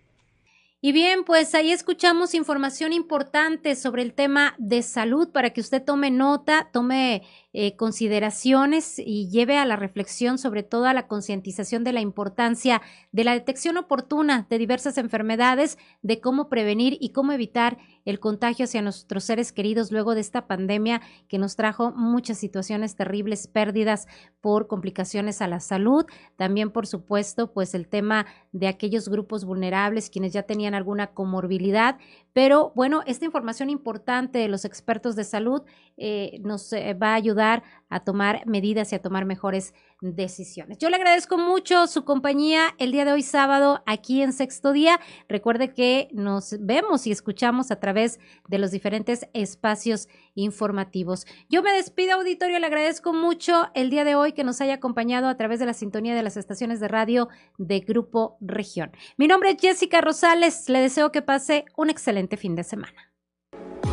Y 0.79 0.91
bien, 0.91 1.25
pues 1.25 1.55
ahí 1.55 1.71
escuchamos 1.71 2.33
información 2.33 2.93
importante 2.93 3.75
sobre 3.75 4.01
el 4.01 4.13
tema 4.13 4.55
de 4.57 4.81
salud 4.81 5.31
para 5.31 5.51
que 5.51 5.61
usted 5.61 5.83
tome 5.83 6.09
nota, 6.09 6.69
tome 6.71 7.23
eh, 7.55 7.75
consideraciones 7.75 8.97
y 8.97 9.29
lleve 9.29 9.59
a 9.59 9.65
la 9.65 9.75
reflexión 9.75 10.39
sobre 10.39 10.63
toda 10.63 10.91
la 10.91 11.07
concientización 11.07 11.83
de 11.83 11.93
la 11.93 12.01
importancia 12.01 12.81
de 13.11 13.23
la 13.23 13.33
detección 13.33 13.77
oportuna 13.77 14.47
de 14.49 14.57
diversas 14.57 14.97
enfermedades, 14.97 15.77
de 16.01 16.19
cómo 16.19 16.49
prevenir 16.49 16.97
y 16.99 17.09
cómo 17.09 17.31
evitar 17.31 17.77
el 18.05 18.19
contagio 18.19 18.65
hacia 18.65 18.81
nuestros 18.81 19.23
seres 19.23 19.51
queridos 19.51 19.91
luego 19.91 20.15
de 20.15 20.21
esta 20.21 20.47
pandemia 20.47 21.01
que 21.27 21.37
nos 21.37 21.55
trajo 21.55 21.91
muchas 21.91 22.39
situaciones 22.39 22.95
terribles, 22.95 23.47
pérdidas 23.47 24.07
por 24.41 24.67
complicaciones 24.67 25.41
a 25.41 25.47
la 25.47 25.59
salud, 25.59 26.05
también 26.35 26.71
por 26.71 26.87
supuesto 26.87 27.53
pues 27.53 27.75
el 27.75 27.87
tema 27.87 28.25
de 28.51 28.67
aquellos 28.67 29.09
grupos 29.09 29.45
vulnerables 29.45 30.09
quienes 30.09 30.33
ya 30.33 30.43
tenían 30.43 30.73
alguna 30.73 31.07
comorbilidad, 31.13 31.97
pero 32.33 32.73
bueno, 32.75 33.03
esta 33.05 33.25
información 33.25 33.69
importante 33.69 34.39
de 34.39 34.47
los 34.47 34.65
expertos 34.65 35.15
de 35.15 35.23
salud 35.23 35.61
eh, 35.97 36.39
nos 36.41 36.73
va 36.73 37.11
a 37.11 37.15
ayudar 37.15 37.63
a 37.89 37.99
tomar 38.01 38.45
medidas 38.47 38.91
y 38.91 38.95
a 38.95 39.01
tomar 39.01 39.25
mejores 39.25 39.73
decisiones. 40.01 40.77
Yo 40.79 40.89
le 40.89 40.97
agradezco 40.97 41.37
mucho 41.37 41.87
su 41.87 42.03
compañía 42.03 42.75
el 42.77 42.91
día 42.91 43.05
de 43.05 43.13
hoy 43.13 43.21
sábado 43.21 43.81
aquí 43.85 44.21
en 44.21 44.33
Sexto 44.33 44.73
Día. 44.73 44.99
Recuerde 45.29 45.73
que 45.73 46.09
nos 46.11 46.57
vemos 46.59 47.07
y 47.07 47.11
escuchamos 47.11 47.71
a 47.71 47.79
través 47.79 48.19
de 48.49 48.57
los 48.57 48.71
diferentes 48.71 49.27
espacios 49.33 50.09
informativos. 50.35 51.25
Yo 51.49 51.63
me 51.63 51.71
despido, 51.71 52.15
auditorio, 52.15 52.59
le 52.59 52.67
agradezco 52.67 53.13
mucho 53.13 53.69
el 53.75 53.89
día 53.89 54.03
de 54.03 54.15
hoy 54.15 54.33
que 54.33 54.43
nos 54.43 54.59
haya 54.59 54.75
acompañado 54.75 55.27
a 55.27 55.37
través 55.37 55.59
de 55.59 55.65
la 55.65 55.73
sintonía 55.73 56.15
de 56.15 56.23
las 56.23 56.35
estaciones 56.35 56.79
de 56.79 56.89
radio 56.89 57.29
de 57.57 57.79
Grupo 57.79 58.37
Región. 58.41 58.91
Mi 59.17 59.27
nombre 59.27 59.51
es 59.51 59.61
Jessica 59.61 60.01
Rosales, 60.01 60.67
le 60.67 60.79
deseo 60.79 61.11
que 61.11 61.21
pase 61.21 61.65
un 61.77 61.89
excelente 61.89 62.35
fin 62.35 62.55
de 62.55 62.63
semana. 62.63 63.12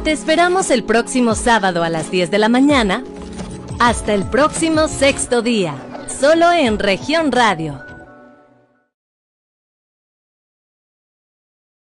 Te 0.05 0.13
esperamos 0.13 0.71
el 0.71 0.85
próximo 0.85 1.35
sábado 1.35 1.83
a 1.83 1.91
las 1.91 2.11
10 2.11 2.31
de 2.31 2.39
la 2.39 2.49
mañana. 2.49 3.05
Hasta 3.79 4.15
el 4.15 4.25
próximo 4.25 4.89
sexto 4.89 5.43
día, 5.43 5.75
solo 6.09 6.51
en 6.53 6.79
región 6.79 7.31
radio 7.33 7.90